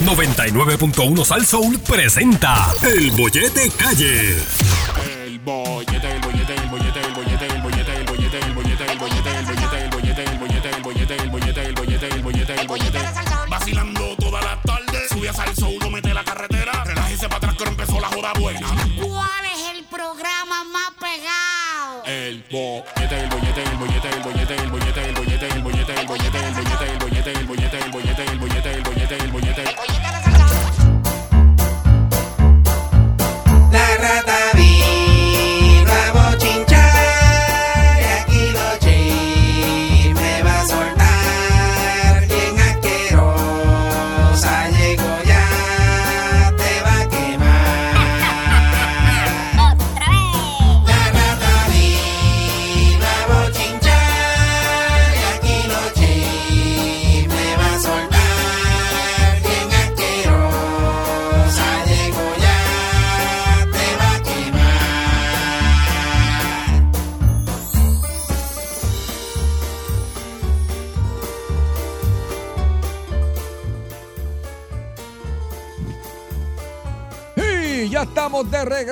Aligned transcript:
99.1 0.00 1.24
Sal 1.24 1.44
Soul 1.44 1.78
presenta 1.80 2.72
El 2.82 3.10
Bollete 3.10 3.70
Calle. 3.76 4.36
El 5.04 5.38
bollete, 5.40 6.10
el 6.10 6.20
bollete, 6.20 6.54
el 6.54 6.68
bollete, 6.70 7.00
el 7.00 7.12
bollete, 7.12 7.46
el 7.46 7.62
bollete, 7.62 7.96
el 7.96 8.04
bollete, 8.04 8.38
el 8.40 8.54
bollete, 8.54 8.92
el 8.92 8.98
bollete, 8.98 9.30
el 9.30 9.38
bollete, 9.38 9.82
el 9.82 9.90
bollete, 9.90 10.24
el 10.24 10.38
bollete, 10.40 10.72
el 10.72 10.80
bollete, 10.82 11.14
el 11.16 11.30
bollete, 11.30 11.62
el 11.66 11.74
bollete, 11.74 12.06
el 12.08 12.22
bollete, 12.22 12.54
el 12.60 12.66
bollete. 12.66 12.98
Vacilando 13.48 14.16
toda 14.16 14.40
la 14.40 14.60
tarde, 14.62 15.08
sube 15.10 15.28
a 15.28 15.32
salso, 15.34 15.68
uno 15.68 15.90
mete 15.90 16.14
la 16.14 16.24
carretera, 16.24 16.84
relájese 16.84 17.28
para 17.28 17.36
atrás 17.36 17.56
que 17.56 17.64
empezó 17.64 18.00
la 18.00 18.08
joda 18.08 18.32
buena. 18.40 18.68
¿Cuál 18.96 19.44
es 19.54 19.76
el 19.76 19.84
programa 19.84 20.64
más 20.64 20.92
pegado? 20.98 22.04
El 22.06 22.42
bollete, 22.50 23.20
el 23.20 23.28
bollete, 23.28 23.62
el 23.62 23.76
bollete, 23.76 23.78
el 23.78 23.78
bollete, 23.78 24.08
el 24.08 24.22
bollete, 24.22 24.39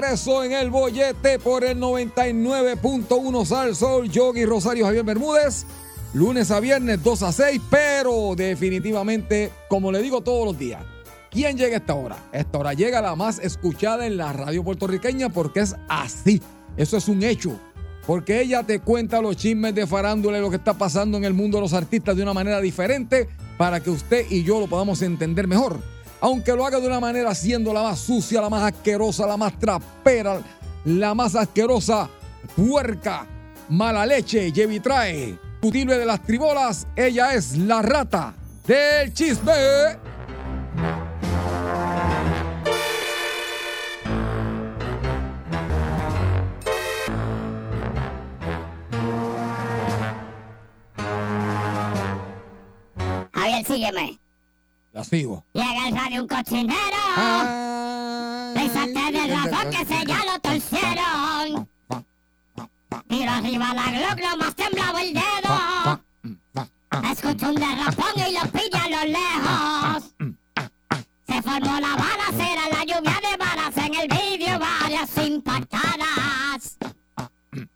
regreso 0.01 0.45
en 0.45 0.53
el 0.53 0.71
bollete 0.71 1.41
por 1.41 1.65
el 1.65 1.79
99.1 1.81 3.45
Sal 3.45 3.75
Sol, 3.75 4.09
Yogi 4.09 4.45
Rosario 4.45 4.85
Javier 4.85 5.05
Bermúdez. 5.05 5.67
Lunes 6.15 6.53
a 6.53 6.61
viernes 6.61 7.03
2 7.03 7.23
a 7.25 7.33
6, 7.33 7.61
pero 7.69 8.35
definitivamente, 8.37 9.51
como 9.69 9.91
le 9.91 10.01
digo 10.01 10.21
todos 10.21 10.45
los 10.45 10.59
días, 10.59 10.85
¿quién 11.31 11.57
llega 11.57 11.75
a 11.75 11.79
esta 11.81 11.95
hora? 11.95 12.17
Esta 12.33 12.59
hora 12.59 12.75
llega 12.75 13.03
la 13.03 13.17
más 13.17 13.41
escuchada 13.41 14.07
en 14.07 14.17
la 14.17 14.33
radio 14.33 14.63
puertorriqueña 14.63 15.31
porque 15.31 15.61
es 15.61 15.75
así. 15.89 16.41
Eso 16.77 16.97
es 16.97 17.09
un 17.09 17.25
hecho. 17.25 17.59
Porque 18.07 18.41
ella 18.41 18.62
te 18.62 18.79
cuenta 18.79 19.21
los 19.21 19.37
chismes 19.37 19.75
de 19.75 19.87
farándula 19.87 20.39
y 20.39 20.41
lo 20.41 20.51
que 20.51 20.57
está 20.57 20.75
pasando 20.75 21.19
en 21.19 21.25
el 21.25 21.35
mundo 21.35 21.59
de 21.59 21.62
los 21.62 21.73
artistas 21.73 22.17
de 22.17 22.23
una 22.23 22.35
manera 22.35 22.61
diferente 22.61 23.29
para 23.57 23.81
que 23.81 23.91
usted 23.91 24.27
y 24.31 24.45
yo 24.45 24.61
lo 24.61 24.69
podamos 24.69 25.03
entender 25.03 25.49
mejor 25.49 25.81
aunque 26.21 26.55
lo 26.55 26.67
haga 26.67 26.81
de 26.81 26.87
una 26.87 27.01
manera 27.01 27.35
siendo 27.35 27.73
la 27.73 27.83
más 27.83 27.99
sucia, 27.99 28.41
la 28.41 28.51
más 28.51 28.73
asquerosa, 28.73 29.27
la 29.27 29.37
más 29.37 29.59
trapera, 29.59 30.41
la 30.85 31.15
más 31.15 31.35
asquerosa, 31.35 32.09
puerca, 32.57 33.27
mala 33.69 34.05
leche, 34.05 34.51
Yevi 34.53 34.81
trae, 34.81 35.39
putilbe 35.61 35.99
de 35.99 36.07
las 36.07 36.23
tribolas, 36.23 36.87
ella 36.97 37.35
es 37.35 37.57
la 37.59 37.83
rata 37.83 38.35
del 38.67 39.13
chisme. 39.13 39.53
Javier, 53.33 53.65
sígueme. 53.67 54.18
La 54.98 55.04
sigo. 55.04 55.44
Llega 55.53 55.86
el 55.86 55.94
radio 55.97 56.22
un 56.22 56.26
cochinero. 56.26 56.97
Pésate 58.53 59.12
del 59.12 59.31
razón 59.31 59.70
que 59.70 59.84
se 59.86 60.04
ya 60.04 60.25
lo 60.25 60.41
torcieron. 60.41 61.69
Tiro 63.06 63.31
arriba 63.31 63.75
la 63.75 63.92
Glock, 63.92 64.19
lo 64.19 64.36
más 64.38 64.56
temblado 64.56 64.98
el 64.98 65.14
dedo. 65.14 66.00
Escucho 67.12 67.48
un 67.48 67.54
derrapón 67.54 68.10
y 68.16 68.32
lo 68.32 68.41
pilla 68.50 68.82
a 68.82 68.91
lo 68.91 69.04
lejos. 69.04 70.14
Se 71.28 71.42
formó 71.42 71.78
la 71.78 71.94
balacera, 71.94 72.62
la 72.72 72.82
lluvia 72.82 73.20
de 73.22 73.36
balas 73.36 73.76
en 73.76 73.94
el 73.94 74.09
vídeo, 74.09 74.59
varias 74.59 75.16
impactadas. 75.16 76.76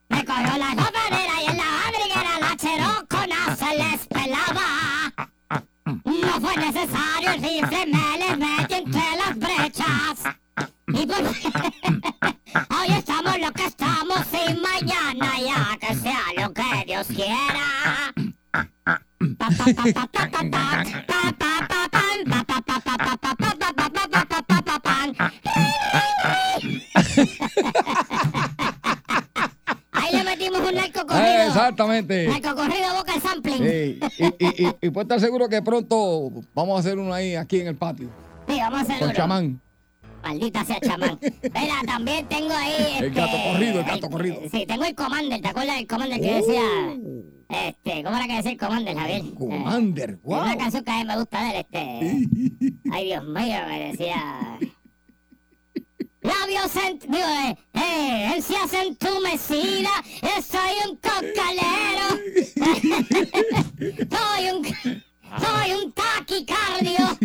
Me 0.09 0.25
cogió 0.25 0.59
la 0.59 0.75
gobernera 0.75 1.41
y 1.41 1.51
en 1.51 1.57
la 1.57 1.87
abriguera 1.87 2.41
la 2.41 2.57
cherocona 2.57 3.57
se 3.57 3.77
les 3.77 4.09
pelaba. 4.09 5.32
No 6.21 6.41
fue 6.41 6.57
necesario 6.57 7.31
el 7.33 7.43
rifle, 7.43 7.87
me 7.87 8.19
les 8.19 8.39
metí 8.39 8.75
entre 8.75 9.17
las 9.17 9.39
brechas. 9.39 10.37
Y 10.89 11.07
por... 11.07 11.23
Hoy 12.77 12.89
estamos 12.99 13.39
lo 13.39 13.53
que 13.53 13.65
estamos 13.65 14.21
y 14.33 14.55
mañana 14.55 15.41
ya 15.41 15.79
que 15.81 15.95
sea 15.95 16.25
lo 16.37 16.53
que 16.53 16.85
Dios 16.87 17.07
quiera. 17.07 18.13
Metimos 30.51 30.69
un 30.69 30.75
narco 30.75 31.07
corrido. 31.07 31.43
Exactamente. 31.47 32.29
Narco 32.29 32.55
corrido 32.57 32.95
boca 32.97 33.15
el 33.15 33.23
sampling. 33.23 33.59
Sí, 33.59 34.01
y, 34.19 34.25
y, 34.27 34.67
y, 34.67 34.87
y 34.87 34.91
puede 34.91 35.05
estar 35.05 35.21
seguro 35.21 35.49
que 35.49 35.63
pronto 35.63 36.31
vamos 36.55 36.77
a 36.77 36.81
hacer 36.81 36.99
uno 36.99 37.13
ahí 37.13 37.35
aquí 37.37 37.61
en 37.61 37.69
el 37.69 37.77
patio. 37.77 38.09
Sí, 38.49 38.57
vamos 38.59 38.81
a 38.81 38.83
hacer 38.83 38.99
Con 38.99 39.09
uno. 39.09 39.17
chamán. 39.17 39.61
Maldita 40.23 40.65
sea 40.65 40.79
chamán. 40.81 41.19
Mira, 41.43 41.75
también 41.87 42.27
tengo 42.27 42.53
ahí. 42.55 42.97
El 42.99 43.05
este, 43.07 43.21
gato 43.21 43.37
corrido, 43.53 43.81
el 43.81 43.85
gato 43.87 44.11
corrido. 44.11 44.37
Sí, 44.53 44.65
tengo 44.67 44.85
el 44.85 44.95
Commander. 44.95 45.41
¿Te 45.41 45.49
acuerdas 45.49 45.77
del 45.77 45.87
Commander 45.87 46.21
que 46.21 46.35
decía? 46.35 46.63
Este, 47.49 48.03
¿cómo 48.05 48.17
era 48.17 48.27
que 48.27 48.37
decía 48.37 48.53
el 48.53 48.57
Commander, 48.59 48.97
Javier? 48.97 49.23
Commander, 49.37 50.11
Eh, 50.11 50.19
wow. 50.23 50.41
Una 50.43 50.57
canción 50.57 50.85
que 50.85 50.91
a 50.93 50.99
mí 50.99 51.05
me 51.05 51.17
gusta 51.19 51.43
de 51.43 51.51
él, 51.51 51.57
este. 51.57 52.79
Ay, 52.93 53.05
Dios 53.07 53.25
mío, 53.25 53.57
me 53.69 53.89
decía. 53.91 54.59
Labios 56.23 56.77
en. 56.77 56.99
Digo, 57.01 57.29
eh, 57.29 57.57
eh, 57.75 58.33
encías 58.37 58.73
entumecida, 58.73 59.91
soy 60.43 60.91
un 60.91 60.97
cocalero. 60.97 62.09
soy 64.11 64.51
un. 64.51 65.03
Soy 65.39 65.73
un 65.73 65.93
taquicardio. 65.93 67.19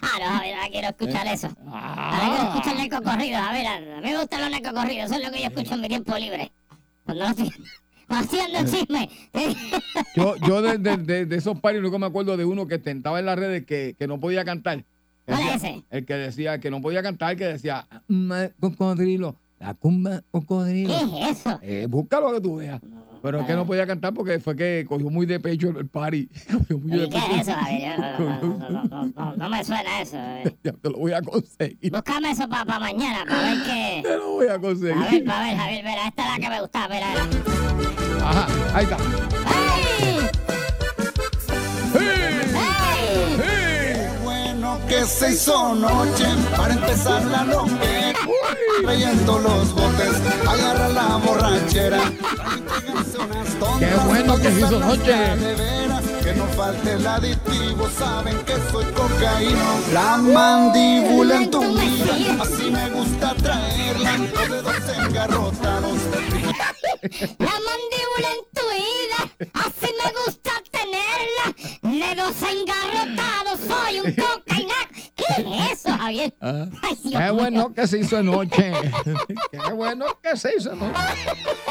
Ah, 0.00 0.18
no, 0.20 0.26
Javier, 0.26 0.54
ahora 0.54 0.68
quiero 0.70 0.88
escuchar 0.88 1.26
eso. 1.26 1.48
Ahora 1.66 2.28
quiero 2.28 2.48
escuchar 2.48 2.76
el 2.76 2.88
narco 2.88 3.04
corrido, 3.04 3.38
a 3.38 3.52
ver, 3.52 3.66
a 3.66 3.80
mí 3.80 3.86
me 4.02 4.16
gustan 4.16 4.40
los 4.42 4.50
narco 4.50 4.72
corridos, 4.72 5.10
eso 5.10 5.20
es 5.20 5.26
lo 5.26 5.32
que 5.32 5.40
yo 5.40 5.48
escucho 5.48 5.74
en 5.74 5.80
mi 5.80 5.88
tiempo 5.88 6.16
libre. 6.16 6.52
Cuando 7.04 7.24
no 7.24 7.30
estoy 7.30 7.50
haciendo 8.08 8.58
chisme. 8.70 9.10
Yo, 10.14 10.36
yo 10.36 10.62
de, 10.62 10.78
de, 10.78 10.96
de, 10.96 11.26
de 11.26 11.36
esos 11.36 11.58
paris 11.60 11.82
nunca 11.82 11.98
me 11.98 12.06
acuerdo 12.06 12.36
de 12.36 12.44
uno 12.44 12.68
que 12.68 12.78
tentaba 12.78 13.18
en 13.18 13.26
las 13.26 13.38
redes 13.38 13.66
que, 13.66 13.96
que 13.98 14.06
no 14.06 14.20
podía 14.20 14.44
cantar. 14.44 14.84
¿Cuál 15.28 15.48
es 15.48 15.54
ese? 15.56 15.84
El 15.90 16.04
que 16.06 16.14
decía 16.14 16.58
que 16.58 16.70
no 16.70 16.80
podía 16.80 17.02
cantar, 17.02 17.36
que 17.36 17.44
decía, 17.44 17.86
"Ma- 18.08 18.48
cocodrilo, 18.60 19.36
la 19.58 19.74
cumba 19.74 20.22
cocodrilo. 20.30 20.94
¿Qué 20.96 21.22
es 21.30 21.38
eso? 21.40 21.58
Eh, 21.62 21.86
búscalo 21.88 22.32
que 22.32 22.40
tú 22.40 22.56
veas. 22.56 22.80
Pero 23.20 23.40
es 23.40 23.46
que 23.46 23.54
no 23.54 23.66
podía 23.66 23.84
cantar 23.84 24.14
porque 24.14 24.38
fue 24.38 24.54
que 24.54 24.86
cogió 24.88 25.10
muy 25.10 25.26
de 25.26 25.40
pecho 25.40 25.70
el 25.70 25.88
party. 25.88 26.28
Cogió 26.52 26.78
muy 26.78 26.92
de 26.98 27.04
¿Y 27.06 27.08
qué 27.10 27.18
pecho. 27.18 27.34
es 27.40 27.48
eso, 27.48 27.56
No, 29.16 29.36
no, 29.36 29.48
me 29.48 29.64
suena 29.64 30.00
eso. 30.00 30.16
eh. 30.16 30.56
Ya 30.62 30.72
te 30.72 30.88
lo 30.88 30.98
voy 30.98 31.12
a 31.12 31.20
conseguir. 31.20 31.90
Búscame 31.90 32.30
eso 32.30 32.48
para 32.48 32.78
mañana, 32.78 33.24
para 33.28 33.42
ver 33.42 33.58
qué. 33.66 34.02
Te 34.04 34.16
lo 34.16 34.30
voy 34.34 34.46
a 34.46 34.50
A 34.54 34.58
ver, 34.58 34.60
conseguir. 34.60 35.24
para 35.24 35.42
ver, 35.48 35.56
Javier, 35.56 35.84
mira, 35.84 36.06
esta 36.06 36.22
es 36.22 36.28
la 36.38 36.38
que 36.44 36.48
me 36.48 36.60
gustaba, 36.60 36.94
mira. 36.94 37.06
Ajá, 38.24 38.46
ahí 38.78 38.84
está. 38.84 38.96
Que 44.88 45.04
se 45.04 45.32
hizo 45.32 45.74
noche 45.74 46.24
para 46.56 46.72
empezar 46.72 47.22
la 47.26 47.44
noche. 47.44 48.14
Trayendo 48.82 49.38
los 49.38 49.74
botes, 49.74 50.14
agarra 50.48 50.88
la 50.88 51.16
borrachera. 51.16 52.00
Qué 53.78 53.94
bueno 54.06 54.36
que 54.38 54.50
se 54.50 54.60
hizo 54.60 54.78
noche. 54.80 55.14
Veras, 55.36 56.04
que 56.24 56.34
no 56.34 56.46
falte 56.46 56.92
el 56.92 57.06
aditivo, 57.06 57.88
saben 57.98 58.38
que 58.44 58.54
soy 58.72 58.86
cocaíno. 58.86 59.78
La 59.92 60.16
mandíbula 60.16 61.36
entumida, 61.36 62.42
así 62.42 62.70
me 62.70 62.88
gusta 62.88 63.34
traerla. 63.34 64.16
Los 64.16 64.48
dedos 64.48 64.96
engarrotados. 65.06 65.98
La 67.38 67.54
mandíbula 67.68 68.28
intuida, 68.40 69.52
así 69.52 69.92
me 70.02 70.10
gusta 70.24 70.52
tenerla. 70.72 71.44
Dedos 71.82 72.36
engarrotados 72.42 73.60
Ah, 76.40 76.66
Ay, 76.82 76.98
Dios 77.02 77.22
Qué 77.22 77.30
bueno 77.30 77.74
que 77.74 77.86
se 77.86 77.98
hizo 77.98 78.16
anoche. 78.18 78.72
Qué 79.50 79.72
bueno 79.72 80.06
que 80.22 80.36
se 80.36 80.56
hizo 80.56 80.72
anoche. 80.72 80.94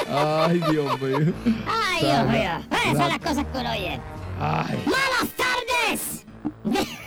Ay, 0.09 0.61
Dios 0.69 1.01
mío. 1.01 1.33
Ay, 1.67 2.05
Dios 2.05 2.27
mío. 2.27 2.51
Esas 2.71 2.97
son 2.97 3.09
las 3.09 3.19
cosas 3.19 3.45
que 3.45 3.57
uno 3.57 3.71
oye. 3.71 4.01
Ay. 4.39 4.83
¡Malas 4.85 5.29
tardes! 5.35 6.25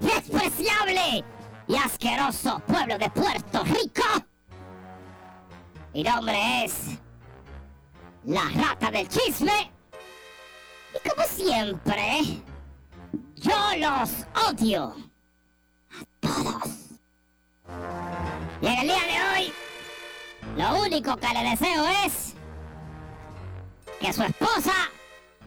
¡Despreciable 0.00 1.24
y 1.66 1.76
asqueroso 1.76 2.60
pueblo 2.66 2.98
de 2.98 3.10
Puerto 3.10 3.64
Rico! 3.64 4.04
Mi 5.94 6.02
nombre 6.02 6.64
es... 6.64 6.98
La 8.24 8.42
rata 8.54 8.90
del 8.90 9.08
chisme. 9.08 9.70
Y 10.94 11.08
como 11.08 11.22
siempre, 11.26 12.42
yo 13.36 13.52
los 13.78 14.10
odio. 14.50 15.07
Todos. 16.20 16.88
Y 18.60 18.66
en 18.66 18.78
el 18.78 18.86
día 18.86 19.02
de 19.06 19.42
hoy, 19.42 19.52
lo 20.56 20.82
único 20.82 21.16
que 21.16 21.28
le 21.28 21.50
deseo 21.50 21.86
es... 22.04 22.34
Que 24.00 24.12
su 24.12 24.22
esposa 24.22 24.72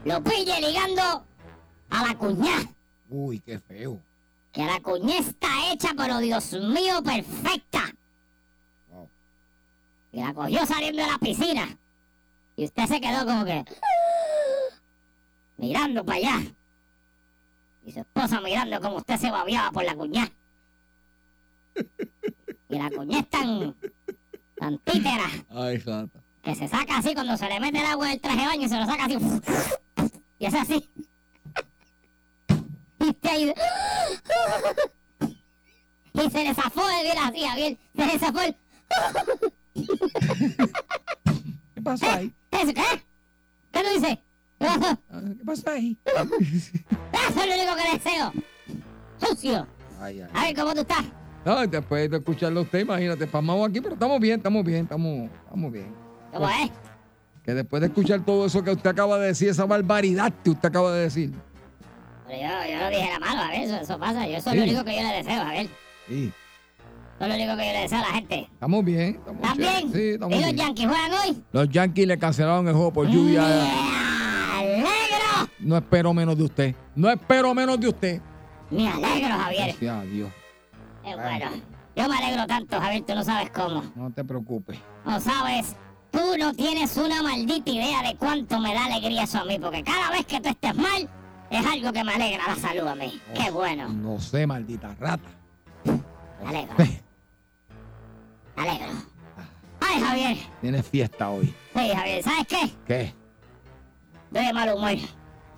lo 0.03 0.21
pille 0.23 0.59
ligando 0.59 1.25
a 1.89 2.07
la 2.07 2.17
cuñá. 2.17 2.69
Uy, 3.09 3.39
qué 3.39 3.59
feo. 3.59 3.99
Que 4.51 4.65
la 4.65 4.79
cuñá 4.81 5.19
está 5.19 5.47
hecha, 5.71 5.89
pero 5.95 6.17
Dios 6.17 6.51
mío, 6.53 7.01
perfecta. 7.01 7.93
Wow. 8.89 9.09
Y 10.11 10.21
la 10.21 10.33
cogió 10.33 10.65
saliendo 10.65 11.01
de 11.01 11.07
la 11.07 11.17
piscina. 11.17 11.77
Y 12.57 12.65
usted 12.65 12.85
se 12.87 12.99
quedó 12.99 13.25
como 13.25 13.45
que... 13.45 13.63
Mirando 15.57 16.03
para 16.03 16.17
allá. 16.17 16.41
Y 17.85 17.91
su 17.93 17.99
esposa 17.99 18.41
mirando 18.41 18.81
como 18.81 18.97
usted 18.97 19.17
se 19.17 19.31
babiaba 19.31 19.71
por 19.71 19.83
la 19.83 19.95
cuñá. 19.95 20.29
Y 22.69 22.77
la 22.77 22.89
cuñá 22.89 23.19
es 23.19 23.29
tan... 23.29 23.75
tan 24.57 24.77
títera 24.79 25.25
Ay, 25.49 25.79
jata. 25.79 26.19
que 26.41 26.55
se 26.55 26.67
saca 26.67 26.97
así 26.97 27.13
cuando 27.13 27.35
se 27.37 27.47
le 27.47 27.59
mete 27.59 27.79
el 27.79 27.85
agua 27.85 28.07
del 28.07 28.21
traje 28.21 28.39
de 28.41 28.45
baño 28.47 28.65
y 28.65 28.69
se 28.69 28.79
lo 28.79 28.85
saca 28.85 29.05
así. 29.05 29.17
Y 30.39 30.45
es 30.45 30.53
así. 30.53 30.89
Y 32.99 33.27
ahí. 33.27 33.53
Y 36.13 36.29
se 36.29 36.43
le 36.43 36.53
zafó 36.53 36.85
de 36.87 37.03
bien 37.03 37.17
así, 37.17 37.41
Javier. 37.41 37.77
Se 37.95 38.05
le 38.05 38.19
zafó 38.19 38.41
el. 38.41 38.55
¿Qué 41.75 41.81
pasa 41.81 42.15
ahí? 42.15 42.33
¿Eso 42.51 42.73
qué? 42.73 43.03
¿Qué 43.71 43.83
tú 43.83 43.89
dices? 43.95 44.17
¿Qué 44.59 44.65
pasó? 44.67 44.99
Ah, 45.09 45.21
¿Qué 45.37 45.45
pasa 45.45 45.71
ahí? 45.71 45.97
Eso 46.05 47.39
es 47.41 47.47
lo 47.47 47.53
único 47.55 47.75
que 47.75 47.97
deseo. 47.97 48.33
Sucio. 49.19 49.67
Ay, 49.99 50.21
ay. 50.21 50.29
A 50.33 50.41
ver, 50.45 50.55
¿cómo 50.55 50.73
tú 50.73 50.81
estás? 50.81 51.05
No, 51.45 51.65
después 51.65 52.09
de 52.09 52.17
escucharlo 52.17 52.59
a 52.59 52.63
usted, 52.63 52.79
imagínate, 52.79 53.25
pasmado 53.27 53.65
aquí, 53.65 53.81
pero 53.81 53.95
estamos 53.95 54.19
bien, 54.19 54.37
estamos 54.37 54.63
bien, 54.63 54.83
estamos, 54.83 55.29
estamos 55.45 55.71
bien. 55.71 55.93
¿Cómo 56.31 56.47
es? 56.49 56.71
Que 57.43 57.53
después 57.55 57.81
de 57.81 57.87
escuchar 57.87 58.23
todo 58.23 58.45
eso 58.45 58.63
que 58.63 58.71
usted 58.71 58.89
acaba 58.91 59.17
de 59.17 59.27
decir, 59.27 59.49
esa 59.49 59.65
barbaridad 59.65 60.31
que 60.43 60.51
usted 60.51 60.69
acaba 60.69 60.91
de 60.93 61.01
decir. 61.03 61.31
Pero 62.27 62.39
yo, 62.41 62.71
yo 62.71 62.79
no 62.79 62.89
dije 62.89 63.09
la 63.11 63.19
malo, 63.19 63.41
a 63.41 63.47
ver, 63.49 63.61
eso, 63.61 63.75
eso 63.77 63.97
pasa. 63.99 64.27
Yo, 64.27 64.37
eso 64.37 64.49
es 64.51 64.55
lo 64.55 64.63
único 64.63 64.83
que 64.85 64.95
yo 64.95 65.01
le 65.01 65.13
deseo, 65.17 65.41
a 65.41 65.49
ver. 65.51 65.67
Sí, 66.07 66.31
Eso 67.15 67.23
es 67.25 67.27
lo 67.27 67.33
único 67.35 67.57
que 67.57 67.65
yo 67.67 67.73
le 67.73 67.79
deseo 67.81 67.97
a 67.97 68.01
la 68.01 68.07
gente. 68.13 68.47
estamos 68.53 68.85
bien. 68.85 69.15
Estamos 69.15 69.41
¿Estás 69.41 69.57
chévere. 69.57 69.71
bien? 69.79 69.93
Sí, 69.93 69.99
¿Y 70.01 70.09
estamos 70.11 70.35
los 70.35 70.45
bien. 70.45 70.57
Yankees 70.57 70.87
juegan 70.87 71.11
hoy? 71.13 71.43
Los 71.51 71.69
Yankees 71.69 72.07
le 72.07 72.19
cancelaron 72.19 72.67
el 72.67 72.73
juego 72.75 72.93
por 72.93 73.07
lluvia. 73.07 73.41
¡Me 73.41 74.59
alegro! 74.59 75.49
No 75.59 75.75
espero 75.77 76.13
menos 76.13 76.37
de 76.37 76.43
usted. 76.43 76.75
No 76.95 77.09
espero 77.09 77.53
menos 77.55 77.79
de 77.79 77.87
usted. 77.87 78.21
Me 78.69 78.87
alegro, 78.87 79.29
Javier. 79.37 79.65
Gracias 79.69 79.95
a 79.95 80.03
Dios. 80.03 80.29
Qué 81.03 81.15
bueno. 81.15 81.45
Yo 81.95 82.07
me 82.07 82.17
alegro 82.17 82.47
tanto, 82.47 82.79
Javier, 82.79 83.03
tú 83.05 83.15
no 83.15 83.23
sabes 83.23 83.49
cómo. 83.51 83.83
No 83.95 84.11
te 84.11 84.23
preocupes. 84.23 84.79
No 85.05 85.19
sabes, 85.19 85.75
tú 86.11 86.19
no 86.37 86.53
tienes 86.53 86.95
una 86.97 87.21
maldita 87.21 87.69
idea 87.69 88.01
de 88.03 88.15
cuánto 88.15 88.59
me 88.59 88.73
da 88.73 88.85
alegría 88.85 89.23
eso 89.23 89.39
a 89.39 89.45
mí, 89.45 89.59
porque 89.59 89.83
cada 89.83 90.11
vez 90.11 90.25
que 90.25 90.39
tú 90.39 90.49
estés 90.49 90.75
mal, 90.75 91.09
es 91.49 91.65
algo 91.65 91.91
que 91.91 92.03
me 92.03 92.13
alegra 92.13 92.47
la 92.47 92.55
salud 92.55 92.87
a 92.87 92.95
mí. 92.95 93.21
Qué 93.35 93.51
bueno. 93.51 93.89
No 93.89 94.19
sé, 94.19 94.47
maldita 94.47 94.95
rata. 94.99 95.29
Me 95.83 96.49
alegro. 96.49 96.75
Me 98.55 98.61
alegro. 98.61 98.93
Ay, 99.81 100.01
Javier. 100.01 100.37
Tienes 100.61 100.87
fiesta 100.87 101.29
hoy. 101.29 101.53
Sí, 101.75 101.89
Javier, 101.93 102.23
¿sabes 102.23 102.47
qué? 102.47 102.71
¿Qué? 102.87 103.13
Estoy 104.27 104.45
de 104.45 104.53
mal 104.53 104.73
humor. 104.73 104.95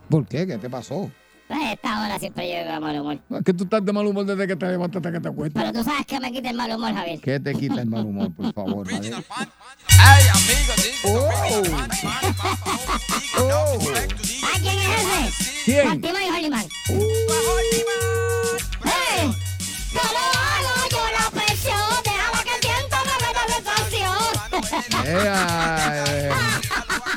¿Por 0.10 0.26
qué? 0.26 0.48
¿Qué 0.48 0.58
te 0.58 0.70
pasó? 0.70 1.12
A 1.50 1.72
esta 1.74 2.02
hora 2.02 2.18
siempre 2.20 2.48
llego 2.48 2.72
de 2.72 2.80
mal 2.80 3.00
humor. 3.02 3.20
Es 3.30 3.44
que 3.44 3.54
tú 3.54 3.66
estás 3.66 3.86
de 3.86 3.94
mal 3.94 4.06
humor 4.08 4.26
desde 4.26 4.48
que 4.48 4.56
te 4.56 4.66
levantas 4.66 4.98
hasta 4.98 5.12
que 5.12 5.20
te 5.20 5.28
acuestas. 5.30 5.64
Pero 5.64 5.78
tú 5.78 5.84
sabes 5.84 6.06
que 6.06 6.20
me 6.20 6.32
quita 6.32 6.50
el 6.50 6.56
mal 6.56 6.72
humor, 6.72 6.94
Javier. 6.94 7.20
¿Qué 7.20 7.40
te 7.40 7.54
quita 7.54 7.82
el 7.82 7.90
mal 7.90 8.06
humor, 8.06 8.34
por 8.34 8.54
favor? 8.54 8.90
Javier? 8.90 9.14
Ay, 10.00 10.24
amigo, 10.30 10.74
Oh. 11.06 11.30
Oh. 13.40 13.80
¿Sabes 13.82 14.60
quién 14.62 14.80
es 14.80 14.88
ese? 15.38 15.64
¿Quién? 15.66 15.88
Fantima 15.88 16.24
y 16.24 16.30
Hollyman. 16.30 16.66
¡Hey! 18.86 19.34
Solo 19.92 20.20
hago 20.34 20.90
yo 20.92 21.04
la 21.20 21.30
presión, 21.32 21.90
déjala 22.04 22.44
que 22.44 22.54
el 22.56 22.62
viento 22.62 22.96
me 23.06 23.16
meta 23.28 23.44
sensación. 23.54 24.22
Eh, 25.06 25.28
ah, 25.30 26.04
eh, 26.08 26.30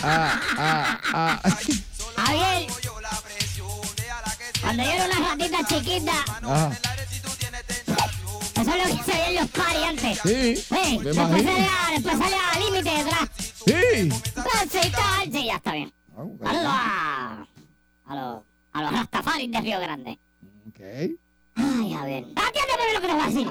ah, 0.02 0.40
ah, 0.58 1.00
ah. 1.14 1.50
Cuando 4.66 4.82
yo 4.82 4.90
era 4.90 5.04
una 5.06 5.28
ratita 5.28 5.58
chiquita, 5.68 6.12
Ajá. 6.42 6.70
eso 8.56 8.60
es 8.60 8.66
lo 8.66 8.96
que 8.96 9.12
se 9.12 9.28
en 9.28 9.34
los 9.36 9.48
party 9.50 9.82
antes. 9.88 10.18
Sí, 10.24 10.56
Sí, 10.56 10.98
me 10.98 11.04
después 11.04 11.16
salía, 11.44 11.68
después 11.94 12.18
salía 12.18 12.38
límite 12.64 12.90
detrás. 12.98 13.28
Sí. 13.38 14.08
Pues 14.34 14.70
sí, 14.72 14.90
tal, 14.92 15.32
sí, 15.32 15.46
ya 15.46 15.54
está 15.56 15.72
bien. 15.72 15.92
Ah, 16.16 16.22
ok. 16.22 16.42
Saludos 16.44 16.66
a, 16.66 17.46
a 18.06 18.14
los, 18.16 18.42
a 18.72 18.82
los 18.82 18.92
Rastafaris 18.92 19.50
de 19.52 19.60
Río 19.60 19.78
Grande. 19.80 20.18
Ok. 20.68 20.80
Ay, 21.54 21.92
Javier. 21.94 22.24
Atiéndeme 22.34 22.92
lo 22.94 23.00
que 23.00 23.06
te 23.06 23.12
voy 23.12 23.22
a 23.22 23.26
decir. 23.26 23.48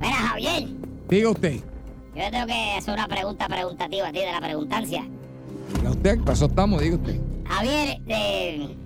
Mira, 0.00 0.14
Javier, 0.16 0.68
Diga 1.08 1.30
usted. 1.30 1.60
yo 2.14 2.30
tengo 2.30 2.46
que 2.46 2.74
hacer 2.78 2.94
una 2.94 3.08
pregunta 3.08 3.48
preguntativa 3.48 4.08
a 4.08 4.12
ti 4.12 4.18
de 4.18 4.32
la 4.32 4.40
preguntancia. 4.40 5.04
Diga 5.76 5.90
usted, 5.90 6.18
para 6.20 6.32
eso 6.34 6.44
estamos, 6.46 6.80
diga 6.82 6.96
usted. 6.96 7.20
Javier, 7.50 8.00
eh, 8.06 8.76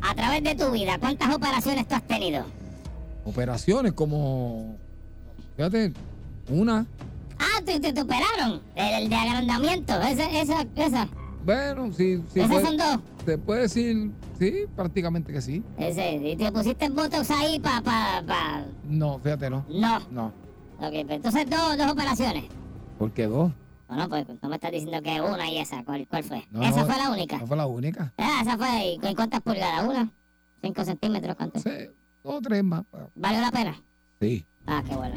a 0.00 0.14
través 0.14 0.42
de 0.42 0.54
tu 0.54 0.70
vida, 0.70 0.98
¿cuántas 0.98 1.34
operaciones 1.34 1.86
tú 1.86 1.94
has 1.94 2.02
tenido? 2.06 2.44
Operaciones 3.24 3.92
como. 3.92 4.76
Fíjate, 5.56 5.92
una. 6.48 6.86
Ah, 7.38 7.60
te, 7.64 7.78
te, 7.78 7.92
te 7.92 8.00
operaron. 8.00 8.62
El, 8.74 9.02
el 9.02 9.08
de 9.10 9.14
agrandamiento. 9.14 10.00
Esa, 10.00 10.24
esa, 10.30 10.66
esa. 10.74 11.08
Bueno, 11.44 11.92
sí, 11.92 12.22
sí. 12.32 12.40
Esas 12.40 12.62
son 12.62 12.76
dos. 12.78 12.98
Se 13.26 13.36
puede 13.36 13.62
decir, 13.62 14.10
sí, 14.38 14.64
prácticamente 14.74 15.32
que 15.32 15.42
sí. 15.42 15.62
Ese, 15.76 16.14
y 16.14 16.36
te 16.36 16.50
pusiste 16.50 16.88
botox 16.88 17.30
ahí 17.30 17.60
para... 17.60 17.82
Pa, 17.82 18.22
pa. 18.26 18.64
No, 18.88 19.18
fíjate, 19.18 19.50
no. 19.50 19.64
No. 19.68 20.00
No. 20.10 20.26
Ok, 20.78 20.92
pues 20.92 21.10
entonces 21.10 21.50
dos, 21.50 21.76
dos 21.76 21.90
operaciones. 21.90 22.44
¿Por 22.98 23.12
qué 23.12 23.26
dos? 23.26 23.52
Bueno, 23.94 24.08
pues 24.08 24.26
me 24.48 24.54
estás 24.54 24.72
diciendo 24.72 25.02
que 25.02 25.20
una 25.20 25.50
y 25.50 25.58
esa. 25.58 25.84
¿Cuál, 25.84 26.06
cuál 26.08 26.24
fue? 26.24 26.46
No, 26.50 26.62
esa 26.62 26.80
no, 26.80 26.86
fue 26.86 26.96
la 26.96 27.10
única. 27.10 27.36
No 27.36 27.46
fue 27.46 27.56
la 27.58 27.66
única. 27.66 28.14
Ah, 28.16 28.38
esa 28.40 28.56
fue. 28.56 28.98
¿Y 29.10 29.14
cuántas 29.14 29.42
pulgadas? 29.42 29.86
¿Una? 29.86 30.10
¿Cinco 30.62 30.82
centímetros? 30.84 31.36
¿Cuánto? 31.36 31.58
Sí, 31.60 31.70
dos 32.24 32.34
o 32.36 32.40
tres 32.40 32.64
más. 32.64 32.84
¿Valió 33.14 33.40
la 33.42 33.50
pena? 33.50 33.82
Sí, 34.18 34.46
Ah, 34.66 34.82
qué 34.88 34.94
bueno. 34.96 35.16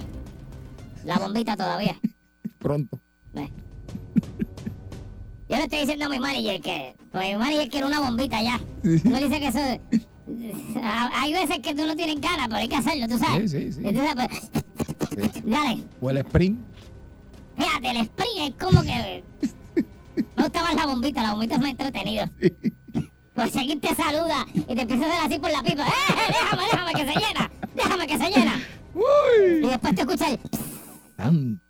La 1.05 1.17
bombita 1.19 1.55
todavía. 1.55 1.97
pronto. 2.59 2.99
Ve. 3.33 3.49
Yo 5.47 5.55
le 5.55 5.63
estoy 5.63 5.79
diciendo 5.79 6.05
a 6.07 6.09
mi 6.09 6.19
manager 6.19 6.59
que. 6.59 6.95
Pues 7.13 7.27
mi 7.29 7.35
manager 7.37 7.69
quiere 7.69 7.87
una 7.87 8.01
bombita 8.01 8.41
ya. 8.41 8.59
Sí. 8.83 9.01
No 9.05 9.17
dice 9.19 9.39
que 9.39 9.47
eso. 9.47 9.59
Hay 11.13 11.31
veces 11.31 11.59
que 11.59 11.73
tú 11.73 11.85
no 11.85 11.95
tienes 11.95 12.19
ganas, 12.19 12.47
pero 12.47 12.57
hay 12.57 12.67
que 12.67 12.75
hacerlo, 12.75 13.07
tú 13.07 13.17
sabes. 13.19 13.51
Sí, 13.51 13.71
sí, 13.71 13.73
sí. 13.73 13.95
Sabes, 13.95 14.15
pues, 14.15 15.31
Sí. 15.33 15.41
dale. 15.45 15.83
O 16.01 16.09
el 16.09 16.17
sprint. 16.17 16.59
Fíjate, 17.57 17.89
el 17.91 17.97
spring 17.97 18.41
es 18.41 18.53
como 18.63 18.81
que. 18.81 19.23
Me 20.35 20.43
gusta 20.43 20.61
más 20.63 20.75
la 20.75 20.85
bombita, 20.85 21.21
la 21.23 21.31
bombita 21.31 21.55
es 21.55 21.61
más 21.61 21.69
entretenido. 21.71 22.25
Por 23.33 23.49
seguir 23.49 23.81
te 23.81 23.93
saluda 23.95 24.45
y 24.55 24.75
te 24.75 24.81
empieza 24.81 25.05
a 25.05 25.09
hacer 25.09 25.25
así 25.25 25.39
por 25.39 25.51
la 25.51 25.61
pipa. 25.61 25.83
¡Eh, 25.87 25.91
déjame, 26.27 26.63
déjame 26.71 26.91
que 26.93 27.13
se 27.13 27.19
llena! 27.19 27.51
¡Déjame 27.75 28.07
que 28.07 28.17
se 28.17 28.29
llena! 28.29 28.53
Y 28.95 28.97
¡Uy! 29.63 29.69
después 29.69 29.95
te 29.95 30.01
escucha 30.01 30.29
el. 30.29 30.39
Tanto. 31.17 31.61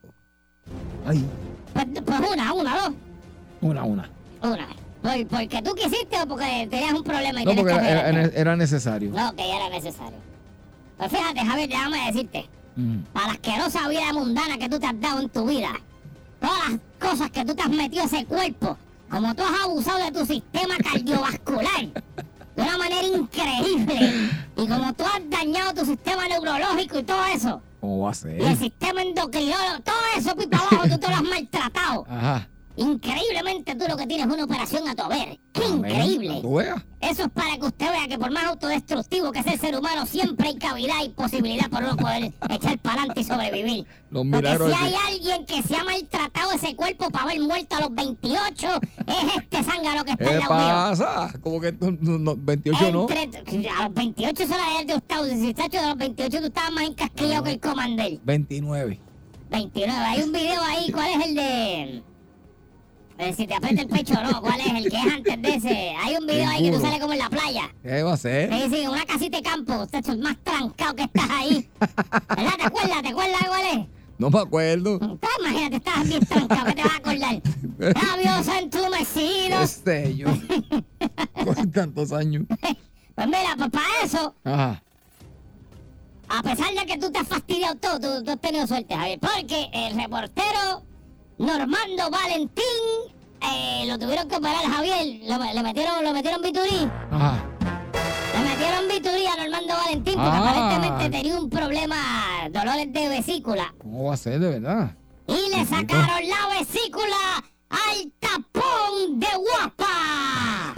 Ay, 1.07 1.25
Pues, 1.73 1.85
pues 2.05 2.19
una, 2.31 2.53
una, 2.53 2.75
dos. 2.81 2.91
una, 3.61 3.83
una. 3.83 4.09
Una. 4.43 4.67
¿Por, 5.01 5.27
¿Porque 5.27 5.61
tú 5.63 5.73
quisiste 5.73 6.21
o 6.21 6.27
porque 6.27 6.67
tenías 6.69 6.93
un 6.93 7.03
problema 7.03 7.41
y 7.41 7.45
No, 7.45 7.55
porque 7.55 7.63
que 7.73 7.79
era, 7.79 7.99
arreglarte? 8.01 8.19
era- 8.19 8.41
era 8.41 8.55
necesario. 8.55 9.11
No, 9.11 9.35
que 9.35 9.47
ya 9.47 9.55
era 9.55 9.69
necesario. 9.69 10.17
Pues 10.97 11.11
fíjate, 11.11 11.39
Javier, 11.45 11.69
déjame 11.69 12.05
decirte. 12.11 12.49
Mm. 12.75 12.97
Para 13.13 13.27
la 13.27 13.33
asquerosa 13.33 13.87
vida 13.87 14.13
mundana 14.13 14.57
que 14.57 14.69
tú 14.69 14.79
te 14.79 14.87
has 14.87 14.99
dado 14.99 15.21
en 15.21 15.29
tu 15.29 15.45
vida, 15.45 15.71
todas 16.39 16.71
las 16.71 16.79
cosas 16.99 17.31
que 17.31 17.45
tú 17.45 17.55
te 17.55 17.61
has 17.61 17.69
metido 17.69 18.03
a 18.03 18.05
ese 18.05 18.25
cuerpo, 18.25 18.77
como 19.09 19.33
tú 19.35 19.43
has 19.43 19.63
abusado 19.63 19.99
de 20.05 20.11
tu 20.11 20.25
sistema 20.25 20.75
cardiovascular, 20.77 21.87
de 22.55 22.61
una 22.61 22.77
manera 22.77 23.07
increíble. 23.07 24.29
Y 24.57 24.67
como 24.67 24.93
tú 24.93 25.03
has 25.03 25.29
dañado 25.29 25.73
tu 25.73 25.85
sistema 25.85 26.27
neurológico 26.27 26.99
y 26.99 27.03
todo 27.03 27.25
eso, 27.25 27.61
¿Cómo 27.81 27.99
va 27.99 28.11
a 28.11 28.27
y 28.27 28.41
el 28.41 28.57
sistema 28.57 29.01
endocrinólogo, 29.01 29.79
todo 29.83 29.95
eso 30.17 30.35
pues, 30.35 30.47
para 30.47 30.63
abajo, 30.63 30.89
tú 30.89 30.97
te 30.97 31.07
lo 31.07 31.15
has 31.15 31.23
maltratado. 31.23 32.05
Ajá. 32.09 32.47
Increíblemente 32.77 33.75
tú 33.75 33.85
lo 33.87 33.95
que 33.97 34.05
tienes 34.07 34.27
es 34.27 34.33
una 34.33 34.43
operación 34.43 34.87
a 34.87 34.95
tu 34.95 35.03
haber. 35.03 35.39
¡Qué 35.53 35.65
increíble! 35.65 36.41
Eso 37.01 37.23
es 37.23 37.29
para 37.29 37.57
que 37.57 37.65
usted 37.67 37.89
vea 37.91 38.07
que 38.07 38.17
por 38.17 38.31
más 38.31 38.45
autodestructivo 38.45 39.31
que 39.31 39.43
sea 39.43 39.53
el 39.53 39.59
ser 39.59 39.77
humano, 39.77 40.05
siempre 40.05 40.49
hay 40.49 40.57
cavidad 40.57 40.95
y 41.05 41.09
posibilidad 41.09 41.69
por 41.69 41.83
uno 41.83 41.95
poder 41.95 42.33
echar 42.49 42.77
para 42.79 43.01
adelante 43.01 43.21
y 43.21 43.23
sobrevivir. 43.23 43.85
Los 44.09 44.25
Porque 44.31 44.51
si 44.51 44.57
de- 44.57 44.75
hay 44.75 44.93
alguien 45.13 45.45
que 45.45 45.61
se 45.63 45.75
ha 45.75 45.83
maltratado 45.83 46.51
ese 46.53 46.75
cuerpo 46.75 47.09
para 47.11 47.25
haber 47.25 47.39
muerto 47.41 47.75
a 47.75 47.81
los 47.81 47.93
28, 47.95 48.67
es 49.07 49.35
este 49.37 49.63
zángano 49.63 50.03
que 50.03 50.11
está 50.11 50.25
¿Qué 50.25 50.31
al 50.31 50.39
lado 50.39 50.53
mío. 50.55 50.67
pasa? 50.67 51.33
Como 51.41 51.61
que 51.61 51.71
no, 51.71 52.17
no, 52.19 52.35
28 52.35 52.91
no. 52.91 53.07
Entre- 53.09 53.69
a 53.69 53.83
los 53.85 53.93
28 53.93 54.43
eso 54.43 54.53
era 54.55 54.65
de 54.65 54.71
haber 54.77 54.91
estado, 54.97 55.25
si 55.27 55.53
chacho, 55.53 55.79
de 55.81 55.87
los 55.87 55.97
28 55.97 56.39
tú 56.39 56.45
estabas 56.47 56.71
más 56.71 56.83
encasquillado 56.85 57.43
que 57.43 57.51
el 57.51 57.59
comandel. 57.59 58.19
29. 58.23 58.99
29, 59.49 59.99
hay 60.05 60.21
un 60.23 60.31
video 60.31 60.61
ahí, 60.61 60.91
¿cuál 60.91 61.09
es 61.21 61.27
el 61.27 61.35
de...? 61.35 62.03
Eh, 63.17 63.33
si 63.33 63.47
te 63.47 63.55
aprieta 63.55 63.81
el 63.81 63.87
pecho 63.87 64.13
no, 64.21 64.41
¿cuál 64.41 64.59
es 64.59 64.67
el 64.67 64.89
que 64.91 64.97
es 64.97 65.13
antes 65.13 65.41
de 65.41 65.55
ese? 65.55 65.93
Hay 66.03 66.15
un 66.17 66.27
video 66.27 66.49
ahí 66.49 66.63
que 66.63 66.71
tú 66.75 66.81
sales 66.81 66.99
como 66.99 67.13
en 67.13 67.19
la 67.19 67.29
playa. 67.29 67.73
¿Qué 67.81 68.03
va 68.03 68.13
a 68.13 68.17
ser? 68.17 68.51
Sí, 68.53 68.75
sí, 68.75 68.87
una 68.87 69.05
casita 69.05 69.37
de 69.37 69.43
campo, 69.43 69.73
usted 69.83 69.99
es 69.99 70.17
más 70.17 70.35
trancado 70.43 70.95
que 70.95 71.03
estás 71.03 71.29
ahí. 71.29 71.69
¿Verdad? 71.79 72.55
¿Te 72.57 72.63
acuerdas? 72.63 73.01
¿Te 73.01 73.07
acuerdas 73.09 73.39
de 73.39 73.47
cuál 73.47 73.61
es? 73.73 73.87
No 74.17 74.29
me 74.29 74.39
acuerdo. 74.39 74.99
Tú 74.99 75.27
imagínate, 75.39 75.75
estás 75.77 76.07
bien 76.07 76.25
trancado, 76.25 76.65
¿qué 76.65 76.73
te 76.73 76.83
vas 76.83 76.93
a 76.93 76.97
acordar? 76.97 77.41
Labios 77.79 78.47
entumecidos. 78.61 79.61
Este 79.63 80.15
yo. 80.17 80.27
Con 81.45 81.71
tantos 81.71 82.11
años. 82.11 82.43
Pues 83.15 83.27
mira, 83.27 83.55
pues 83.57 83.69
para 83.69 83.85
eso, 84.03 84.35
Ajá. 84.43 84.83
a 86.27 86.43
pesar 86.43 86.73
de 86.73 86.85
que 86.85 86.97
tú 86.97 87.09
te 87.13 87.19
has 87.19 87.27
fastidiado 87.29 87.75
todo, 87.75 87.99
tú, 87.99 88.23
tú 88.25 88.31
has 88.31 88.41
tenido 88.41 88.67
suerte, 88.67 88.93
Javier, 88.93 89.19
porque 89.21 89.69
el 89.73 89.95
reportero 89.95 90.83
Normando 91.37 92.09
Valentín 92.09 92.63
eh, 93.41 93.85
lo 93.87 93.99
tuvieron 93.99 94.27
que 94.27 94.35
operar, 94.37 94.63
Javier, 94.65 95.19
lo- 95.27 95.53
le 95.53 95.63
metieron, 95.63 96.03
lo 96.03 96.13
metieron 96.13 96.41
biturí. 96.41 96.89
Ajá. 97.11 97.43
Le 98.33 98.49
metieron 98.49 98.87
biturí 98.87 99.25
a 99.27 99.35
Normando 99.41 99.73
Valentín 99.75 100.13
porque 100.15 100.29
Ah. 100.29 100.49
aparentemente 100.49 101.17
tenía 101.17 101.39
un 101.39 101.49
problema, 101.49 101.95
dolores 102.51 102.91
de 102.91 103.09
vesícula. 103.09 103.73
¿Cómo 103.79 104.05
va 104.05 104.13
a 104.13 104.17
ser 104.17 104.39
de 104.39 104.59
verdad? 104.59 104.95
Y 105.27 105.49
le 105.49 105.65
sacaron 105.65 106.27
la 106.29 106.59
vesícula 106.59 107.43
al 107.69 108.11
tapón 108.19 109.19
de 109.19 109.27
guapa. 109.37 110.73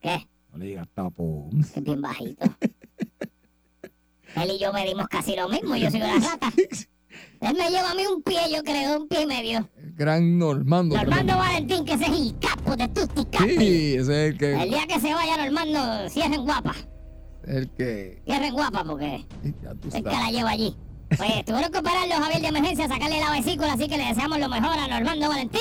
¿Qué? 0.00 0.28
no 0.52 0.58
le 0.58 0.66
digas 0.66 0.86
tapón. 0.94 1.60
Es 1.74 1.82
bien 1.82 2.00
bajito. 2.02 2.44
Él 4.36 4.50
y 4.50 4.58
yo 4.58 4.70
medimos 4.72 5.06
casi 5.08 5.34
lo 5.34 5.48
mismo, 5.48 5.76
yo 5.76 5.90
soy 5.90 6.02
una 6.02 6.18
rata. 6.18 6.52
Él 7.40 7.54
me 7.56 7.70
lleva 7.70 7.90
a 7.90 7.94
mí 7.94 8.02
un 8.06 8.22
pie, 8.22 8.40
yo 8.54 8.62
creo, 8.62 9.00
un 9.00 9.08
pie 9.08 9.22
y 9.22 9.26
medio. 9.26 9.68
El 9.76 9.92
gran 9.94 10.38
Normando. 10.38 10.96
Normando 10.96 11.36
Valentín, 11.36 11.84
que 11.84 11.94
ese 11.94 12.04
es 12.04 12.10
el 12.12 12.38
capo 12.38 12.76
de 12.76 12.88
Tutti 12.88 13.24
Capi. 13.26 13.56
Sí, 13.58 13.94
ese 13.94 14.00
es 14.00 14.08
el 14.08 14.14
El 14.32 14.38
que. 14.38 14.54
día 14.66 14.86
que 14.86 15.00
se 15.00 15.12
vaya 15.14 15.36
Normando, 15.36 16.08
cierren 16.08 16.44
guapa. 16.44 16.74
El 17.46 17.68
que. 17.70 18.22
Cierren 18.26 18.54
guapa 18.54 18.84
porque 18.84 19.24
Ya 19.62 19.74
tú 19.74 19.88
es 19.88 19.94
que 19.94 20.02
la 20.02 20.30
lleva 20.30 20.50
allí. 20.50 20.74
Pues 21.16 21.44
tuvieron 21.44 21.70
que 21.70 21.78
operarlo, 21.78 22.14
Javier, 22.16 22.40
de 22.42 22.48
emergencia, 22.48 22.88
sacarle 22.88 23.20
la 23.20 23.30
vesícula, 23.30 23.74
así 23.74 23.86
que 23.86 23.96
le 23.96 24.06
deseamos 24.06 24.38
lo 24.40 24.48
mejor 24.48 24.76
a 24.78 24.88
Normando 24.88 25.28
Valentín. 25.28 25.60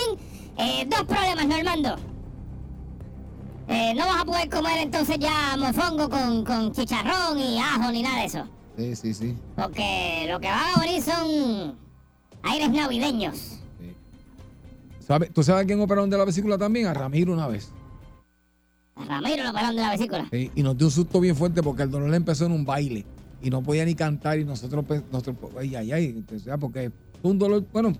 Eh, 0.57 0.87
dos 0.89 1.03
problemas, 1.03 1.45
Normando. 1.45 1.95
Eh, 3.67 3.93
no 3.95 4.05
vas 4.05 4.21
a 4.21 4.25
poder 4.25 4.49
comer 4.49 4.77
entonces 4.79 5.17
ya 5.19 5.55
mofongo 5.57 6.07
con, 6.09 6.43
con 6.45 6.71
chicharrón 6.71 7.39
y 7.39 7.59
ajo 7.59 7.91
ni 7.91 8.01
nada 8.03 8.19
de 8.19 8.25
eso. 8.25 8.47
Sí, 8.77 8.95
sí, 8.95 9.13
sí. 9.13 9.37
Porque 9.55 10.27
lo 10.29 10.39
que 10.39 10.47
van 10.47 10.75
a 10.75 10.79
venir 10.81 11.01
son 11.01 11.75
aires 12.43 12.69
navideños. 12.71 13.35
sí. 13.37 13.59
¿Sabe- 15.05 15.29
¿Tú 15.29 15.43
sabes 15.43 15.63
a 15.63 15.65
quién 15.67 15.79
operaron 15.79 16.09
de 16.09 16.17
la 16.17 16.25
vesícula 16.25 16.57
también? 16.57 16.87
A 16.87 16.93
Ramiro 16.93 17.31
una 17.33 17.47
vez. 17.47 17.71
A 18.95 19.05
Ramiro 19.05 19.43
lo 19.43 19.53
pararon 19.53 19.75
de 19.75 19.81
la 19.81 19.91
vesícula. 19.91 20.27
Sí, 20.31 20.51
y 20.55 20.63
nos 20.63 20.77
dio 20.77 20.87
un 20.87 20.91
susto 20.91 21.19
bien 21.19 21.35
fuerte 21.35 21.61
porque 21.61 21.83
el 21.83 21.91
dolor 21.91 22.09
le 22.09 22.17
empezó 22.17 22.45
en 22.45 22.51
un 22.53 22.65
baile 22.65 23.05
y 23.41 23.49
no 23.49 23.61
podía 23.61 23.85
ni 23.85 23.93
cantar 23.95 24.39
y 24.39 24.45
nosotros, 24.45 24.83
pe- 24.85 25.03
nosotros 25.11 25.35
ay, 25.59 25.75
ay, 25.75 25.91
ay, 25.91 26.25
porque 26.59 26.91
fue 27.21 27.31
un 27.31 27.37
dolor, 27.39 27.63
bueno, 27.71 27.93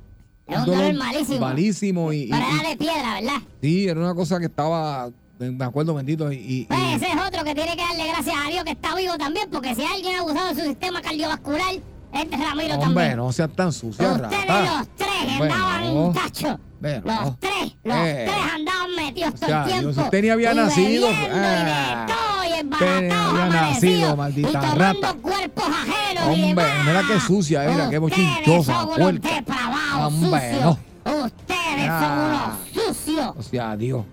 Es 0.48 0.58
un 0.60 0.65
dolor 0.65 0.94
malísimo. 0.96 1.39
malísimo 1.41 2.13
y, 2.13 2.24
era 2.32 2.70
de 2.70 2.77
piedra, 2.77 3.13
¿verdad? 3.22 3.41
sí, 3.62 3.88
era 3.88 4.00
una 4.00 4.15
cosa 4.15 4.39
que 4.39 4.46
estaba, 4.46 5.12
me 5.39 5.65
acuerdo 5.65 5.94
bendito 5.94 6.32
y, 6.32 6.36
y- 6.38 6.65
Pues 6.65 6.80
y- 6.80 6.94
ese 6.94 7.08
es 7.12 7.15
otro 7.27 7.44
que 7.44 7.54
tiene 7.56 7.75
que 7.75 7.82
darle 7.84 8.08
gracias 8.08 8.36
a 8.46 8.50
Dios 8.50 8.63
que 8.63 8.72
está 8.72 8.96
vivo 8.96 9.18
también, 9.18 9.50
porque 9.51 9.75
si 9.75 9.84
alguien 9.84 10.15
ha 10.15 10.20
abusado 10.22 10.54
de 10.54 10.62
su 10.62 10.68
sistema 10.68 11.01
cardiovascular, 11.01 11.74
este 12.13 12.36
es 12.36 12.42
Ramiro 12.42 12.75
hombre, 12.75 12.86
también. 12.86 13.18
no 13.18 13.32
seas 13.34 13.50
tan 13.56 13.74
sucia, 13.74 14.08
Ustedes 14.13 14.48
rata. 14.48 14.77
los 14.80 14.88
tres 14.96 15.10
Hombre, 15.34 15.51
andaban 15.51 15.94
no. 15.96 16.12
tacho. 16.13 16.60
Ve, 16.80 17.01
Los 17.04 17.22
no. 17.22 17.38
tres, 17.39 17.75
los 17.84 17.98
Eh. 17.98 18.25
tres 18.30 18.54
andaban 18.54 18.96
metidos 18.96 19.30
O 19.34 19.38
todo 19.38 19.46
sea, 19.48 19.63
el 19.63 19.70
tiempo. 19.72 19.94
si 19.94 20.00
usted 20.01 20.22
ni 20.22 20.30
había 20.30 20.54
y 20.54 20.56
nacido, 20.56 21.08
ah, 21.10 22.06
y 22.48 22.51
de 22.51 22.70
todo, 22.70 22.86
y 22.86 23.10
había 23.12 23.46
nacido, 23.50 24.15
maldita 24.15 24.50
y 24.50 24.51
tomando 24.54 24.75
rata. 24.75 25.13
cuerpos 25.22 25.65
ajenos 25.65 26.38
y 26.38 26.44
Hombre, 26.44 26.63
demás. 26.63 26.86
mira 26.86 27.04
qué 27.08 27.20
sucia 27.20 27.63
era, 27.65 27.89
qué 27.89 27.98
bochinchosa, 27.98 28.86
Ustedes 28.86 28.96
son 28.96 29.01
unos 29.01 29.22
depravados, 29.22 30.13
Hombre, 30.13 30.51
sucios. 30.54 30.77
Ustedes 31.06 31.86
son 31.86 31.89
Ah. 31.89 32.58
unos 32.74 32.86
sucios. 32.96 33.34
O 33.38 33.44
sea, 33.44 33.75
Dios. 33.75 34.06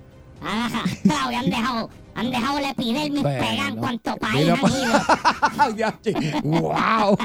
Y 1.31 1.35
han 1.35 1.51
dejado, 1.51 1.91
han 2.15 2.31
dejado 2.31 2.59
el 2.59 2.65
epidermis 2.67 3.23
Bueno. 3.23 3.67
en 3.69 3.77
cuanto 3.77 4.17
país 4.17 4.49
han 4.51 4.59
ido. 4.71 6.41
Wow. 6.43 7.19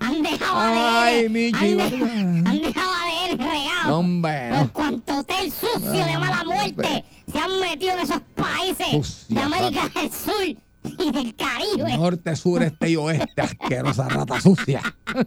Han 0.00 0.22
dejado 0.22 0.60
Ay, 0.60 1.24
ADN. 1.24 1.32
Michi, 1.32 1.56
han, 1.72 1.78
va- 1.78 1.90
de- 1.90 2.48
han 2.48 2.62
dejado 2.62 2.92
ADN 2.92 3.38
regado. 3.38 3.88
No, 3.88 3.98
hombre, 3.98 4.50
Por 4.58 4.70
cuanto 4.72 5.18
hotel 5.18 5.50
sucio 5.52 6.04
de 6.04 6.18
mala 6.18 6.44
muerte 6.44 7.04
se 7.32 7.38
han 7.38 7.60
metido 7.60 7.92
en 7.92 8.00
esos 8.00 8.20
países 8.34 9.26
de 9.28 9.40
América 9.40 9.88
del 9.94 10.10
Sur 10.12 10.63
y 10.84 11.10
del 11.10 11.34
Caribe. 11.34 11.96
Norte, 11.96 12.36
sur, 12.36 12.62
este 12.62 12.90
y 12.90 12.96
oeste, 12.96 13.40
asquerosa 13.40 14.08
rata 14.08 14.40
sucia. 14.40 14.80
Eh, 15.14 15.24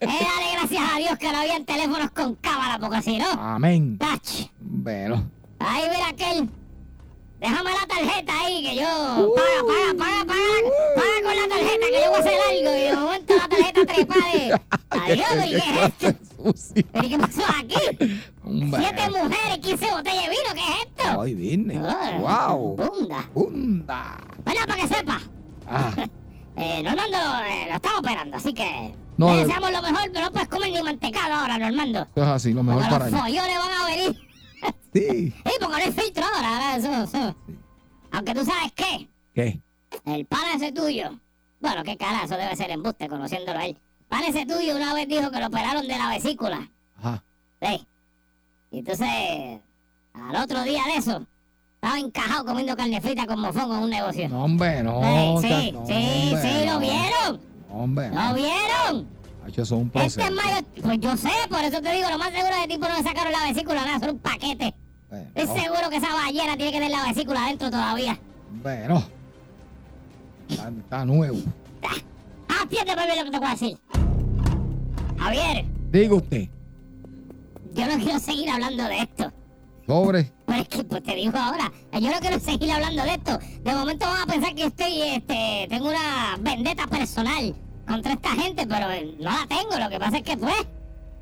dale 0.00 0.52
gracias 0.54 0.82
a 0.92 0.98
Dios 0.98 1.18
que 1.18 1.30
no 1.32 1.38
habían 1.38 1.64
teléfonos 1.64 2.10
con 2.12 2.34
cámara, 2.36 2.78
porque 2.78 3.02
si 3.02 3.18
no, 3.18 3.30
Amén. 3.32 3.98
tach. 3.98 4.50
Bueno. 4.60 5.30
Ahí 5.60 5.82
mira 5.90 6.08
aquel. 6.08 6.48
Déjame 7.40 7.70
la 7.70 7.86
tarjeta 7.86 8.32
ahí, 8.40 8.62
que 8.64 8.76
yo. 8.76 9.34
Paga, 9.36 9.62
paga, 9.66 9.94
paga, 9.96 10.24
paga. 10.26 10.58
Paga 10.96 11.22
con 11.22 11.36
la 11.36 11.48
tarjeta, 11.48 11.86
que 11.86 12.02
yo 12.02 12.10
voy 12.10 12.16
a 12.16 12.18
hacer 12.18 12.38
algo. 12.50 12.76
Y 12.76 12.80
de 12.82 12.96
momento 12.96 13.34
la 13.36 13.48
tarjeta 13.48 13.86
trepa 13.86 14.14
de. 14.14 14.60
Adiós, 14.90 15.46
¿y 15.46 15.50
qué 15.50 15.56
es 15.56 15.92
esto? 16.02 16.24
Sucia. 16.42 16.84
¿Pero 16.92 17.06
y 17.06 17.08
qué 17.10 17.18
pasó 17.18 17.42
aquí? 17.60 18.24
Hombre. 18.44 18.80
Siete 18.82 19.02
mujeres, 19.10 19.58
15 19.62 19.90
botellas 19.92 20.22
de 20.24 20.30
vino, 20.30 20.54
¿qué 20.54 20.60
es 20.60 20.86
esto? 20.86 21.20
Ay, 21.20 21.34
vine. 21.34 21.80
Ah, 21.84 22.48
Wow. 22.48 22.76
Bunda. 22.76 23.28
Bunda. 23.34 24.16
Bueno, 24.44 24.60
para 24.66 24.82
que 24.82 24.88
sepa. 24.88 25.20
Ah, 25.68 25.90
Eh, 26.60 26.82
Normando 26.82 27.16
eh, 27.46 27.66
lo 27.68 27.74
estamos 27.76 28.00
operando, 28.00 28.36
así 28.36 28.52
que. 28.52 28.92
No, 29.16 29.28
le 29.32 29.42
eh. 29.42 29.44
deseamos 29.44 29.70
lo 29.70 29.80
mejor, 29.80 30.10
pero 30.12 30.24
no 30.24 30.32
puedes 30.32 30.48
comer 30.48 30.72
ni 30.72 30.82
mantecado 30.82 31.34
ahora, 31.34 31.56
Normando. 31.56 32.08
es 32.16 32.22
así, 32.24 32.52
lo 32.52 32.64
mejor 32.64 32.82
para 32.88 33.04
los 33.08 33.14
allá. 33.14 33.22
follones 33.22 33.58
van 33.58 33.70
a 33.80 33.86
venir. 33.86 34.27
Sí. 34.92 35.30
Sí, 35.32 35.52
porque 35.60 35.66
no 35.68 35.74
hay 35.76 35.92
filtro 35.92 36.24
ahora, 36.24 36.76
eso. 36.76 37.36
Aunque 38.10 38.34
tú 38.34 38.44
sabes 38.44 38.72
qué. 38.74 39.08
¿Qué? 39.34 39.60
El 40.06 40.24
pana 40.26 40.54
ese 40.56 40.72
tuyo. 40.72 41.18
Bueno, 41.60 41.82
qué 41.84 41.96
carajo, 41.96 42.28
debe 42.36 42.56
ser 42.56 42.70
embuste 42.70 43.08
conociéndolo 43.08 43.58
a 43.58 43.66
él. 43.66 43.78
Pan 44.08 44.24
ese 44.24 44.46
tuyo 44.46 44.76
una 44.76 44.94
vez 44.94 45.06
dijo 45.08 45.30
que 45.30 45.40
lo 45.40 45.46
operaron 45.48 45.86
de 45.86 45.98
la 45.98 46.08
vesícula. 46.08 46.70
Ajá. 46.96 47.22
Sí. 47.60 47.86
Y 48.70 48.78
entonces, 48.78 49.60
al 50.14 50.36
otro 50.42 50.62
día 50.62 50.82
de 50.84 50.96
eso, 50.96 51.26
estaba 51.74 51.98
encajado 51.98 52.44
comiendo 52.46 52.76
carne 52.76 53.00
frita 53.00 53.26
con 53.26 53.40
mofongo 53.40 53.76
en 53.76 53.82
un 53.84 53.90
negocio. 53.90 54.28
No, 54.28 54.44
hombre, 54.44 54.82
no. 54.82 55.00
Sí, 55.40 55.72
no, 55.72 55.86
sí, 55.86 56.32
hombre, 56.32 56.42
sí, 56.42 56.66
no. 56.66 56.72
lo 56.74 56.80
vieron. 56.80 57.40
Hombre, 57.70 58.08
¿Lo 58.08 58.14
no. 58.14 58.34
vieron? 58.34 59.08
Hacho, 59.48 59.62
eso 59.62 59.74
es 59.76 59.80
un 59.80 59.86
Este 59.94 59.98
proceso. 59.98 60.20
es 60.20 60.30
mayo. 60.32 60.66
Pues 60.82 61.00
yo 61.00 61.16
sé, 61.16 61.30
por 61.48 61.60
eso 61.60 61.80
te 61.80 61.92
digo, 61.92 62.08
lo 62.10 62.18
más 62.18 62.32
seguro 62.32 62.60
de 62.60 62.68
tipo 62.68 62.88
no 62.88 62.96
le 62.96 63.02
sacaron 63.02 63.32
la 63.32 63.46
vesícula, 63.52 63.84
nada, 63.84 63.98
son 64.00 64.10
un 64.10 64.18
paquete. 64.18 64.74
Bueno, 65.10 65.30
Estoy 65.34 65.60
seguro 65.60 65.90
que 65.90 65.96
esa 65.96 66.12
ballena 66.14 66.56
tiene 66.56 66.72
que 66.72 66.78
tener 66.78 66.90
la 66.90 67.04
vesícula 67.06 67.44
adentro 67.44 67.70
todavía. 67.70 68.18
bueno. 68.62 69.02
Está, 70.48 70.68
está 70.70 71.04
nuevo. 71.04 71.38
Ah, 71.82 72.62
atiéndeme 72.62 73.04
bien 73.04 73.18
lo 73.18 73.24
que 73.24 73.30
te 73.30 73.38
voy 73.38 73.48
a 73.48 73.50
decir. 73.50 73.78
Javier, 75.18 75.64
Diga 75.90 76.14
usted. 76.14 76.48
yo 77.74 77.86
no 77.86 78.02
quiero 78.02 78.18
seguir 78.18 78.48
hablando 78.50 78.84
de 78.84 78.98
esto. 78.98 79.32
Pero 79.86 80.58
es 80.60 80.68
que 80.68 80.84
pues, 80.84 81.02
te 81.02 81.14
digo 81.14 81.38
ahora, 81.38 81.72
yo 81.92 82.10
no 82.10 82.18
quiero 82.20 82.38
seguir 82.38 82.70
hablando 82.70 83.02
de 83.04 83.10
esto. 83.14 83.38
De 83.62 83.72
momento 83.74 84.04
van 84.06 84.22
a 84.22 84.26
pensar 84.26 84.54
que 84.54 84.64
estoy, 84.66 85.00
este, 85.00 85.66
tengo 85.70 85.88
una 85.88 86.36
vendetta 86.40 86.86
personal 86.86 87.54
contra 87.88 88.12
esta 88.12 88.30
gente, 88.30 88.66
pero 88.66 88.90
eh, 88.90 89.14
no 89.18 89.30
la 89.30 89.46
tengo. 89.48 89.76
Lo 89.78 89.88
que 89.90 89.98
pasa 89.98 90.18
es 90.18 90.22
que, 90.22 90.36
pues, 90.36 90.54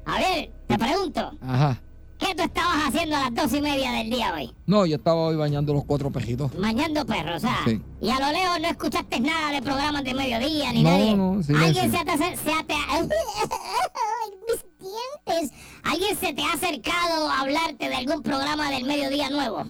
a 0.05 0.19
ver, 0.19 0.51
te 0.67 0.79
pregunto, 0.79 1.33
Ajá. 1.41 1.81
¿Qué 2.19 2.35
tú 2.35 2.45
estabas 2.45 2.77
haciendo 2.89 3.15
a 3.15 3.29
las 3.29 3.35
dos 3.35 3.53
y 3.53 3.61
media 3.61 3.93
del 3.93 4.09
día 4.09 4.33
hoy? 4.35 4.51
No, 4.65 4.87
yo 4.87 4.97
estaba 4.97 5.17
hoy 5.21 5.37
bañando 5.37 5.75
los 5.75 5.85
cuatro 5.85 6.11
pejitos. 6.11 6.55
Mañando 6.55 7.05
perros, 7.05 7.37
o 7.37 7.41
sea. 7.41 7.59
Sí. 7.67 7.79
Y 8.01 8.09
a 8.09 8.19
lo 8.19 8.33
lejos 8.33 8.59
no 8.59 8.69
escuchaste 8.69 9.21
nada 9.21 9.53
de 9.53 9.61
programas 9.61 10.03
de 10.03 10.15
mediodía 10.15 10.73
ni 10.73 10.83
No, 10.83 10.91
nadie. 10.91 11.15
no, 11.15 11.43
silencio. 11.43 11.83
Alguien 11.83 11.93
se 11.93 12.05
te, 12.07 12.37
se 12.37 12.65
te 12.65 12.75
Ay, 12.89 14.31
mis 14.49 14.65
dientes. 14.81 15.59
¿Alguien 15.85 16.17
se 16.17 16.33
te 16.33 16.43
ha 16.43 16.53
acercado 16.55 17.29
a 17.29 17.41
hablarte 17.41 17.87
de 17.89 17.95
algún 17.95 18.23
programa 18.23 18.71
del 18.71 18.85
mediodía 18.85 19.29
nuevo? 19.29 19.65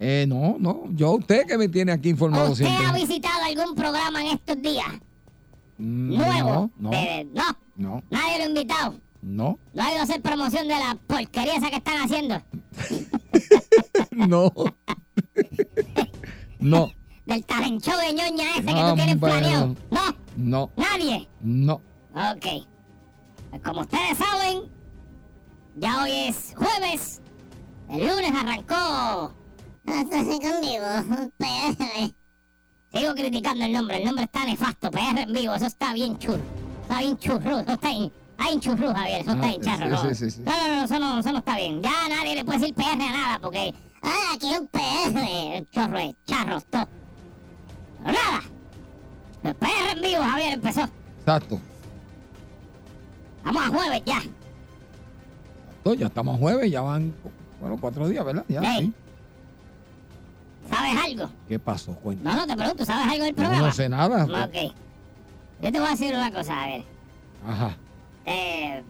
Eh, 0.00 0.26
no, 0.28 0.56
no. 0.58 0.82
Yo 0.90 1.12
usted 1.12 1.46
que 1.46 1.56
me 1.58 1.68
tiene 1.68 1.92
aquí 1.92 2.08
informado 2.08 2.50
¿Usted 2.52 2.66
siempre. 2.66 2.86
ha 2.86 2.92
visitado 2.92 3.44
algún 3.44 3.74
programa 3.76 4.20
en 4.22 4.28
estos 4.34 4.60
días? 4.60 4.86
Mm, 5.78 6.16
Nuevo. 6.16 6.50
No, 6.50 6.70
no, 6.78 6.90
De- 6.90 7.24
no. 7.32 7.42
no, 7.76 8.02
Nadie 8.10 8.38
lo 8.38 8.44
ha 8.44 8.48
invitado. 8.48 9.00
no, 9.22 9.58
No 9.74 9.82
ha 9.82 9.90
ido 9.92 10.00
a 10.00 10.02
hacer 10.02 10.20
promoción 10.22 10.66
de 10.68 10.74
la 10.74 10.96
porquería 11.06 11.54
esa 11.56 11.70
que 11.70 11.76
están 11.76 11.98
haciendo. 12.02 12.42
no. 14.10 14.52
no, 16.60 16.90
Del 17.26 17.44
talent 17.44 17.82
show 17.82 17.96
de 17.98 18.12
ñoña 18.12 18.50
ese 18.56 18.64
que 18.66 18.72
tú 18.90 18.94
tienes 18.96 19.16
planeado. 19.18 19.74
No, 19.90 20.00
no, 20.36 20.70
nadie. 20.76 21.28
no. 21.40 21.74
Ok. 22.14 22.46
Pues 23.50 23.62
como 23.62 23.80
ustedes 23.82 24.18
saben, 24.18 24.62
ya 25.76 26.02
hoy 26.02 26.10
es 26.12 26.54
jueves. 26.56 27.20
El 27.88 28.06
lunes 28.06 28.32
arrancó. 28.34 29.34
conmigo, 29.86 31.30
PR. 31.38 32.14
Sigo 32.92 33.14
criticando 33.14 33.64
el 33.64 33.72
nombre. 33.72 33.98
El 33.98 34.04
nombre 34.04 34.24
está 34.24 34.44
nefasto. 34.44 34.90
PR 34.90 35.18
en 35.20 35.32
vivo. 35.32 35.54
Eso 35.54 35.66
está 35.66 35.92
bien 35.92 36.18
churro. 36.18 36.40
Está 36.82 36.98
bien 37.00 37.18
churro. 37.18 37.58
Eso 37.60 37.72
está 37.72 37.88
bien. 37.90 38.12
Churro, 38.60 38.94
Javier. 38.94 39.20
Eso 39.20 39.32
está 39.32 39.44
Ah, 39.46 39.48
bien 39.48 39.60
charro. 39.60 39.88
¿no? 39.90 39.96
No, 39.96 40.02
no, 40.02 40.76
no, 40.76 40.84
eso 40.84 40.98
no, 40.98 41.18
eso 41.20 41.32
no 41.32 41.38
está 41.38 41.56
bien. 41.56 41.82
Ya 41.82 41.90
nadie 42.08 42.34
le 42.36 42.44
puede 42.44 42.60
decir 42.60 42.74
PR 42.74 42.92
a 42.92 42.96
nada 42.96 43.38
porque. 43.40 43.74
Ah, 44.02 44.32
aquí 44.34 44.46
un 44.58 44.66
PR. 44.68 45.66
Chorro 45.70 45.98
de 45.98 46.16
charros, 46.24 46.64
todo. 46.66 46.88
Nada. 48.04 48.42
El 49.42 49.54
PR 49.54 49.90
en 49.96 50.00
vivo, 50.02 50.22
Javier, 50.22 50.52
empezó. 50.54 50.88
Exacto. 51.20 51.60
Vamos 53.44 53.62
a 53.62 53.68
jueves 53.68 54.02
ya. 54.06 54.16
Exacto, 54.18 55.94
Ya 55.94 56.06
estamos 56.06 56.38
jueves, 56.38 56.70
ya 56.70 56.80
van, 56.80 57.14
bueno, 57.60 57.76
cuatro 57.80 58.08
días, 58.08 58.24
¿verdad? 58.24 58.44
Ya, 58.48 58.60
sí. 58.78 58.92
¿Sabes 60.68 61.04
algo? 61.04 61.30
¿Qué 61.48 61.58
pasó? 61.58 61.94
Cuenta. 61.94 62.30
No, 62.30 62.36
no 62.36 62.46
te 62.46 62.56
pregunto, 62.56 62.84
¿sabes 62.84 63.12
algo 63.12 63.24
del 63.24 63.34
programa? 63.34 63.66
no 63.66 63.72
sé 63.72 63.88
nada. 63.88 64.24
Ok. 64.24 64.74
Yo 65.62 65.72
te 65.72 65.78
voy 65.80 65.88
a 65.88 65.90
decir 65.90 66.14
una 66.14 66.30
cosa, 66.30 66.62
a 66.62 66.66
ver. 66.66 66.84
Ajá. 67.46 67.76
Eh, 68.26 68.82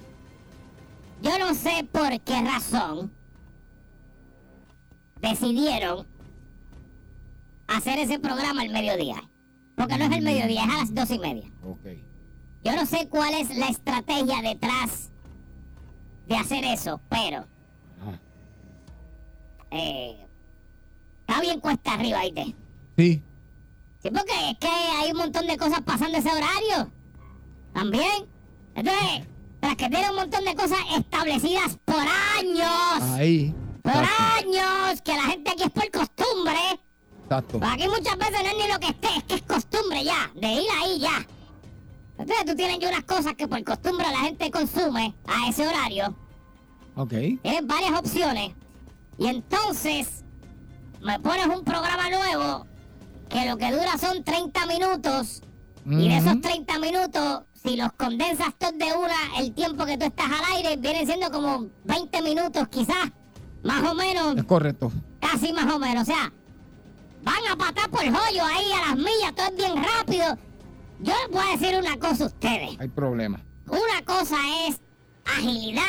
yo 1.22 1.38
no 1.38 1.54
sé 1.54 1.86
por 1.90 2.20
qué 2.20 2.42
razón 2.42 3.12
decidieron 5.20 6.06
hacer 7.68 7.98
ese 7.98 8.18
programa 8.18 8.62
al 8.62 8.70
mediodía. 8.70 9.22
Porque 9.76 9.96
no 9.96 10.04
es 10.06 10.12
el 10.12 10.22
mediodía, 10.24 10.64
es 10.64 10.70
a 10.70 10.78
las 10.78 10.94
dos 10.94 11.10
y 11.10 11.18
media. 11.18 11.48
Ok. 11.62 11.86
Yo 12.64 12.74
no 12.74 12.84
sé 12.86 13.08
cuál 13.08 13.34
es 13.34 13.56
la 13.56 13.68
estrategia 13.68 14.42
detrás 14.42 15.10
de 16.26 16.36
hacer 16.36 16.64
eso, 16.64 17.00
pero 17.08 17.38
Ajá. 18.02 18.20
eh, 19.70 20.26
está 21.38 21.40
bien 21.40 21.60
cuesta 21.60 21.92
arriba, 21.94 22.20
¿viste? 22.22 22.54
Sí. 22.96 23.22
Sí, 24.02 24.10
porque 24.10 24.50
es 24.50 24.58
que 24.58 24.68
hay 24.68 25.10
un 25.12 25.18
montón 25.18 25.46
de 25.46 25.56
cosas 25.56 25.80
pasando 25.82 26.18
ese 26.18 26.30
horario. 26.30 26.90
También. 27.72 28.26
Entonces, 28.74 29.26
tras 29.60 29.76
que 29.76 29.88
tiene 29.88 30.10
un 30.10 30.16
montón 30.16 30.44
de 30.44 30.54
cosas 30.54 30.78
establecidas 30.96 31.78
por 31.84 31.96
años. 32.38 33.02
Ahí. 33.14 33.54
Por 33.82 33.92
Exacto. 33.92 34.22
años. 34.38 35.02
Que 35.02 35.12
la 35.12 35.22
gente 35.22 35.50
aquí 35.50 35.62
es 35.64 35.70
por 35.70 35.90
costumbre. 35.90 36.80
Exacto. 37.24 37.58
Pues 37.58 37.72
aquí 37.72 37.88
muchas 37.88 38.18
veces 38.18 38.38
no 38.42 38.48
es 38.48 38.56
ni 38.66 38.72
lo 38.72 38.80
que 38.80 38.88
esté, 38.88 39.08
es 39.16 39.24
que 39.24 39.34
es 39.34 39.42
costumbre 39.42 40.04
ya. 40.04 40.30
De 40.34 40.52
ir 40.52 40.68
ahí 40.82 40.98
ya. 40.98 41.26
Entonces 42.18 42.46
tú 42.46 42.56
tienes 42.56 42.78
ya 42.80 42.88
unas 42.88 43.04
cosas 43.04 43.34
que 43.34 43.46
por 43.46 43.62
costumbre 43.62 44.06
la 44.10 44.20
gente 44.20 44.50
consume 44.50 45.14
a 45.26 45.48
ese 45.48 45.66
horario. 45.66 46.16
Ok. 46.96 47.10
Tienes 47.10 47.66
varias 47.66 47.92
opciones. 47.92 48.52
Y 49.18 49.26
entonces 49.26 50.24
me 51.02 51.18
pones 51.20 51.46
un 51.46 51.64
programa 51.64 52.08
nuevo 52.10 52.66
que 53.28 53.46
lo 53.46 53.56
que 53.56 53.70
dura 53.72 53.96
son 53.98 54.22
30 54.24 54.66
minutos. 54.66 55.42
Y 55.86 56.08
de 56.08 56.16
esos 56.18 56.32
Ujú. 56.32 56.40
30 56.42 56.78
minutos, 56.80 57.42
si 57.62 57.76
los 57.76 57.92
condensas 57.92 58.54
todos 58.58 58.76
de 58.78 58.86
una, 58.92 59.38
el 59.38 59.52
tiempo 59.54 59.86
que 59.86 59.96
tú 59.96 60.04
estás 60.06 60.26
al 60.26 60.56
aire 60.56 60.76
viene 60.76 61.06
siendo 61.06 61.30
como 61.30 61.66
20 61.84 62.22
minutos 62.22 62.68
quizás. 62.68 63.10
Más 63.62 63.82
o 63.90 63.94
menos, 63.94 64.36
Es 64.36 64.44
correcto. 64.44 64.92
casi 65.20 65.52
más 65.52 65.72
o 65.72 65.78
menos. 65.78 66.02
O 66.02 66.06
sea, 66.06 66.32
van 67.22 67.46
a 67.50 67.56
patar 67.56 67.88
por 67.90 68.00
joyo 68.04 68.44
ahí 68.44 68.72
a 68.72 68.88
las 68.88 68.96
millas, 68.96 69.34
todo 69.34 69.46
es 69.46 69.56
bien 69.56 69.72
rápido. 69.82 70.36
Yo 71.00 71.12
les 71.22 71.30
voy 71.30 71.46
a 71.48 71.56
decir 71.56 71.76
una 71.78 71.96
cosa 71.98 72.24
a 72.24 72.26
ustedes. 72.26 72.76
Hay 72.78 72.88
problema. 72.88 73.40
Una 73.68 74.04
cosa 74.04 74.36
es 74.66 74.80
agilidad 75.24 75.82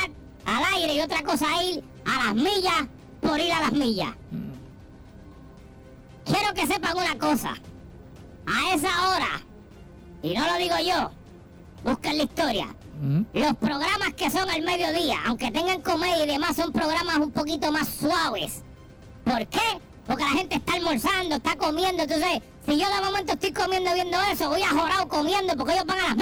al 0.45 0.63
aire 0.75 0.95
y 0.95 1.01
otra 1.01 1.23
cosa 1.23 1.45
ir 1.63 1.83
a 2.05 2.25
las 2.25 2.35
millas 2.35 2.87
por 3.21 3.39
ir 3.39 3.51
a 3.51 3.61
las 3.61 3.71
millas. 3.73 4.13
Quiero 6.29 6.53
que 6.53 6.67
sepan 6.67 6.95
una 6.95 7.17
cosa. 7.17 7.55
A 8.45 8.75
esa 8.75 9.09
hora, 9.09 9.41
y 10.21 10.33
no 10.33 10.45
lo 10.45 10.57
digo 10.57 10.75
yo, 10.79 11.11
busquen 11.83 12.17
la 12.17 12.23
historia. 12.23 12.67
Ujú. 13.01 13.25
Los 13.33 13.55
programas 13.57 14.13
que 14.15 14.29
son 14.29 14.49
al 14.49 14.61
mediodía, 14.61 15.19
aunque 15.25 15.51
tengan 15.51 15.81
comedia 15.81 16.23
y 16.23 16.27
demás, 16.27 16.55
son 16.55 16.71
programas 16.71 17.17
un 17.17 17.31
poquito 17.31 17.71
más 17.71 17.87
suaves. 17.87 18.63
¿Por 19.23 19.47
qué? 19.47 19.79
Porque 20.05 20.23
la 20.23 20.29
gente 20.29 20.55
está 20.55 20.73
almorzando, 20.73 21.35
está 21.35 21.55
comiendo. 21.55 22.03
Entonces, 22.03 22.41
si 22.65 22.79
yo 22.79 22.87
de 22.89 23.01
momento 23.01 23.33
estoy 23.33 23.53
comiendo 23.53 23.93
viendo 23.93 24.17
eso, 24.31 24.49
voy 24.49 24.61
a 24.61 24.69
jorado 24.69 25.07
comiendo 25.07 25.55
porque 25.55 25.73
ellos 25.73 25.85
van 25.85 25.99
a 25.99 26.15
las 26.15 26.17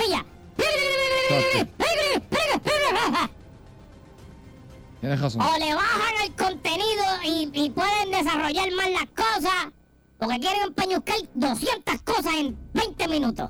razón. 5.19 5.41
O 5.41 5.57
le 5.57 5.73
bajan 5.73 6.15
el 6.25 6.35
contenido 6.35 7.03
y, 7.23 7.49
y 7.53 7.69
pueden 7.69 8.11
desarrollar 8.11 8.71
más 8.71 8.89
las 8.89 9.05
cosas 9.15 9.76
porque 10.17 10.39
quieren 10.39 10.63
empeñuscar 10.63 11.15
200 11.33 12.01
cosas 12.01 12.33
en 12.37 12.57
20 12.73 13.07
minutos. 13.07 13.49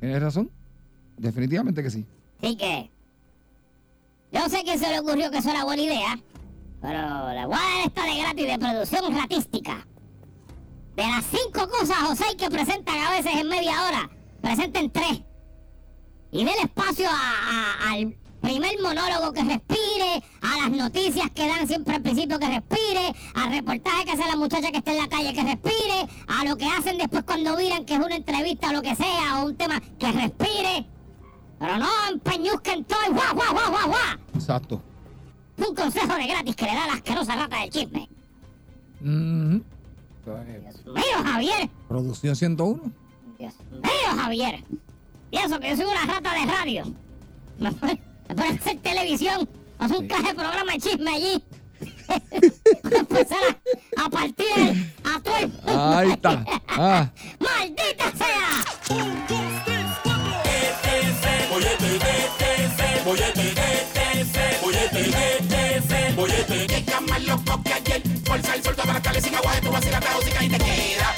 Tienes 0.00 0.20
razón. 0.22 0.50
Definitivamente 1.18 1.82
que 1.82 1.90
sí. 1.90 2.04
Así 2.42 2.56
que, 2.56 2.90
yo 4.32 4.48
sé 4.48 4.64
que 4.64 4.78
se 4.78 4.88
le 4.88 5.00
ocurrió 5.00 5.30
que 5.30 5.38
eso 5.38 5.50
era 5.50 5.64
buena 5.64 5.82
idea, 5.82 6.18
pero 6.82 7.32
le 7.32 7.46
voy 7.46 7.54
a 7.54 7.58
dar 7.78 7.86
esta 7.86 8.04
de 8.04 8.16
gratis 8.20 8.46
de 8.46 8.58
producción 8.58 9.14
ratística. 9.16 9.86
De 10.94 11.02
las 11.02 11.24
cinco 11.26 11.68
cosas, 11.68 11.96
José, 11.98 12.24
que 12.38 12.48
presentan 12.50 12.98
a 12.98 13.10
veces 13.10 13.32
en 13.34 13.48
media 13.48 13.82
hora, 13.86 14.10
presenten 14.40 14.90
tres. 14.90 15.22
Y 16.32 16.38
den 16.44 16.54
espacio 16.62 17.06
a- 17.08 17.12
a- 17.84 17.92
al 17.92 18.16
primer 18.46 18.80
monólogo 18.80 19.32
que 19.32 19.42
respire, 19.42 20.22
a 20.40 20.56
las 20.62 20.70
noticias 20.70 21.28
que 21.32 21.48
dan 21.48 21.66
siempre 21.66 21.96
al 21.96 22.02
principio 22.02 22.38
que 22.38 22.46
respire, 22.46 23.12
al 23.34 23.50
reportaje 23.50 24.04
que 24.04 24.12
hace 24.12 24.24
la 24.24 24.36
muchacha 24.36 24.70
que 24.70 24.78
está 24.78 24.92
en 24.92 24.98
la 24.98 25.08
calle 25.08 25.32
que 25.32 25.42
respire, 25.42 26.06
a 26.28 26.44
lo 26.44 26.56
que 26.56 26.66
hacen 26.66 26.96
después 26.96 27.24
cuando 27.24 27.56
miran 27.56 27.84
que 27.84 27.94
es 27.94 27.98
una 28.00 28.14
entrevista 28.14 28.70
o 28.70 28.72
lo 28.74 28.82
que 28.82 28.94
sea, 28.94 29.40
o 29.42 29.46
un 29.46 29.56
tema 29.56 29.80
que 29.98 30.12
respire. 30.12 30.86
Pero 31.58 31.78
no 31.78 31.88
empeñuzquen 32.12 32.84
todo 32.84 33.00
y 33.08 33.12
guau, 33.14 33.34
guau, 33.34 33.52
guau, 33.52 33.70
guau, 33.70 33.88
guau. 33.88 34.18
Exacto. 34.34 34.80
Un 35.56 35.74
consejo 35.74 36.14
de 36.14 36.26
gratis 36.28 36.54
que 36.54 36.66
le 36.66 36.74
da 36.74 36.86
la 36.86 36.92
asquerosa 36.92 37.34
rata 37.34 37.60
del 37.60 37.70
chisme. 37.70 38.08
Dios 39.00 39.60
mío, 40.86 41.24
Javier. 41.24 41.70
Producción 41.88 42.36
101. 42.36 42.80
Dios 43.38 43.54
mío, 43.72 44.22
Javier. 44.22 44.62
Y 45.32 45.36
eso 45.38 45.58
que 45.58 45.70
yo 45.70 45.76
soy 45.76 45.86
una 45.86 46.06
rata 46.06 46.32
de 46.32 46.46
radio. 46.46 46.84
Me 48.28 48.34
ponen 48.34 48.34
me 48.34 48.34
ponen 48.34 48.52
a 48.52 48.60
hacer 48.60 48.78
televisión. 48.80 49.48
Hacer 49.78 49.96
un 49.98 50.08
caje 50.08 50.28
de 50.28 50.34
programa 50.34 50.72
de 50.72 50.78
chisme 50.80 51.10
allí. 51.10 51.44
Empezar 52.90 53.38
a, 53.96 54.04
a 54.04 54.10
partir 54.10 54.46
el- 54.56 54.92
a 55.04 55.20
todo 55.20 55.36
el 55.36 55.48
mundo. 55.48 55.96
Ahí 55.96 56.10
está. 56.10 56.44
Ah. 56.68 57.10
¡Maldita 57.40 58.12
sea! 58.16 59.66
Bollete, 66.16 66.66
llega 66.66 67.00
más 67.02 67.22
loco 67.24 67.62
que 67.62 67.72
ayer. 67.74 68.02
Fuerza 68.24 68.54
el 68.54 68.62
sol, 68.62 68.74
toda 68.74 68.94
la 68.94 69.02
calle 69.02 69.20
sin 69.20 69.34
agua, 69.34 69.52
tú 69.62 69.70
vas 69.70 69.84
a 69.84 69.88
ir 69.88 69.94
a 69.94 70.00
la 70.00 70.10
música 70.14 70.44
y 70.44 70.48
te 70.48 70.58
queda 70.58 71.14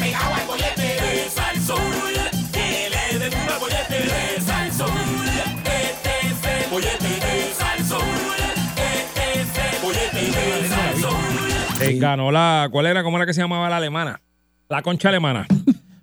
Eh, 11.98 12.00
ganó 12.00 12.30
la. 12.32 12.68
¿Cuál 12.72 12.86
era? 12.86 13.02
¿Cómo 13.02 13.16
era 13.18 13.26
que 13.26 13.34
se 13.34 13.40
llamaba 13.40 13.68
la 13.68 13.76
alemana? 13.76 14.20
La 14.68 14.82
concha 14.82 15.08
alemana. 15.10 15.46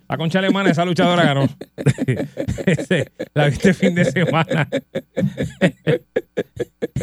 La 0.08 0.18
concha 0.18 0.38
alemana, 0.40 0.70
esa 0.70 0.86
luchadora 0.86 1.24
ganó. 1.24 1.48
La 3.34 3.48
viste 3.48 3.74
fin 3.74 3.96
de 3.96 4.06
semana. 4.06 4.68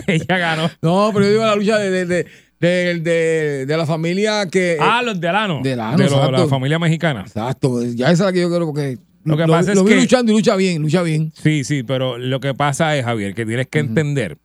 Ella 0.07 0.39
ganó. 0.39 0.71
No, 0.81 1.11
pero 1.13 1.25
yo 1.27 1.31
digo 1.33 1.45
la 1.45 1.57
lucha 1.57 1.79
de, 1.79 1.91
de, 1.91 2.07
de, 2.07 2.27
de- 2.61 3.01
de- 3.01 3.67
de 3.67 3.77
la 3.77 3.87
familia 3.87 4.47
que. 4.51 4.77
Ah, 4.81 5.03
los 5.03 5.21
Delano. 5.21 5.61
Delano, 5.63 5.97
de 5.99 6.09
lo- 6.11 6.31
la 6.31 6.47
familia 6.47 6.79
mexicana. 6.79 7.23
Exacto, 7.23 7.83
ya 7.85 8.07
esa 8.07 8.13
es 8.13 8.21
la 8.21 8.33
que 8.33 8.41
yo 8.41 8.49
creo 8.49 8.67
porque. 8.67 8.99
Lo 9.25 9.37
que 9.37 9.47
pasa 9.47 9.71
es 9.73 9.77
lo 9.79 9.85
vi 9.85 9.91
que- 9.95 10.01
luchando 10.01 10.33
y 10.33 10.35
lucha 10.37 10.57
bien, 10.57 10.83
lucha 10.83 11.03
bien. 11.03 11.33
Sí, 11.35 11.63
sí, 11.65 11.83
pero 11.85 12.19
lo 12.19 12.41
que 12.41 12.55
pasa 12.55 12.97
es, 12.97 13.05
Javier, 13.05 13.35
que 13.35 13.47
tienes 13.47 13.69
que 13.69 13.79
entender 13.79 14.39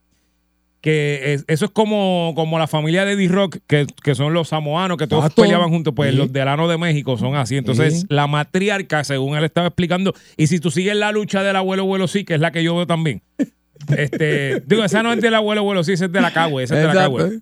que 0.82 1.34
es- 1.34 1.46
eso 1.48 1.66
es 1.66 1.72
como, 1.72 2.34
como 2.36 2.60
la 2.60 2.68
familia 2.68 3.04
de 3.06 3.16
D-Rock, 3.16 3.58
que, 3.68 3.88
que 4.04 4.16
son 4.16 4.34
los 4.34 4.50
samoanos, 4.50 4.98
que 4.98 5.08
todos 5.08 5.24
Exacto. 5.24 5.42
peleaban 5.42 5.70
juntos, 5.70 5.94
pues 5.96 6.12
Sí. 6.12 6.18
los 6.18 6.32
Delano 6.32 6.68
de 6.68 6.78
México 6.78 7.18
son 7.18 7.36
así. 7.36 7.58
Entonces, 7.58 8.02
Sí. 8.02 8.06
la 8.10 8.28
matriarca, 8.28 9.04
según 9.04 9.38
él 9.38 9.44
estaba 9.44 9.68
explicando, 9.68 10.14
y 10.38 10.48
si 10.48 10.60
tú 10.60 10.72
sigues 10.72 10.96
la 10.96 11.12
lucha 11.12 11.44
del 11.44 11.56
abuelo 11.56 11.84
abuelo 11.84 12.08
sí, 12.08 12.24
que 12.24 12.36
es 12.36 12.40
la 12.40 12.52
que 12.52 12.64
yo 12.64 12.76
veo 12.76 12.88
también. 12.88 13.22
Este, 13.96 14.62
digo, 14.68 14.84
esa 14.84 15.04
no 15.04 15.14
es 15.14 15.22
del 15.22 15.36
abuelo 15.36 15.62
abuelo 15.62 15.84
sí, 15.84 15.94
esa 15.94 16.06
es 16.06 16.12
de 16.12 16.22
la 16.22 16.32
cagüe, 16.32 16.64
esa 16.64 16.76
es 16.76 16.82
de 16.82 16.88
la 16.88 16.94
cagüe. 16.94 17.40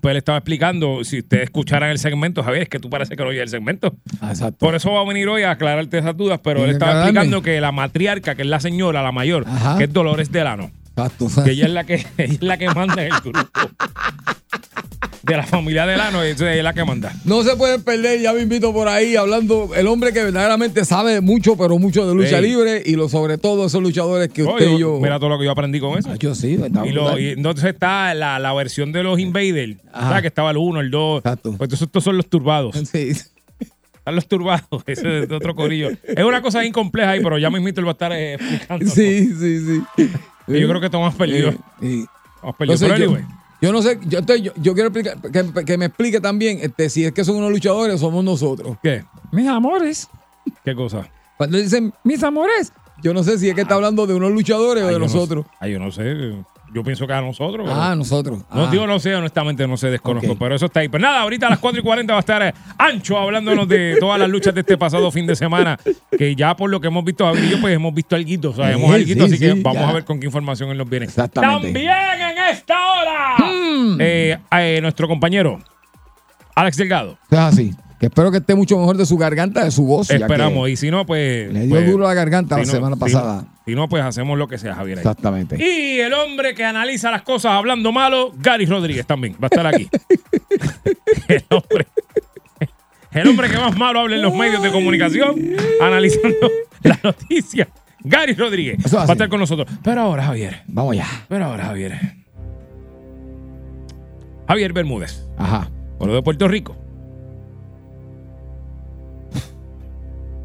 Pues 0.00 0.10
él 0.12 0.16
estaba 0.16 0.38
explicando, 0.38 1.04
si 1.04 1.20
ustedes 1.20 1.44
escucharan 1.44 1.90
el 1.90 1.98
segmento, 1.98 2.42
Javier, 2.42 2.64
es 2.64 2.68
que 2.68 2.80
tú 2.80 2.90
parece 2.90 3.14
que 3.16 3.22
no 3.22 3.28
oyes 3.28 3.42
el 3.42 3.48
segmento. 3.48 3.94
Exacto. 4.28 4.56
Por 4.58 4.74
eso 4.74 4.90
va 4.92 5.00
a 5.00 5.04
venir 5.04 5.28
hoy 5.28 5.42
a 5.44 5.52
aclararte 5.52 5.96
esas 5.98 6.16
dudas, 6.16 6.40
pero 6.42 6.64
él 6.64 6.70
estaba 6.70 7.02
explicando 7.02 7.40
que 7.40 7.60
la 7.60 7.70
matriarca, 7.70 8.34
que 8.34 8.42
es 8.42 8.48
la 8.48 8.58
señora, 8.58 9.00
la 9.02 9.12
mayor, 9.12 9.44
Ajá. 9.46 9.78
que 9.78 9.84
es 9.84 9.92
Dolores 9.92 10.32
Delano, 10.32 10.72
Exacto. 10.96 11.28
que 11.44 11.50
ella 11.52 11.66
es 11.66 11.72
la 11.72 11.84
que, 11.84 11.94
ella 11.94 12.08
es 12.34 12.42
la 12.42 12.56
que 12.58 12.68
manda 12.70 13.04
en 13.06 13.12
el 13.12 13.20
grupo. 13.20 13.40
De 15.22 15.36
la 15.36 15.44
familia 15.44 15.86
Delano, 15.86 16.20
ella 16.22 16.52
es 16.52 16.64
la 16.64 16.72
que 16.74 16.84
manda. 16.84 17.14
No 17.24 17.44
se 17.44 17.54
pueden 17.56 17.82
perder, 17.84 18.20
ya 18.20 18.32
me 18.32 18.40
invito 18.40 18.72
por 18.72 18.88
ahí 18.88 19.14
hablando, 19.14 19.70
el 19.76 19.86
hombre 19.86 20.12
que 20.12 20.24
verdaderamente 20.24 20.84
sabe 20.84 21.20
mucho, 21.20 21.56
pero 21.56 21.78
mucho 21.78 22.06
de 22.08 22.14
lucha 22.14 22.38
Ey. 22.38 22.42
libre 22.50 22.82
y 22.84 22.96
lo 22.96 23.08
sobre 23.08 23.38
todo 23.38 23.66
esos 23.66 23.80
luchadores 23.80 24.30
que 24.30 24.42
usted 24.42 24.66
Oye, 24.66 24.74
y 24.74 24.78
yo. 24.80 24.98
Mira 25.00 25.20
todo 25.20 25.28
lo 25.30 25.38
que 25.38 25.44
yo 25.44 25.52
aprendí 25.52 25.78
con 25.78 25.96
eso. 25.96 26.10
Ah, 26.10 26.16
yo 26.18 26.34
sí, 26.34 26.54
está 26.54 26.84
Y, 26.84 26.90
lo- 26.90 27.02
brutal. 27.04 27.20
y 27.20 27.28
entonces 27.30 27.64
está 27.66 28.12
la, 28.14 28.40
la 28.40 28.52
versión 28.52 28.90
de 28.90 29.04
los 29.04 29.20
Invaders. 29.20 29.76
Que 30.20 30.26
estaba 30.26 30.50
el 30.50 30.56
1, 30.56 30.80
el 30.80 30.90
2. 30.90 31.18
Exacto. 31.18 31.50
Pues 31.50 31.60
entonces 31.68 31.82
estos 31.86 32.02
son 32.04 32.16
los 32.16 32.28
turbados. 32.28 32.76
Sí. 32.92 33.12
Están 33.98 34.16
los 34.16 34.26
turbados. 34.26 34.66
Ese 34.86 35.20
es 35.22 35.28
de 35.28 35.36
otro 35.36 35.54
corillo. 35.54 35.90
Es 36.02 36.24
una 36.24 36.42
cosa 36.42 36.60
bien 36.62 36.72
compleja 36.72 37.10
ahí, 37.10 37.20
pero 37.22 37.38
ya 37.38 37.48
mismito 37.50 37.80
él 37.80 37.86
va 37.86 37.90
a 37.90 37.92
estar 37.92 38.12
eh, 38.12 38.34
explicando. 38.34 38.86
Sí, 38.90 39.30
sí, 39.38 39.60
sí. 39.96 40.08
Yo 40.46 40.68
creo 40.68 40.80
que 40.80 40.90
Tomás 40.90 41.14
perdido. 41.14 41.52
Sí, 41.52 41.58
perdido. 41.78 42.08
Entonces, 42.58 42.88
Pero 42.88 42.96
yo, 42.98 43.04
anyway. 43.10 43.24
yo 43.60 43.72
no 43.72 43.82
sé, 43.82 43.98
yo, 44.06 44.20
yo, 44.20 44.52
yo 44.56 44.74
quiero 44.74 44.88
explicar, 44.88 45.18
que, 45.20 45.64
que 45.64 45.78
me 45.78 45.86
explique 45.86 46.20
también 46.20 46.58
este, 46.62 46.90
si 46.90 47.04
es 47.04 47.12
que 47.12 47.24
son 47.24 47.36
unos 47.36 47.50
luchadores 47.52 47.94
o 47.96 47.98
somos 47.98 48.24
nosotros. 48.24 48.76
¿Qué? 48.82 49.04
Mis 49.30 49.46
amores. 49.48 50.08
¿Qué 50.64 50.74
cosa? 50.74 51.08
Cuando 51.36 51.58
dicen 51.58 51.92
mis 52.04 52.22
amores, 52.22 52.72
yo 53.02 53.14
no 53.14 53.22
sé 53.22 53.38
si 53.38 53.48
es 53.48 53.54
que 53.54 53.62
está 53.62 53.74
hablando 53.74 54.06
de 54.06 54.14
unos 54.14 54.32
luchadores 54.32 54.82
o 54.82 54.86
de 54.86 54.92
yo 54.92 54.98
no- 54.98 55.06
nosotros. 55.06 55.46
ay, 55.60 55.72
yo 55.72 55.78
no 55.78 55.90
sé. 55.92 56.34
Yo 56.74 56.82
pienso 56.82 57.06
que 57.06 57.12
a 57.12 57.20
nosotros. 57.20 57.68
Ah, 57.70 57.94
nosotros. 57.94 58.38
No, 58.52 58.64
Ah. 58.64 58.68
digo, 58.70 58.86
no 58.86 58.98
sé, 58.98 59.14
honestamente 59.14 59.66
no 59.68 59.76
sé, 59.76 59.90
desconozco, 59.90 60.36
pero 60.36 60.54
eso 60.54 60.66
está 60.66 60.80
ahí. 60.80 60.88
Pero 60.88 61.02
nada, 61.02 61.20
ahorita 61.20 61.46
a 61.46 61.50
las 61.50 61.58
4 61.58 61.80
y 61.80 61.82
40 61.82 62.12
va 62.14 62.18
a 62.18 62.20
estar 62.20 62.42
eh, 62.42 62.54
Ancho 62.78 63.18
hablándonos 63.18 63.68
de 63.68 63.96
todas 64.00 64.18
las 64.18 64.28
luchas 64.30 64.54
de 64.54 64.60
este 64.60 64.78
pasado 64.78 65.10
fin 65.10 65.26
de 65.26 65.36
semana, 65.36 65.78
que 66.16 66.34
ya 66.34 66.56
por 66.56 66.70
lo 66.70 66.80
que 66.80 66.86
hemos 66.86 67.04
visto, 67.04 67.26
Javier 67.26 67.44
y 67.44 67.48
yo, 67.50 67.60
pues 67.60 67.74
hemos 67.74 67.92
visto 67.92 68.16
algo, 68.16 68.50
o 68.50 68.54
sea, 68.54 68.68
Sí, 68.68 68.72
hemos 68.78 68.94
alguito, 68.94 69.26
sí, 69.28 69.34
así 69.34 69.38
que 69.40 69.52
vamos 69.60 69.82
ya. 69.82 69.88
a 69.88 69.92
ver 69.92 70.04
con 70.04 70.18
qué 70.18 70.26
información 70.26 70.70
él 70.70 70.78
nos 70.78 70.88
viene. 70.88 71.04
Exactamente. 71.06 71.66
También 71.72 71.90
en 71.90 72.38
esta 72.50 72.74
hora, 72.92 73.36
eh, 73.98 74.38
eh, 74.52 74.78
nuestro 74.80 75.06
compañero 75.08 75.58
Alex 76.54 76.76
Delgado. 76.76 77.18
Es 77.30 77.38
así. 77.38 77.74
Que 77.98 78.06
espero 78.06 78.30
que 78.32 78.38
esté 78.38 78.54
mucho 78.54 78.76
mejor 78.78 78.96
de 78.96 79.06
su 79.06 79.16
garganta, 79.16 79.64
de 79.64 79.70
su 79.70 79.84
voz. 79.86 80.10
Esperamos, 80.10 80.68
y 80.68 80.76
si 80.76 80.90
no, 80.90 81.06
pues... 81.06 81.52
Le 81.52 81.60
dio 81.66 81.70
pues, 81.76 81.86
duro 81.90 82.04
la 82.08 82.14
garganta 82.14 82.56
la 82.58 82.64
no- 82.64 82.70
semana 82.70 82.96
si- 82.96 83.00
pasada. 83.00 83.44
Si 83.64 83.74
no, 83.76 83.88
pues 83.88 84.02
hacemos 84.02 84.36
lo 84.38 84.48
que 84.48 84.58
sea, 84.58 84.74
Javier. 84.74 84.98
ahí. 84.98 85.02
Exactamente. 85.02 85.56
Y 85.58 86.00
el 86.00 86.12
hombre 86.14 86.54
que 86.54 86.64
analiza 86.64 87.10
las 87.10 87.22
cosas 87.22 87.52
hablando 87.52 87.92
malo, 87.92 88.32
Gary 88.36 88.66
Rodríguez 88.66 89.06
también 89.06 89.34
va 89.34 89.44
a 89.44 89.46
estar 89.46 89.66
aquí. 89.66 89.88
el, 91.28 91.44
hombre, 91.50 91.86
el 93.12 93.28
hombre 93.28 93.48
que 93.50 93.58
más 93.58 93.76
malo 93.78 94.00
habla 94.00 94.16
en 94.16 94.22
los 94.22 94.34
medios 94.34 94.62
de 94.62 94.72
comunicación, 94.72 95.36
analizando 95.80 96.50
las 96.82 97.02
noticias. 97.04 97.68
Gary 98.04 98.34
Rodríguez 98.34 98.78
Eso 98.80 98.88
es 98.88 98.94
va 98.96 99.00
a 99.00 99.02
así. 99.04 99.12
estar 99.12 99.28
con 99.28 99.38
nosotros. 99.38 99.68
Pero 99.84 100.00
ahora, 100.00 100.24
Javier. 100.24 100.62
Vamos 100.66 100.96
ya. 100.96 101.06
Pero 101.28 101.44
ahora, 101.44 101.66
Javier. 101.66 102.00
Javier 104.48 104.72
Bermúdez, 104.72 105.24
Ajá. 105.38 105.70
por 105.98 106.08
lo 106.08 106.14
de 106.16 106.22
Puerto 106.22 106.48
Rico. 106.48 106.76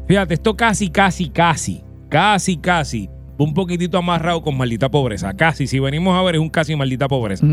Fíjate, 0.06 0.34
esto 0.34 0.56
casi, 0.56 0.88
casi, 0.88 1.28
casi, 1.28 1.82
casi, 2.08 2.56
casi, 2.56 3.08
un 3.38 3.54
poquitito 3.54 3.98
amarrado 3.98 4.42
con 4.42 4.56
maldita 4.56 4.90
pobreza. 4.90 5.34
Casi, 5.34 5.66
si 5.66 5.78
venimos 5.78 6.18
a 6.18 6.22
ver, 6.22 6.36
es 6.36 6.40
un 6.40 6.50
casi 6.50 6.74
maldita 6.74 7.08
pobreza. 7.08 7.46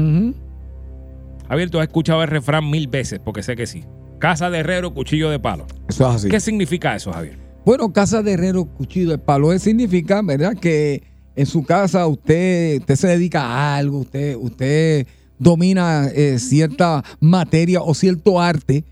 Javier, 1.48 1.70
tú 1.70 1.80
has 1.80 1.88
escuchado 1.88 2.24
el 2.24 2.28
refrán 2.28 2.70
mil 2.70 2.88
veces, 2.88 3.20
porque 3.24 3.44
sé 3.44 3.56
que 3.56 3.68
sí. 3.68 3.84
Casa 4.20 4.50
de 4.50 4.60
herrero, 4.60 4.94
cuchillo 4.94 5.30
de 5.30 5.40
palo. 5.40 5.68
Eso 5.88 6.10
es 6.10 6.16
así. 6.16 6.30
¿Qué 6.30 6.40
significa 6.40 6.96
eso, 6.96 7.12
Javier? 7.12 7.38
Bueno, 7.66 7.92
casa 7.94 8.24
de 8.24 8.34
herrero, 8.34 8.66
cuchillo 8.66 9.12
de 9.12 9.18
palo. 9.18 9.54
Eso 9.54 9.66
significa, 9.66 10.22
¿verdad? 10.22 10.56
Que 10.56 11.04
en 11.36 11.46
su 11.46 11.64
casa 11.64 12.08
usted, 12.08 12.80
usted 12.80 12.96
se 12.96 13.08
dedica 13.08 13.44
a 13.44 13.76
algo, 13.76 14.00
usted, 14.00 14.36
usted 14.38 15.08
domina 15.38 16.08
eh, 16.14 16.40
cierta 16.40 17.04
materia 17.20 17.82
o 17.82 17.94
cierto 17.94 18.40
arte 18.40 18.86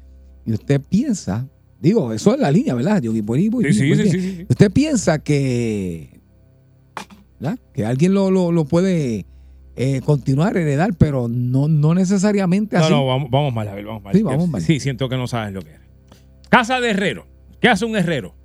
y 0.46 0.54
usted 0.54 0.82
piensa, 0.82 1.48
digo, 1.84 2.12
eso 2.14 2.34
es 2.34 2.40
la 2.40 2.50
línea, 2.50 2.74
¿verdad? 2.74 3.02
Yo, 3.02 3.12
voy 3.24 3.42
Sí, 3.42 3.74
sí, 3.74 3.90
voy 3.94 4.10
sí. 4.10 4.46
Usted 4.50 4.72
piensa 4.72 5.20
que, 5.20 6.20
¿verdad? 7.40 7.60
que 7.74 7.86
alguien 7.86 8.14
lo, 8.14 8.32
lo- 8.32 8.52
lo 8.52 8.66
puede 8.66 9.26
eh, 9.76 10.02
continuar, 10.06 10.56
heredar, 10.58 10.94
pero 10.98 11.28
no, 11.28 11.68
no 11.68 11.94
necesariamente 11.94 12.78
No, 12.78 12.84
así. 12.84 12.94
no, 12.94 13.06
vamos, 13.08 13.30
vamos 13.32 13.54
mal, 13.54 13.68
Javier, 13.68 13.86
vamos 13.86 14.04
mal. 14.04 14.14
Sí, 14.16 14.24
vamos 14.24 14.48
mal. 14.50 14.62
Sí, 14.62 14.80
siento 14.80 15.10
que 15.10 15.18
no 15.18 15.28
sabes 15.28 15.54
lo 15.54 15.62
que 15.62 15.72
es. 15.74 15.80
Casa 16.50 16.80
de 16.80 16.92
herrero. 16.92 17.26
¿Qué 17.60 17.70
hace 17.70 17.86
un 17.86 17.96
herrero? 17.96 18.36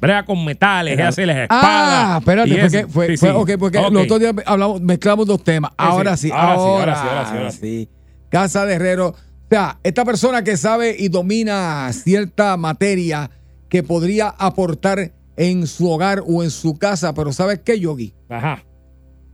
Brega 0.00 0.24
con 0.24 0.44
metales, 0.44 0.98
hace 1.00 1.24
las 1.24 1.36
espadas. 1.38 1.64
Ah, 1.64 2.16
espérate, 2.20 2.50
y 2.50 2.58
fue, 2.58 2.68
Sí, 2.70 3.16
fue- 3.16 3.16
sí. 3.16 3.26
ok, 3.28 3.50
porque 3.58 3.80
los 3.80 4.02
otros 4.04 4.20
días 4.20 4.34
hablamos, 4.44 4.80
mezclamos 4.82 5.26
dos 5.26 5.42
temas. 5.42 5.70
Ahora 5.76 6.16
sí, 6.16 6.30
ahora 6.30 6.54
ahora, 6.54 6.56
sí, 6.56 6.60
ahora 6.60 6.94
sí, 6.94 7.08
ahora 7.08 7.24
sí, 7.30 7.36
ahora 7.36 7.50
sí. 7.52 7.88
Casa 8.28 8.66
de 8.66 8.74
herrero. 8.74 9.14
O 9.44 9.48
sea, 9.50 9.78
esta 9.82 10.04
persona 10.04 10.42
que 10.42 10.56
sabe 10.56 10.96
y 10.98 11.08
domina 11.08 11.92
cierta 11.92 12.56
materia 12.56 13.30
que 13.68 13.82
podría 13.82 14.28
aportar 14.28 15.12
en 15.36 15.66
su 15.66 15.90
hogar 15.90 16.22
o 16.26 16.42
en 16.42 16.50
su 16.50 16.78
casa, 16.78 17.12
pero 17.14 17.32
¿sabes 17.32 17.60
qué, 17.64 17.78
Yogi? 17.78 18.14
Ajá, 18.28 18.64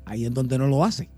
Ahí 0.05 0.25
es 0.25 0.35
donde 0.35 0.59
no 0.59 0.67
lo 0.67 0.85
hace. 0.85 1.09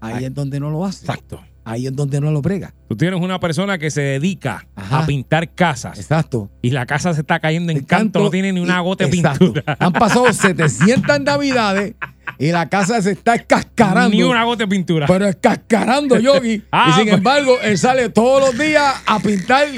Ahí 0.00 0.24
es 0.26 0.34
donde 0.34 0.60
no 0.60 0.70
lo 0.70 0.84
hace. 0.84 1.06
exacto. 1.06 1.40
Ahí 1.64 1.86
es 1.86 1.96
donde 1.96 2.20
no 2.20 2.30
lo 2.30 2.42
brega. 2.42 2.72
Tú 2.88 2.96
tienes 2.96 3.20
una 3.20 3.40
persona 3.40 3.76
que 3.78 3.90
se 3.90 4.00
dedica 4.02 4.68
Ajá. 4.76 5.00
a 5.00 5.06
pintar 5.06 5.52
casas 5.52 5.98
Exacto. 5.98 6.48
y 6.62 6.70
la 6.70 6.86
casa 6.86 7.12
se 7.12 7.22
está 7.22 7.40
cayendo 7.40 7.72
en 7.72 7.82
canto, 7.82 8.20
no 8.20 8.30
tiene 8.30 8.52
ni 8.52 8.60
una 8.60 8.78
gota 8.80 9.06
de 9.08 9.16
exacto. 9.16 9.46
pintura. 9.52 9.76
Han 9.80 9.92
pasado 9.92 10.32
700 10.32 11.20
navidades 11.22 11.94
y 12.38 12.52
la 12.52 12.68
casa 12.68 13.00
se 13.02 13.12
está 13.12 13.34
escascarando. 13.34 14.10
Ni 14.10 14.22
una 14.22 14.44
gota 14.44 14.64
de 14.64 14.68
pintura. 14.68 15.06
Pero 15.06 15.26
escascarando 15.26 16.18
Yogi. 16.18 16.62
Ah, 16.72 16.88
y 16.90 16.92
sin 16.94 17.04
pues. 17.04 17.16
embargo, 17.18 17.60
él 17.62 17.78
sale 17.78 18.08
todos 18.10 18.40
los 18.50 18.58
días 18.58 18.94
a 19.06 19.18
pintar 19.20 19.68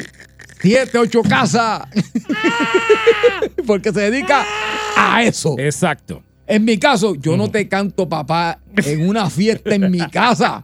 siete, 0.61 0.99
ocho 0.99 1.23
casas. 1.23 1.83
Porque 3.67 3.93
se 3.93 4.11
dedica 4.11 4.45
a 4.97 5.23
eso. 5.23 5.55
Exacto. 5.59 6.23
En 6.47 6.65
mi 6.65 6.79
caso, 6.79 7.15
yo 7.15 7.37
no 7.37 7.51
te 7.51 7.69
canto 7.69 8.09
papá 8.09 8.59
en 8.75 9.07
una 9.07 9.29
fiesta 9.29 9.75
en 9.75 9.91
mi 9.91 9.99
casa. 10.09 10.63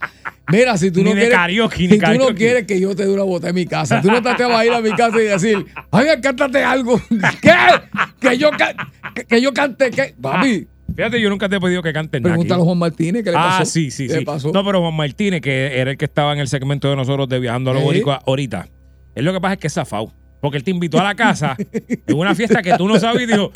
Mira, 0.49 0.77
si 0.79 0.91
tú 0.91 1.01
Ni 1.01 1.11
no 1.11 1.13
quieres, 1.13 1.31
karaoke, 1.31 1.77
si 1.77 1.99
tú 1.99 2.13
no 2.19 2.35
quieres 2.35 2.67
que 2.67 2.81
yo 2.81 2.95
te 2.97 3.05
dé 3.07 3.13
una 3.13 3.23
bota 3.23 3.49
en 3.51 3.55
mi 3.55 3.67
casa, 3.67 4.01
tú 4.01 4.11
no 4.11 4.23
te 4.23 4.29
vas 4.45 4.59
a 4.61 4.65
ir 4.67 4.73
a 4.73 4.81
mi 4.81 4.93
casa 4.93 5.21
y 5.21 5.25
decir, 5.25 5.65
ay, 5.91 6.07
cántate 6.23 6.63
algo. 6.65 7.01
¿Qué? 7.43 7.53
Que 8.21 8.39
yo, 8.39 8.51
ca- 8.51 8.75
que, 9.15 9.25
que 9.25 9.41
yo 9.41 9.53
cante, 9.53 9.91
¿qué? 9.91 10.15
Papi, 10.21 10.67
Fíjate, 10.97 11.21
yo 11.21 11.29
nunca 11.31 11.49
te 11.49 11.57
he 11.57 11.61
pedido 11.61 11.83
que 11.83 11.93
cantes 11.93 12.21
nada. 12.23 12.35
pregúntale 12.35 12.63
a. 12.63 12.65
Juan 12.65 12.79
Martínez 12.79 13.25
qué 13.25 13.31
le 13.31 13.37
pasó. 13.37 13.63
Ah, 13.63 13.65
sí, 13.65 13.91
sí, 13.91 14.07
¿Qué 14.07 14.13
le 14.15 14.19
sí. 14.21 14.25
pasó? 14.25 14.53
No, 14.53 14.65
pero 14.65 14.81
Juan 14.81 14.95
Martínez, 14.95 15.41
que 15.41 15.81
era 15.81 15.91
el 15.91 15.97
que 15.97 16.05
estaba 16.05 16.33
en 16.33 16.39
el 16.39 16.49
segmento 16.49 16.89
de 16.89 16.97
nosotros 16.97 17.29
de 17.29 17.41
Viajando 17.41 17.71
a 17.71 17.75
los. 17.75 17.83
Boricuas 17.83 18.21
ahorita. 18.27 18.69
Él 19.15 19.25
lo 19.25 19.33
que 19.33 19.41
pasa 19.41 19.55
es 19.55 19.61
que 19.61 19.67
es 19.67 19.73
zafado. 19.73 20.13
Porque 20.41 20.59
él 20.59 20.65
te 20.65 20.71
invitó 20.73 21.01
a 21.01 21.05
la 21.05 21.15
casa 21.15 21.57
en 22.07 22.17
una 22.19 22.35
fiesta 22.35 22.61
que 22.61 22.75
tú 22.77 22.87
no 22.87 22.99
sabes 23.01 23.23
y 23.23 23.27
dijo, 23.27 23.51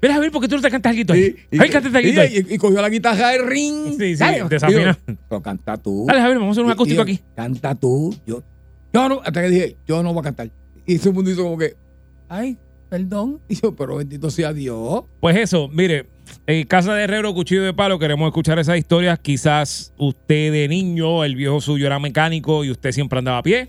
mira, 0.00 0.14
Javier, 0.14 0.30
¿por 0.30 0.40
qué 0.40 0.46
tú 0.48 0.54
no 0.54 0.62
te 0.62 0.70
cantas 0.70 0.96
algo 0.96 1.12
ahí? 1.12 1.22
Sí, 1.32 1.36
y, 1.50 1.56
Javier, 1.56 1.72
cántate 1.72 2.08
y- 2.08 2.16
ahí. 2.18 2.44
y- 2.48 2.54
y 2.54 2.58
cogió 2.58 2.80
la 2.80 2.88
guitarra 2.88 3.30
de 3.30 3.38
ring. 3.44 3.98
Sí, 3.98 4.14
sí, 4.14 4.16
Dale, 4.16 4.44
desafina. 4.48 4.96
Pero 5.28 5.42
canta 5.42 5.76
tú. 5.76 6.04
Dale, 6.06 6.20
Javier, 6.20 6.38
vamos 6.38 6.52
a 6.56 6.60
hacer 6.60 6.64
un 6.64 6.70
acústico 6.70 7.02
aquí. 7.02 7.18
Canta 7.34 7.74
tú. 7.74 8.14
Yo, 8.24 8.42
yo 8.92 9.08
no, 9.08 9.20
hasta 9.24 9.42
que 9.42 9.48
dije, 9.48 9.76
yo 9.86 10.00
no 10.04 10.12
voy 10.12 10.20
a 10.20 10.24
cantar. 10.24 10.48
Y 10.86 10.94
ese 10.94 11.10
mundo 11.10 11.28
hizo 11.30 11.42
como 11.42 11.58
que, 11.58 11.74
ay, 12.28 12.56
perdón. 12.88 13.40
Y 13.48 13.56
yo, 13.56 13.74
pero 13.74 13.96
bendito 13.96 14.30
sea 14.30 14.52
Dios. 14.52 15.04
Pues 15.20 15.36
eso, 15.36 15.68
mire, 15.68 16.06
en 16.46 16.66
Casa 16.66 16.94
de 16.94 17.04
Herrero, 17.04 17.34
Cuchillo 17.34 17.62
de 17.62 17.74
Palo, 17.74 17.98
queremos 17.98 18.26
escuchar 18.28 18.58
esas 18.58 18.78
historias. 18.78 19.18
Quizás 19.18 19.92
usted 19.96 20.52
de 20.52 20.68
niño, 20.68 21.24
el 21.24 21.36
viejo 21.36 21.60
suyo 21.60 21.86
era 21.86 21.98
mecánico 21.98 22.64
y 22.64 22.70
usted 22.70 22.92
siempre 22.92 23.18
andaba 23.18 23.38
a 23.38 23.42
pie. 23.42 23.68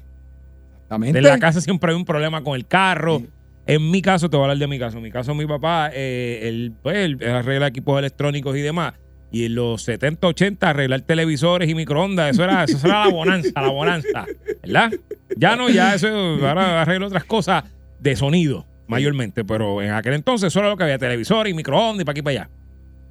Exactamente. 0.83 1.19
En 1.19 1.23
la 1.23 1.39
casa 1.39 1.61
siempre 1.61 1.91
hay 1.91 1.97
un 1.97 2.05
problema 2.05 2.43
con 2.43 2.55
el 2.55 2.65
carro. 2.65 3.19
Sí. 3.19 3.29
En 3.67 3.91
mi 3.91 4.01
caso, 4.01 4.31
te 4.31 4.35
voy 4.35 4.45
a 4.45 4.45
hablar 4.45 4.57
de 4.57 4.67
mi 4.67 4.79
caso. 4.79 4.97
En 4.97 5.03
mi 5.03 5.11
caso, 5.11 5.35
mi 5.35 5.45
papá, 5.45 5.91
eh, 5.93 6.39
él, 6.49 6.73
pues, 6.81 6.97
él 6.97 7.19
arregla 7.23 7.67
equipos 7.67 7.99
electrónicos 7.99 8.57
y 8.57 8.61
demás. 8.61 8.93
Y 9.31 9.45
en 9.45 9.53
los 9.53 9.83
70, 9.83 10.25
80, 10.25 10.69
arreglar 10.69 11.01
televisores 11.01 11.69
y 11.69 11.75
microondas, 11.75 12.31
eso 12.31 12.43
era, 12.43 12.63
eso 12.63 12.79
era 12.87 13.05
la 13.05 13.11
bonanza, 13.11 13.61
la 13.61 13.69
bonanza. 13.69 14.25
¿Verdad? 14.63 14.91
Ya 15.37 15.55
no, 15.55 15.69
ya 15.69 15.93
eso, 15.93 16.07
ahora 16.07 16.81
arreglo 16.81 17.05
otras 17.05 17.25
cosas 17.25 17.63
de 17.99 18.15
sonido, 18.15 18.65
mayormente. 18.89 19.45
Pero 19.45 19.81
en 19.81 19.91
aquel 19.91 20.13
entonces 20.13 20.53
era 20.55 20.67
lo 20.69 20.75
que 20.77 20.83
había, 20.83 20.97
televisor 20.97 21.47
y 21.47 21.53
microondas 21.53 22.01
y 22.01 22.05
para 22.05 22.11
aquí 22.11 22.19
y 22.19 22.23
para 22.23 22.41
allá. 22.41 22.49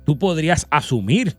Tú 0.05 0.19
podrías 0.19 0.67
asumir 0.71 1.35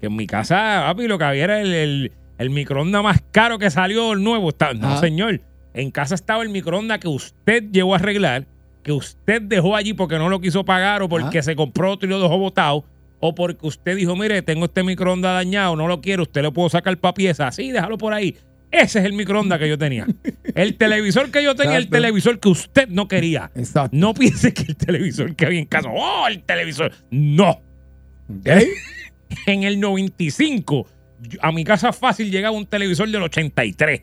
que 0.00 0.06
en 0.06 0.16
mi 0.16 0.26
casa, 0.26 0.82
papi, 0.86 1.06
lo 1.06 1.18
que 1.18 1.24
había 1.24 1.44
era 1.44 1.60
el, 1.60 1.72
el, 1.74 2.12
el 2.38 2.50
microondas 2.50 3.02
más 3.02 3.22
caro 3.30 3.58
que 3.58 3.70
salió, 3.70 4.12
el 4.12 4.22
nuevo. 4.22 4.48
Está- 4.48 4.74
no, 4.74 4.98
señor. 4.98 5.40
En 5.74 5.90
casa 5.92 6.14
estaba 6.16 6.42
el 6.42 6.48
microondas 6.48 6.98
que 6.98 7.06
usted 7.08 7.70
llegó 7.70 7.94
a 7.94 7.98
arreglar, 7.98 8.46
que 8.82 8.90
usted 8.92 9.42
dejó 9.42 9.76
allí 9.76 9.92
porque 9.92 10.18
no 10.18 10.28
lo 10.28 10.40
quiso 10.40 10.64
pagar 10.64 11.02
o 11.02 11.08
porque 11.08 11.38
Ajá. 11.38 11.42
se 11.44 11.54
compró 11.56 11.92
otro 11.92 12.08
y 12.08 12.10
lo 12.10 12.20
dejó 12.20 12.38
botado, 12.38 12.84
o 13.20 13.34
porque 13.34 13.66
usted 13.66 13.94
dijo, 13.96 14.16
mire, 14.16 14.42
tengo 14.42 14.64
este 14.64 14.82
microondas 14.82 15.34
dañado, 15.34 15.76
no 15.76 15.86
lo 15.86 16.00
quiero, 16.00 16.22
usted 16.24 16.42
le 16.42 16.50
puedo 16.50 16.68
sacar 16.70 16.96
pa' 16.98 17.14
pieza. 17.14 17.52
Sí, 17.52 17.70
déjalo 17.70 17.98
por 17.98 18.12
ahí. 18.14 18.36
Ese 18.70 19.00
es 19.00 19.04
el 19.04 19.12
microondas 19.14 19.58
que 19.58 19.68
yo 19.68 19.76
tenía. 19.76 20.06
El 20.54 20.76
televisor 20.76 21.30
que 21.30 21.42
yo 21.42 21.54
tenía, 21.54 21.76
el 21.76 21.88
televisor 21.88 22.38
que 22.38 22.48
usted 22.48 22.88
no 22.88 23.08
quería. 23.08 23.50
Exacto. 23.54 23.96
No 23.96 24.14
piense 24.14 24.52
que 24.54 24.62
el 24.62 24.76
televisor 24.76 25.34
que 25.34 25.46
había 25.46 25.58
en 25.58 25.66
casa, 25.66 25.88
oh, 25.92 26.26
el 26.28 26.42
televisor. 26.42 26.92
No. 27.10 27.50
¿Ok? 28.28 28.48
En 29.46 29.62
el 29.62 29.78
95, 29.78 30.86
yo- 31.28 31.38
a 31.42 31.52
mi 31.52 31.62
casa 31.62 31.92
fácil 31.92 32.30
llegaba 32.32 32.56
un 32.56 32.66
televisor 32.66 33.08
del 33.08 33.22
83. 33.22 34.02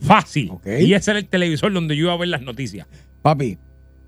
Fácil. 0.00 0.50
Ok. 0.52 0.66
Y 0.80 0.94
ese 0.94 1.10
era 1.10 1.18
el 1.20 1.26
televisor 1.26 1.72
donde 1.72 1.96
yo 1.96 2.04
iba 2.04 2.12
a 2.12 2.16
ver 2.16 2.28
las 2.28 2.42
noticias. 2.42 2.86
Papi, 3.22 3.58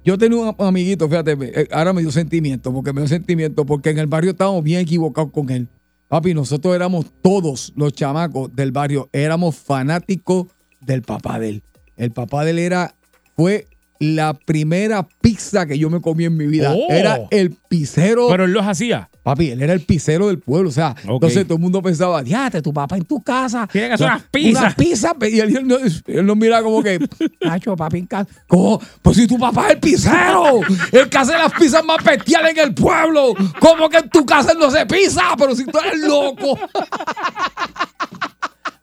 yo 0.05 0.17
tenía 0.19 0.39
un 0.39 0.55
amiguito, 0.59 1.09
fíjate, 1.09 1.37
eh, 1.41 1.69
ahora 1.73 1.93
me 1.93 2.03
dio 2.03 2.11
sentimiento, 2.13 2.73
porque 2.73 2.93
me 2.93 3.01
dio 3.01 3.09
sentimiento, 3.09 3.65
porque 3.67 3.91
en 3.91 3.99
el 3.99 4.07
barrio 4.07 4.31
estábamos 4.33 4.63
bien 4.63 4.81
equivocados 4.81 5.31
con 5.33 5.51
él. 5.51 5.67
Papi, 6.09 6.35
nosotros 6.35 6.75
éramos 6.75 7.07
todos 7.23 7.73
los 7.77 7.93
chamacos 7.93 8.55
del 8.55 8.73
barrio, 8.73 9.09
éramos 9.13 9.57
fanáticos 9.57 10.47
del 10.81 11.03
papá 11.03 11.39
de 11.39 11.49
él. 11.49 11.63
El 11.97 12.13
papá 12.13 12.45
de 12.45 12.51
él 12.51 12.59
era, 12.59 12.95
fue 13.37 13.67
la 14.01 14.35
primera 14.35 15.07
pizza 15.21 15.67
que 15.67 15.79
yo 15.79 15.89
me 15.91 16.01
comí 16.01 16.25
en 16.25 16.37
mi 16.37 16.47
vida. 16.47 16.73
Oh. 16.75 16.87
Era 16.91 17.21
el 17.31 17.53
pizzero. 17.69 18.29
Pero 18.29 18.45
él 18.45 18.53
los 18.53 18.67
hacía. 18.67 19.09
Papi, 19.23 19.53
él 19.53 19.63
era 19.63 19.73
el 19.73 19.81
pizzero 19.81 20.27
del 20.29 20.39
pueblo. 20.39 20.69
O 20.69 20.73
sea, 20.73 20.95
entonces 21.03 21.45
todo 21.45 21.55
el 21.55 21.61
mundo 21.63 21.81
pensaba, 21.81 22.23
diate, 22.23 22.61
tu 22.61 22.75
papá 22.75 22.97
en 22.99 23.05
tu 23.07 23.23
casa. 23.23 23.67
Tiene 23.73 23.89
que 23.89 23.95
hacer 23.95 24.07
unas 24.07 24.23
pizzas. 24.31 24.63
Unas 24.63 24.75
pizzas. 24.75 25.15
Y 25.23 25.41
él, 25.41 25.57
él, 25.57 25.67
no- 25.67 25.79
él 25.79 26.27
nos 26.27 26.37
mira 26.37 26.63
como 26.63 26.83
que, 26.83 26.99
Nacho, 27.41 27.75
papi 27.75 27.99
en 28.01 28.07
casa. 28.07 28.31
¿Cómo? 28.47 28.79
Pues 29.01 29.17
si 29.17 29.27
tu 29.27 29.39
papá 29.39 29.69
es 29.69 29.75
el 29.75 29.81
pizzero. 29.81 30.61
El 30.93 31.09
que 31.09 31.17
hace 31.19 31.33
las 31.33 31.53
pizzas 31.53 31.83
más 31.85 32.05
bestiales 32.05 32.51
en 32.53 32.59
el 32.65 32.75
pueblo. 32.75 33.33
¿Cómo 33.61 33.89
que 33.89 33.97
en 33.99 34.11
tu 34.11 34.27
casa 34.27 34.53
él 34.53 34.59
no 34.59 34.71
se 34.71 34.85
pizza? 34.85 35.23
Pero 35.39 35.55
si 35.57 35.65
tú 35.65 35.79
eres 35.79 36.01
loco. 36.01 36.59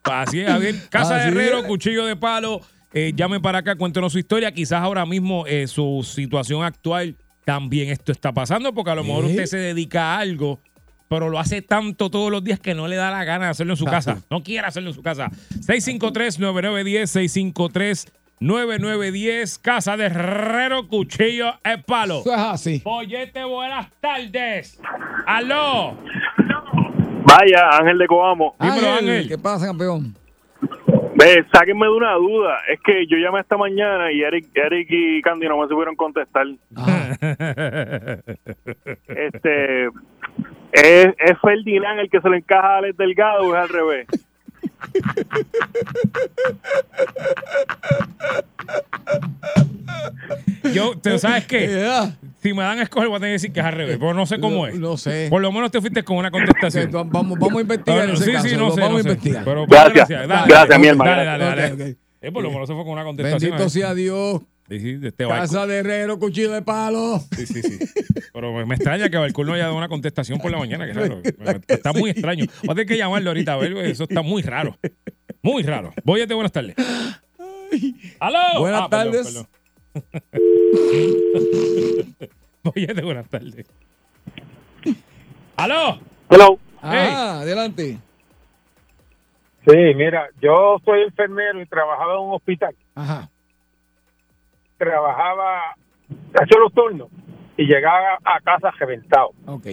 Así 0.04 0.42
es, 0.42 0.50
Javier. 0.50 0.76
Casa 0.90 1.16
de 1.18 1.28
Herrero, 1.28 1.60
es. 1.60 1.66
cuchillo 1.66 2.06
de 2.06 2.16
palo. 2.16 2.62
Eh, 2.94 3.14
llame 3.16 3.40
para 3.40 3.60
acá, 3.60 3.76
cuéntenos 3.76 4.12
su 4.12 4.20
historia. 4.20 4.52
Quizás 4.52 4.82
ahora 4.82 5.06
mismo 5.06 5.46
eh, 5.48 5.68
su 5.68 6.02
situación 6.04 6.64
actual 6.64 7.16
también 7.46 7.90
esto 7.90 8.12
está 8.12 8.34
pasando, 8.34 8.74
porque 8.74 8.92
a 8.92 8.96
lo 8.96 9.04
mejor 9.04 9.26
usted 9.26 9.46
se 9.46 9.58
dedica 9.58 10.16
a 10.16 10.20
algo, 10.20 10.60
pero 11.08 11.30
lo 11.30 11.40
hace 11.40 11.62
tanto 11.62 12.10
todos 12.10 12.32
los 12.32 12.44
días 12.44 12.60
que 12.60 12.76
no 12.76 12.88
le 12.88 12.96
da 12.98 13.10
la 13.12 13.24
gana 13.24 13.46
de 13.46 13.52
hacerlo 13.52 13.74
en 13.74 13.78
su 13.78 13.86
Exacto. 13.86 14.14
casa. 14.14 14.26
No 14.30 14.44
quiere 14.44 14.68
hacerlo 14.68 14.90
en 14.90 14.96
su 14.96 15.02
casa. 15.02 15.30
653-9910, 15.66 18.12
653-9910. 18.42 19.60
Casa 19.62 19.98
de 19.98 20.06
Herrero, 20.06 20.88
cuchillo 20.88 21.54
de 21.64 21.78
palo. 21.80 22.22
Eso 22.22 22.34
es 22.34 22.40
así. 22.40 22.80
Pollete, 22.80 23.44
buenas 23.44 23.88
tardes. 24.00 24.80
¡Aló! 25.26 25.98
Vaya, 27.24 27.70
Ángel 27.80 27.98
de 27.98 28.08
Coamo. 28.08 28.56
Dímelo, 28.60 28.90
Ángel, 28.92 29.10
Ángel. 29.10 29.28
¿Qué 29.30 29.38
pasa, 29.38 29.68
campeón? 29.68 30.16
Ve, 31.22 31.46
sáquenme 31.54 31.86
de 31.86 31.92
una 31.92 32.14
duda. 32.14 32.58
Es 32.68 32.80
que 32.82 33.06
yo 33.08 33.18
llamé 33.18 33.42
esta 33.42 33.56
mañana 33.58 34.12
y 34.12 34.24
Eric, 34.24 34.48
Eric 34.56 34.88
y 34.90 35.22
Candy 35.22 35.48
no 35.48 35.60
me 35.60 35.68
supieron 35.68 35.96
contestar. 35.96 36.48
Ah, 36.76 37.12
Este, 39.08 39.86
¿es, 40.72 41.08
¿Es 41.20 41.40
Ferdinand 41.42 42.00
el 42.00 42.10
que 42.10 42.22
se 42.22 42.30
le 42.30 42.38
encaja 42.38 42.76
a 42.76 42.78
Alex 42.78 42.98
Delgado 42.98 43.44
o 43.44 43.56
es 43.56 43.62
al 43.62 43.70
revés? 43.70 44.08
Yo, 50.74 50.94
¿tú 51.02 51.18
¿sabes 51.20 51.46
qué? 51.48 51.68
yeah. 51.68 52.18
Si 52.42 52.54
me 52.54 52.64
dan 52.64 52.80
a 52.80 52.84
escoger, 52.84 53.08
voy 53.08 53.18
a 53.18 53.20
tener 53.20 53.30
que 53.30 53.34
decir 53.34 53.52
que 53.54 53.60
es 53.60 53.66
al 53.66 53.74
revés, 53.74 53.98
pero 54.00 54.14
no 54.14 54.26
sé 54.26 54.40
cómo 54.40 54.66
es. 54.68 54.78
No 54.80 54.98
sé. 54.98 55.28
Por 55.30 55.42
lo 55.42 55.52
menos 55.52 55.70
te 55.72 55.80
fuiste 55.80 56.04
con 56.04 56.18
una 56.18 56.32
contestación. 56.32 56.90
vamos, 56.92 57.38
vamos 57.38 57.58
a 57.58 57.62
investigar 57.62 58.00
Bueno, 58.00 58.14
ese 58.14 58.26
sí, 58.26 58.32
caso. 58.32 58.48
sí, 58.48 58.56
no 58.56 58.68
lo 58.68 58.72
sé, 58.74 58.82
vamos 58.82 58.94
no 58.94 59.00
a 59.00 59.04
sé. 59.04 59.10
investigar. 59.10 59.44
Pero, 59.46 59.66
Gracias. 59.68 60.10
Dale, 60.10 60.28
Gracias, 60.28 60.68
dale, 60.70 60.80
mi 60.80 60.88
hermano. 60.88 61.12
Dale, 61.12 61.26
dale, 61.26 61.46
dale. 61.76 61.98
Eh, 62.22 62.32
por 62.32 62.44
lo 62.44 62.50
menos 62.52 62.68
se 62.68 62.74
fue 62.74 62.84
con 62.84 62.94
una 62.94 63.04
contestación. 63.04 63.52
Bendito 63.52 63.68
eh. 63.68 63.70
sea 63.70 63.94
Dios. 63.94 64.42
Sí, 64.70 64.80
sí, 64.80 64.94
de 64.96 65.10
este 65.10 65.26
barco. 65.26 65.42
Casa 65.42 65.68
de 65.68 65.78
Herrero, 65.80 66.18
cuchillo 66.18 66.52
de 66.52 66.62
palo. 66.62 67.20
Sí, 67.36 67.46
sí, 67.46 67.62
sí. 67.62 67.80
Pero 68.34 68.54
me, 68.54 68.66
me 68.66 68.76
extraña 68.76 69.10
que 69.10 69.18
Balcón 69.18 69.48
no 69.48 69.54
haya 69.54 69.66
dado 69.66 69.76
una 69.76 69.90
contestación 69.90 70.40
por 70.40 70.50
la 70.50 70.58
mañana. 70.60 70.88
Que 70.88 70.94
raro. 70.94 71.22
Está 71.68 71.92
muy 71.94 72.10
extraño. 72.12 72.46
Voy 72.64 72.72
a 72.72 72.76
tener 72.76 72.86
que 72.88 72.98
llamarlo 72.98 73.30
ahorita 73.32 73.54
a 73.54 73.58
ver, 73.58 73.74
güey, 73.74 73.92
eso 73.92 74.04
está 74.06 74.22
muy 74.22 74.42
raro. 74.42 74.78
Muy 75.44 75.64
raro. 75.64 75.94
Voy 76.06 76.22
a 76.22 76.28
te 76.28 76.34
buenas 76.34 76.52
tardes. 76.54 76.76
¡Aló! 78.20 78.60
Buenas 78.62 78.82
Ah, 78.84 78.88
tardes. 78.90 79.28
perdón. 79.28 79.48
a 82.64 82.94
te 82.94 83.02
buenas 83.02 83.28
tardes. 83.30 83.68
¡Aló! 85.58 86.00
Hello. 86.30 86.60
Ah, 86.82 87.40
adelante. 87.42 87.98
Sí, 89.68 89.78
mira, 89.96 90.28
yo 90.42 90.78
soy 90.84 91.02
enfermero 91.02 91.62
y 91.62 91.66
trabajaba 91.68 92.14
en 92.14 92.20
un 92.22 92.34
hospital. 92.34 92.76
Ajá. 92.96 93.30
Trabajaba, 94.78 95.76
hacía 96.34 96.60
los 96.60 96.74
turnos 96.74 97.10
y 97.58 97.66
llegaba 97.66 98.18
a 98.24 98.40
casa 98.40 98.72
reventado. 98.80 99.32
Ok. 99.46 99.68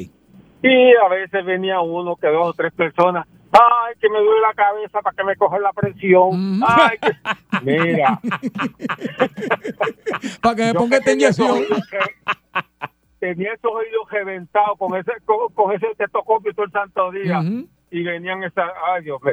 Y 0.63 0.97
a 0.97 1.09
veces 1.09 1.45
venía 1.45 1.81
uno 1.81 2.17
que 2.17 2.27
dos 2.27 2.49
o 2.49 2.53
tres 2.53 2.73
personas. 2.73 3.27
Ay, 3.53 3.95
que 4.01 4.09
me 4.09 4.19
duele 4.19 4.41
la 4.41 4.55
cabeza 4.55 5.01
para 5.01 5.17
que 5.17 5.23
me 5.25 5.37
coja 5.37 5.59
la 5.59 5.73
presión. 5.73 6.59
Mm. 6.59 6.65
Ay, 6.67 6.99
que... 6.99 7.13
Mira, 7.63 8.21
Para 10.43 10.55
que 10.55 10.65
me 10.65 10.75
ponga 10.75 10.99
esta 10.99 11.13
inyección. 11.13 11.65
tenía 13.19 13.55
esos 13.55 13.73
oídos 13.73 14.11
reventados 14.11 14.79
con 14.79 14.95
ese 14.97 15.13
con, 15.25 15.51
con 15.55 15.75
ese 15.75 15.87
tetoscopio 15.97 16.53
todo 16.55 16.67
el 16.67 16.73
santo 16.73 17.11
día. 17.11 17.43
Y 17.91 18.03
venían 18.03 18.45
esas, 18.45 18.71
ay 18.87 19.05
Dios, 19.05 19.19
me, 19.23 19.33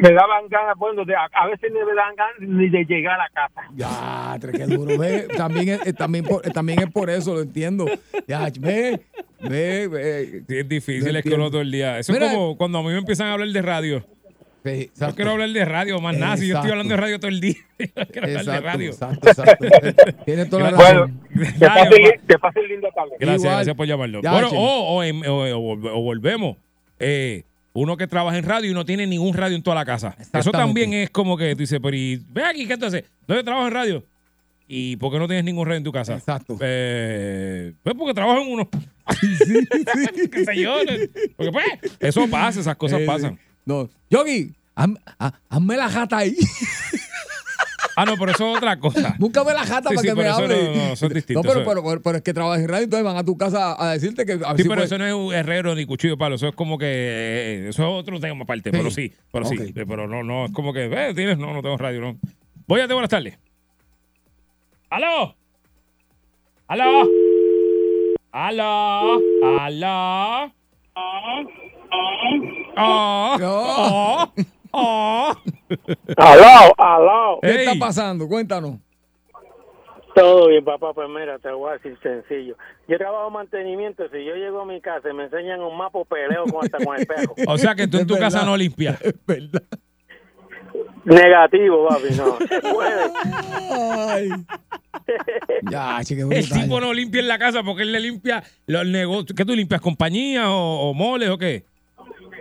me 0.00 0.12
daban 0.12 0.48
ganas, 0.48 0.76
bueno, 0.76 1.04
de, 1.04 1.14
a, 1.14 1.28
a 1.32 1.46
veces 1.48 1.70
ni 1.72 1.78
me 1.78 1.94
daban 1.94 2.14
ganas 2.16 2.34
ni 2.40 2.68
de 2.68 2.84
llegar 2.84 3.14
a 3.20 3.24
la 3.24 3.28
casa. 3.30 3.62
Ya, 3.74 4.38
tre, 4.40 4.52
qué 4.52 4.66
duro. 4.66 4.98
Ve, 4.98 5.28
también, 5.36 5.68
es, 5.70 5.86
eh, 5.86 5.92
también, 5.92 6.24
por, 6.24 6.46
eh, 6.46 6.50
también 6.50 6.80
es 6.80 6.90
por 6.90 7.10
eso, 7.10 7.34
lo 7.34 7.40
entiendo. 7.42 7.86
Ya, 8.26 8.48
ve, 8.58 9.00
ve, 9.40 9.88
ve. 9.88 10.42
Sí, 10.48 10.56
es 10.58 10.68
difícil, 10.68 11.12
No 11.12 11.18
es 11.18 11.24
que 11.24 11.34
uno 11.34 11.50
todo 11.50 11.60
el 11.60 11.70
día. 11.70 11.98
Eso 11.98 12.12
Mira. 12.12 12.26
es 12.26 12.32
como 12.32 12.56
cuando 12.56 12.78
a 12.78 12.82
mí 12.82 12.88
me 12.88 12.98
empiezan 12.98 13.28
a 13.28 13.32
hablar 13.34 13.48
de 13.48 13.62
radio. 13.62 14.04
Sí, 14.62 14.70
Yo 14.72 14.80
exacto. 14.82 15.16
quiero 15.16 15.30
hablar 15.30 15.48
de 15.48 15.64
radio, 15.64 16.00
más 16.00 16.18
nada. 16.18 16.36
Si 16.36 16.46
yo 16.46 16.56
estoy 16.56 16.68
Exacto. 16.70 16.72
hablando 16.72 16.94
de 16.94 17.00
radio 17.00 17.18
todo 17.20 17.28
el 17.30 17.40
día. 17.40 17.54
Yo 17.78 17.86
quiero 18.12 18.26
hablar 18.26 18.44
de 18.44 18.50
Exacto, 18.52 18.66
radio. 18.66 18.90
exacto, 18.90 19.28
exacto. 19.28 19.66
Tienes 20.26 20.50
toda 20.50 20.70
la 20.70 20.76
Bueno, 20.76 21.00
razón. 21.00 21.20
linda 22.68 22.90
tarde. 22.90 23.16
Gracias, 23.18 23.40
Igual. 23.42 23.54
gracias 23.56 23.76
por 23.76 23.86
llamarlo. 23.86 24.20
Ya, 24.22 24.32
bueno, 24.32 24.48
o, 24.52 24.96
o 24.96 25.02
en- 25.02 25.26
o- 25.26 25.44
o- 25.58 25.98
o 25.98 26.02
volvemos. 26.02 26.58
Eh, 26.98 27.44
uno 27.72 27.96
que 27.96 28.06
trabaja 28.06 28.36
en 28.38 28.44
radio 28.44 28.70
y 28.70 28.74
no 28.74 28.84
tiene 28.84 29.06
ningún 29.06 29.34
radio 29.34 29.56
en 29.56 29.62
toda 29.62 29.76
la 29.76 29.84
casa. 29.84 30.16
Eso 30.32 30.50
también 30.50 30.92
es 30.92 31.10
como 31.10 31.36
que 31.36 31.52
tú 31.54 31.60
dices, 31.60 31.78
pero 31.82 31.96
y, 31.96 32.22
ve 32.30 32.44
aquí, 32.44 32.66
¿qué 32.66 32.76
tú 32.76 32.86
haces? 32.86 33.04
No, 33.28 33.34
yo 33.36 33.44
trabajo 33.44 33.66
en 33.68 33.72
radio. 33.74 34.04
¿Y 34.72 34.96
por 34.96 35.12
qué 35.12 35.18
no 35.18 35.26
tienes 35.26 35.44
ningún 35.44 35.66
radio 35.66 35.78
en 35.78 35.84
tu 35.84 35.92
casa? 35.92 36.14
Exacto. 36.14 36.56
Eh, 36.60 37.72
pues 37.82 37.94
porque 37.96 38.14
trabajo 38.14 38.40
en 38.42 38.52
uno. 38.52 38.68
¿Qué 40.30 40.44
sé 40.44 40.56
yo? 40.60 40.74
Porque 41.36 41.52
pues, 41.52 41.66
eso 41.98 42.28
pasa, 42.28 42.60
esas 42.60 42.76
cosas 42.76 43.00
Eh, 43.00 43.06
pasan. 43.06 43.38
No. 43.64 43.88
Yogi, 44.10 44.52
haz- 44.76 44.98
haz- 45.18 45.34
hazme 45.48 45.76
la 45.76 45.88
jata 45.88 46.18
ahí. 46.18 46.36
Ah, 48.00 48.04
no, 48.06 48.14
pero 48.16 48.32
eso 48.32 48.50
es 48.50 48.56
otra 48.56 48.78
cosa. 48.78 49.14
Búscame 49.18 49.52
la 49.52 49.60
jata 49.66 49.90
Sí, 49.90 49.94
para 49.96 50.00
sí, 50.00 50.08
que 50.08 50.14
me 50.14 50.26
hable. 50.28 50.64
no- 50.64 50.74
no, 50.76 50.92
eso 50.92 51.06
es 51.06 51.14
distinto, 51.14 51.42
No, 51.42 51.48
pero, 51.52 51.64
pero, 51.66 51.82
pero, 51.84 52.02
pero 52.02 52.16
es 52.18 52.22
que 52.22 52.32
trabajas 52.32 52.62
en 52.62 52.68
radio, 52.68 52.84
entonces 52.84 53.04
van 53.04 53.16
a 53.16 53.24
tu 53.24 53.36
casa 53.36 53.76
a 53.78 53.92
decirte 53.92 54.24
que. 54.24 54.32
a 54.32 54.36
Sí, 54.36 54.62
si 54.62 54.62
pero 54.62 54.68
puede- 54.76 54.84
eso 54.84 54.96
no 54.98 55.06
es 55.06 55.12
un 55.14 55.34
herrero 55.34 55.74
ni 55.74 55.84
cuchillo 55.84 56.14
de 56.14 56.18
palo, 56.18 56.36
eso 56.36 56.48
es 56.48 56.54
como 56.54 56.78
que 56.78 56.86
eh, 56.88 57.66
eso 57.68 57.82
es 57.82 57.88
otro 58.00 58.18
tema 58.20 58.44
aparte, 58.44 58.70
Sí. 58.70 58.76
pero 58.78 58.90
sí, 58.90 59.12
pero 59.32 59.44
sí, 59.44 59.56
eh, 59.60 59.84
pero 59.86 60.06
no, 60.08 60.22
no, 60.22 60.46
es 60.46 60.52
como 60.52 60.72
que, 60.72 60.84
eh, 60.86 61.12
tienes, 61.14 61.36
no, 61.38 61.52
no 61.52 61.60
tengo 61.62 61.76
radio, 61.76 62.00
no. 62.00 62.16
Voy 62.66 62.80
a 62.80 62.88
te 62.88 62.94
buenas 62.94 63.10
tardes. 63.10 63.38
¡Aló! 64.88 65.36
¡Aló! 66.68 67.08
¡Aló! 68.32 69.20
¡Aló! 69.60 70.52
¡Oh! 72.76 73.36
¡Oh! 73.42 74.32
¡Oh! 74.72 75.34
Aló, 76.16 76.74
aló. 76.76 77.38
¿Qué 77.42 77.50
Ey. 77.50 77.56
está 77.66 77.78
pasando? 77.78 78.26
Cuéntanos. 78.28 78.76
Todo 80.14 80.48
bien, 80.48 80.64
papá. 80.64 80.92
Pues 80.92 81.08
mira, 81.08 81.38
te 81.38 81.50
voy 81.52 81.70
a 81.70 81.72
decir 81.74 81.96
sencillo. 82.02 82.56
Yo 82.88 82.98
trabajo 82.98 83.28
en 83.28 83.32
mantenimiento. 83.34 84.04
Si 84.10 84.24
yo 84.24 84.34
llego 84.34 84.60
a 84.62 84.66
mi 84.66 84.80
casa 84.80 85.08
y 85.10 85.14
me 85.14 85.24
enseñan 85.24 85.60
un 85.60 85.76
mapa, 85.76 86.00
peleo 86.04 86.44
con, 86.46 86.64
hasta 86.64 86.84
con 86.84 86.98
el 86.98 87.06
perro. 87.06 87.34
O 87.46 87.56
sea 87.58 87.74
que 87.74 87.86
tú 87.86 87.98
en 87.98 88.06
tu 88.06 88.18
casa 88.18 88.44
no 88.44 88.56
limpias. 88.56 89.00
Es 89.02 89.14
verdad. 89.26 89.62
Negativo, 91.04 91.88
papi, 91.88 92.14
no. 92.16 92.38
Se 92.48 92.60
puede. 92.60 93.10
Ay. 94.08 94.28
Ya, 95.70 95.98
chique, 96.04 96.22
El 96.30 96.48
tipo 96.48 96.80
no 96.80 96.92
limpia 96.92 97.20
en 97.20 97.28
la 97.28 97.38
casa 97.38 97.62
porque 97.62 97.82
él 97.82 97.92
le 97.92 98.00
limpia 98.00 98.42
los 98.66 98.86
negocios. 98.86 99.34
¿Qué 99.36 99.44
tú 99.44 99.54
limpias? 99.54 99.80
¿Compañía 99.80 100.50
o, 100.50 100.90
o 100.90 100.94
moles 100.94 101.30
o 101.30 101.38
qué? 101.38 101.64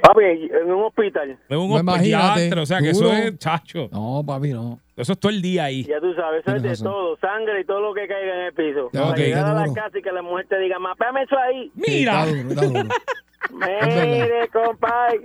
Papi, 0.01 0.23
en 0.23 0.71
un 0.71 0.83
hospital, 0.83 1.31
Es 1.31 1.57
un 1.57 1.69
No, 1.69 1.75
hospital, 1.75 2.59
o 2.59 2.65
sea 2.65 2.79
que 2.81 2.91
duro. 2.93 3.11
eso 3.13 3.23
es 3.27 3.37
chacho. 3.39 3.89
No, 3.91 4.23
papi, 4.25 4.49
no. 4.53 4.79
Eso 4.95 5.13
es 5.13 5.19
todo 5.19 5.31
el 5.31 5.41
día 5.41 5.65
ahí. 5.65 5.83
ya 5.83 5.99
tú 6.01 6.13
sabes, 6.13 6.41
eso 6.45 6.55
es 6.55 6.61
de 6.63 6.69
razón. 6.69 6.87
todo. 6.87 7.17
Sangre 7.21 7.61
y 7.61 7.65
todo 7.65 7.79
lo 7.81 7.93
que 7.93 8.07
caiga 8.07 8.33
en 8.35 8.45
el 8.47 8.53
piso. 8.53 8.89
Ya, 8.93 8.99
Para 9.01 9.11
ok, 9.13 9.17
llegar 9.17 9.45
a 9.45 9.53
la 9.53 9.61
duro. 9.65 9.73
casa 9.73 9.97
y 9.97 10.01
que 10.01 10.11
la 10.11 10.21
mujer 10.21 10.45
te 10.49 10.59
diga, 10.59 10.77
mapame 10.79 11.23
eso 11.23 11.37
ahí. 11.37 11.71
Mira. 11.75 12.25
Sí, 12.25 12.31
está 12.31 12.43
duro, 12.43 12.49
está 12.49 12.65
duro. 12.65 12.89
Mire, 13.53 14.49
compadre. 14.51 15.21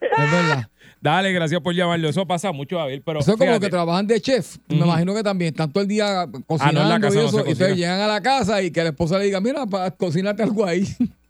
Es 0.00 0.32
verdad. 0.32 0.68
Dale, 1.00 1.32
gracias 1.32 1.60
por 1.60 1.74
llamarlo. 1.74 2.08
Eso 2.08 2.26
pasa 2.26 2.50
mucho, 2.52 2.76
David, 2.76 3.02
pero 3.04 3.20
Eso 3.20 3.32
es 3.32 3.36
como 3.36 3.50
fíjate, 3.50 3.66
que 3.66 3.70
trabajan 3.70 4.06
de 4.06 4.20
chef. 4.20 4.56
Me 4.68 4.76
imagino 4.78 5.14
que 5.14 5.22
también 5.22 5.50
están 5.52 5.70
todo 5.72 5.82
el 5.82 5.88
día 5.88 6.22
Ah, 6.22 6.26
no, 6.26 6.42
cocinando 6.44 6.82
en 6.82 6.88
la 6.88 7.00
casa 7.00 7.22
y 7.22 7.24
eso. 7.26 7.44
cocina. 7.44 7.68
llegan 7.70 8.00
a 8.00 8.06
la 8.08 8.20
casa 8.20 8.62
y 8.62 8.70
que 8.72 8.82
la 8.82 8.88
esposa 8.90 9.18
le 9.18 9.24
diga, 9.24 9.40
mira, 9.40 9.66
pa, 9.66 9.90
cocínate 9.92 10.42
algo 10.42 10.64
ahí. 10.64 10.84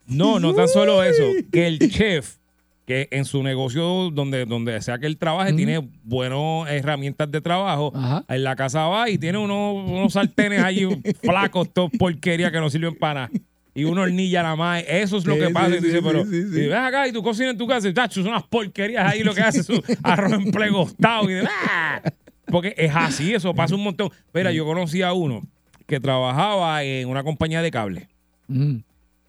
No, 0.06 0.40
no 0.40 0.54
tan 0.54 0.68
solo 0.68 1.02
eso, 1.02 1.22
que 1.52 1.66
el 1.66 1.78
chef, 1.90 2.36
que 2.88 3.06
en 3.10 3.26
su 3.26 3.42
negocio, 3.42 4.10
donde, 4.10 4.46
donde 4.46 4.80
sea 4.80 4.98
que 4.98 5.04
él 5.04 5.18
trabaje, 5.18 5.52
tiene 5.52 5.86
buenas 6.04 6.70
herramientas 6.72 7.30
de 7.30 7.42
trabajo. 7.42 7.92
Ajá. 7.94 8.24
En 8.28 8.42
la 8.44 8.56
casa 8.56 8.86
va 8.88 9.10
y 9.10 9.18
tiene 9.18 9.36
unos, 9.36 9.86
unos 9.86 10.14
sartenes 10.14 10.62
allí 10.62 10.88
flacos, 11.22 11.70
todo 11.70 11.90
porquería 11.90 12.50
que 12.50 12.58
no 12.58 12.70
sirven 12.70 12.94
para 12.96 13.28
nada. 13.28 13.30
Y 13.74 13.84
una 13.84 14.00
hornilla 14.00 14.42
nada 14.42 14.56
más. 14.56 14.82
Eso 14.88 15.18
es 15.18 15.26
lo 15.26 15.34
Sí, 15.34 15.40
que 15.40 15.50
pasa. 15.50 15.68
sí, 15.68 15.74
y 15.74 15.78
tú 15.80 15.84
dices, 15.84 16.00
sí, 16.00 16.06
pero 16.06 16.22
y 16.64 16.66
ven 16.68 16.78
acá 16.78 17.06
y 17.06 17.12
tú 17.12 17.22
cocinas 17.22 17.52
en 17.52 17.58
tu 17.58 17.66
casa 17.66 17.86
y 17.88 17.92
tacho, 17.92 18.22
son 18.22 18.30
unas 18.30 18.44
porquerías 18.44 19.06
ahí 19.12 19.22
lo 19.22 19.34
que 19.34 19.42
haces, 19.42 19.66
su 19.66 19.80
arroz 20.02 20.32
en 20.32 20.50
plegostado. 20.50 21.28
Y 21.30 21.34
de, 21.34 21.46
¡ah! 21.46 22.00
Porque 22.46 22.72
es 22.78 22.90
así, 22.96 23.34
eso 23.34 23.52
pasa 23.54 23.74
un 23.74 23.84
montón. 23.84 24.10
Mira, 24.32 24.50
yo 24.50 24.64
conocí 24.64 25.02
a 25.02 25.12
uno 25.12 25.42
que 25.86 26.00
trabajaba 26.00 26.82
en 26.84 27.06
una 27.06 27.22
compañía 27.22 27.60
de 27.60 27.70
cable. 27.70 28.08
Mm, 28.46 28.76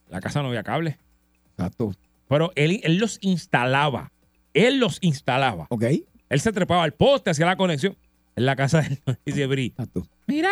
La 0.10 0.22
casa 0.22 0.41
no 0.41 0.48
había 0.48 0.63
cable. 0.63 0.98
Exacto. 1.58 1.91
Pero 2.29 2.51
él, 2.55 2.79
él 2.83 2.97
los 2.97 3.17
instalaba. 3.21 4.11
Él 4.53 4.79
los 4.79 4.99
instalaba. 5.01 5.67
¿Ok? 5.69 5.83
Él 6.29 6.39
se 6.39 6.53
trepaba 6.53 6.83
al 6.83 6.93
poste, 6.93 7.31
hacía 7.31 7.45
la 7.45 7.57
conexión. 7.57 7.97
En 8.35 8.45
la 8.45 8.55
casa 8.55 8.81
de 8.81 8.87
él 9.05 9.17
dice 9.25 9.45
Bri. 9.47 9.65
Exacto. 9.65 10.07
Mira, 10.27 10.49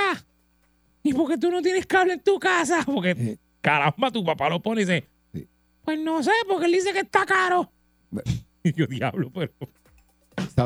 ¿y 1.03 1.13
por 1.13 1.29
qué 1.29 1.37
tú 1.37 1.49
no 1.51 1.61
tienes 1.61 1.85
cable 1.85 2.13
en 2.13 2.19
tu 2.21 2.37
casa? 2.39 2.83
Porque 2.85 3.11
Eh. 3.11 3.37
caramba, 3.61 4.11
tu 4.11 4.25
papá 4.25 4.49
lo 4.49 4.61
pone 4.61 4.81
y 4.81 4.85
dice, 4.85 5.07
Sí. 5.33 5.47
pues 5.85 5.97
no 5.99 6.21
sé, 6.23 6.31
porque 6.49 6.65
él 6.65 6.73
dice 6.73 6.91
que 6.91 6.99
está 6.99 7.25
caro. 7.25 7.71
Y 8.63 8.73
yo, 8.73 8.85
diablo, 8.87 9.31
pero 9.33 9.53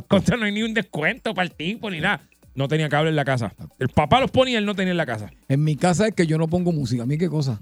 contra 0.07 0.35
no 0.37 0.45
hay 0.45 0.51
ni 0.51 0.63
un 0.63 0.73
descuento 0.73 1.33
para 1.35 1.47
el 1.47 1.53
tipo 1.55 1.89
ni 1.91 1.99
nada. 1.99 2.27
No 2.55 2.67
tenía 2.67 2.89
cable 2.89 3.09
en 3.11 3.15
la 3.15 3.23
casa. 3.25 3.53
El 3.79 3.89
papá 3.89 4.19
los 4.19 4.31
ponía 4.31 4.55
y 4.55 4.57
él 4.57 4.65
no 4.65 4.73
tenía 4.75 4.91
en 4.91 4.97
la 4.97 5.05
casa. 5.05 5.29
En 5.47 5.63
mi 5.63 5.75
casa 5.75 6.07
es 6.07 6.15
que 6.15 6.25
yo 6.25 6.37
no 6.39 6.47
pongo 6.47 6.71
música. 6.71 7.03
¿A 7.03 7.05
mí 7.05 7.17
qué 7.17 7.29
cosa? 7.29 7.59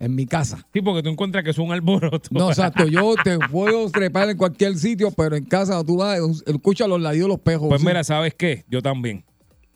En 0.00 0.14
mi 0.14 0.26
casa. 0.26 0.66
Sí, 0.72 0.80
porque 0.80 1.02
tú 1.02 1.10
encuentras 1.10 1.44
que 1.44 1.50
es 1.50 1.58
un 1.58 1.72
alboroto. 1.72 2.28
No, 2.30 2.48
exacto. 2.48 2.86
Yo 2.86 3.14
te 3.24 3.38
puedo 3.38 3.88
trepar 3.90 4.30
en 4.30 4.38
cualquier 4.38 4.76
sitio, 4.76 5.10
pero 5.12 5.36
en 5.36 5.44
casa 5.44 5.84
tú 5.84 5.98
vas, 5.98 6.18
escuchas 6.46 6.88
los 6.88 7.00
ladidos 7.00 7.26
de 7.26 7.34
los 7.34 7.40
pejos. 7.40 7.68
Pues 7.68 7.82
sí. 7.82 7.86
mira, 7.86 8.02
¿sabes 8.02 8.34
qué? 8.34 8.64
Yo 8.68 8.80
también. 8.80 9.24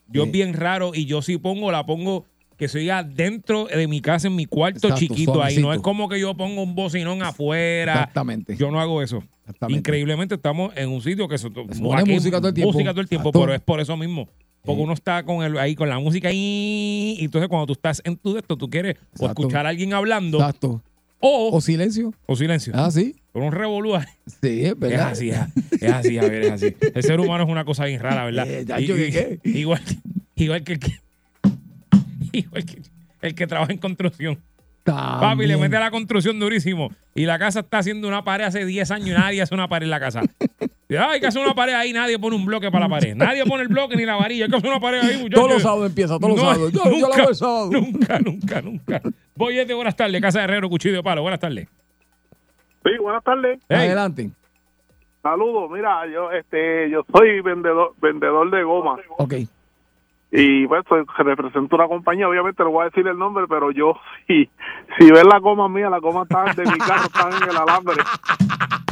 Yo 0.09 0.23
Sí. 0.23 0.29
es 0.29 0.33
bien 0.33 0.55
raro 0.55 0.93
y 0.95 1.05
yo 1.05 1.23
sí 1.23 1.37
pongo, 1.39 1.71
la 1.71 1.85
pongo 1.85 2.25
que 2.57 2.69
soy 2.69 2.89
dentro 3.15 3.67
de 3.67 3.87
mi 3.87 4.01
casa, 4.01 4.29
en 4.29 4.37
mi 4.37 4.47
cuarto 4.47 4.89
Exacto, 4.89 4.99
chiquito 5.01 5.43
ahí. 5.43 5.59
No 5.59 5.73
es 5.75 5.81
como 5.81 6.09
que 6.09 6.19
yo 6.19 6.35
pongo 6.35 6.63
un 6.63 6.75
bocinón 6.75 7.23
afuera. 7.23 7.93
Exactamente. 7.93 8.57
Yo 8.57 8.71
no 8.71 8.81
hago 8.81 9.03
eso. 9.03 9.23
Increíblemente 9.69 10.37
estamos 10.37 10.73
en 10.77 10.89
un 10.89 11.03
sitio 11.03 11.29
que 11.29 11.37
Se 11.37 11.51
pone 11.51 12.05
música 12.07 12.39
todo 12.39 12.49
el 12.49 12.55
tiempo. 12.55 12.73
Música 12.73 12.93
todo 12.93 13.01
el 13.03 13.09
tiempo, 13.09 13.31
pero 13.31 13.53
es 13.53 13.61
por 13.61 13.81
eso 13.81 13.97
mismo. 13.97 14.29
Porque 14.65 14.81
uno 14.83 14.93
está 14.95 15.23
con 15.25 15.45
el, 15.45 15.59
ahí 15.59 15.75
con 15.75 15.89
la 15.89 15.99
música 15.99 16.31
y, 16.33 17.17
y 17.19 17.25
entonces 17.25 17.49
cuando 17.49 17.67
tú 17.67 17.73
estás 17.75 18.01
en 18.05 18.17
tu 18.17 18.37
esto, 18.39 18.57
tú 18.57 18.69
quieres 18.71 18.97
o 18.97 19.25
Exacto. 19.25 19.43
escuchar 19.43 19.67
a 19.67 19.69
alguien 19.69 19.93
hablando 19.93 20.39
Exacto. 20.39 20.83
o, 21.21 21.51
O 21.57 21.61
silencio. 21.61 22.15
o 22.27 22.35
silencio. 22.37 22.73
Ah, 22.75 22.91
sí. 22.91 23.15
Con 23.33 23.43
un 23.43 23.53
revolú 23.53 23.95
ahí. 23.97 24.05
Sí, 24.27 24.63
es 24.65 24.71
Es 24.73 24.79
verdad. 24.79 25.09
así, 25.11 25.31
es, 25.31 25.39
es 25.83 25.93
así, 25.93 26.17
Javier, 26.17 26.43
es 26.45 26.53
así. 26.53 26.75
El 26.95 27.03
ser 27.03 27.21
humano 27.21 27.45
es 27.45 27.51
una 27.51 27.65
cosa 27.65 27.85
bien 27.85 28.01
rara, 28.01 28.25
¿verdad? 28.25 28.47
Eh. 28.49 29.39
Igual, 29.45 29.83
igual 30.37 30.65
que 30.65 30.73
el 30.75 30.79
que 30.79 30.93
igual 32.33 32.65
que 32.65 32.83
el 33.23 33.35
que 33.35 33.47
trabaja 33.47 33.73
en 33.73 33.79
construcción. 33.79 34.39
Papi, 34.93 35.43
le 35.47 35.55
También. 35.55 35.61
mete 35.61 35.77
a 35.77 35.81
la 35.81 35.91
construcción 35.91 36.39
durísimo. 36.39 36.91
Y 37.15 37.25
la 37.25 37.39
casa 37.39 37.61
está 37.61 37.79
haciendo 37.79 38.07
una 38.07 38.23
pared 38.25 38.45
hace 38.45 38.65
10 38.67 38.91
años 38.91 39.09
y 39.09 39.13
nadie 39.13 39.41
hace 39.43 39.55
una 39.55 39.67
pared 39.69 39.85
en 39.87 39.91
la 39.91 40.01
casa. 40.01 40.21
"Ah, 40.99 41.11
hay 41.13 41.21
que 41.21 41.27
hacer 41.27 41.43
una 41.43 41.55
pared 41.55 41.73
ahí, 41.73 41.93
nadie 41.93 42.19
pone 42.19 42.37
un 42.37 42.45
bloque 42.45 42.71
para 42.71 42.85
la 42.87 42.89
pared. 42.91 43.15
Nadie 43.17 43.45
pone 43.47 43.63
el 43.63 43.69
bloque 43.69 43.97
ni 43.97 44.05
la 44.05 44.17
varilla. 44.17 44.45
Hay 44.45 44.51
que 44.51 44.57
hacer 44.57 44.71
una 44.71 44.81
pared 44.81 45.01
ahí, 45.01 45.17
muchachos. 45.23 45.35
Todos 45.41 45.53
los 45.55 45.63
sábados 45.63 45.87
empieza, 45.89 46.19
todos 46.19 46.31
los 46.31 46.37
No, 46.37 46.43
sábados. 46.53 46.73
Yo, 46.73 46.85
yo 46.85 46.91
lo 46.91 46.97
nunca, 46.99 47.17
hago 47.23 47.29
el 47.31 47.35
sábado. 47.35 47.71
Nunca, 47.73 48.19
nunca, 48.21 48.63
nunca. 48.63 49.01
Boyete, 49.35 49.75
buenas 49.75 49.97
tardes. 49.97 50.21
Casa 50.21 50.39
de 50.41 50.45
Herrero, 50.45 50.69
Cuchillo 50.69 50.97
de 50.97 51.03
Palo. 51.03 51.23
Buenas 51.23 51.41
tardes. 51.41 51.67
Sí, 52.85 52.91
buenas 53.01 53.25
tardes. 53.25 53.59
Hey, 53.69 53.87
Adelante. 53.87 54.31
Saludos. 55.23 55.71
Mira, 55.73 56.07
yo 56.13 56.31
este 56.33 56.91
yo 56.91 57.03
soy 57.11 57.41
vendedor 57.41 57.95
vendedor 58.03 58.51
de 58.51 58.63
goma 58.63 58.97
Ok. 59.17 59.35
Y 60.37 60.67
pues 60.67 60.85
soy- 60.89 61.05
represento 61.19 61.77
una 61.77 61.87
compañía, 61.87 62.29
obviamente 62.29 62.65
no 62.65 62.71
voy 62.73 62.83
a 62.83 62.91
decir 62.91 63.07
el 63.07 63.17
nombre, 63.17 63.45
pero 63.49 63.71
yo 63.71 63.95
si 64.27 64.51
si 64.99 65.11
ves 65.13 65.25
la 65.25 65.39
goma 65.39 65.69
mía, 65.69 65.89
la 65.89 66.01
goma 66.01 66.25
está 66.25 66.43
de 66.55 66.65
mi 66.73 66.79
carro 66.79 67.05
están 67.07 67.33
en 67.41 67.49
el 67.49 67.57
alambre. 67.57 67.95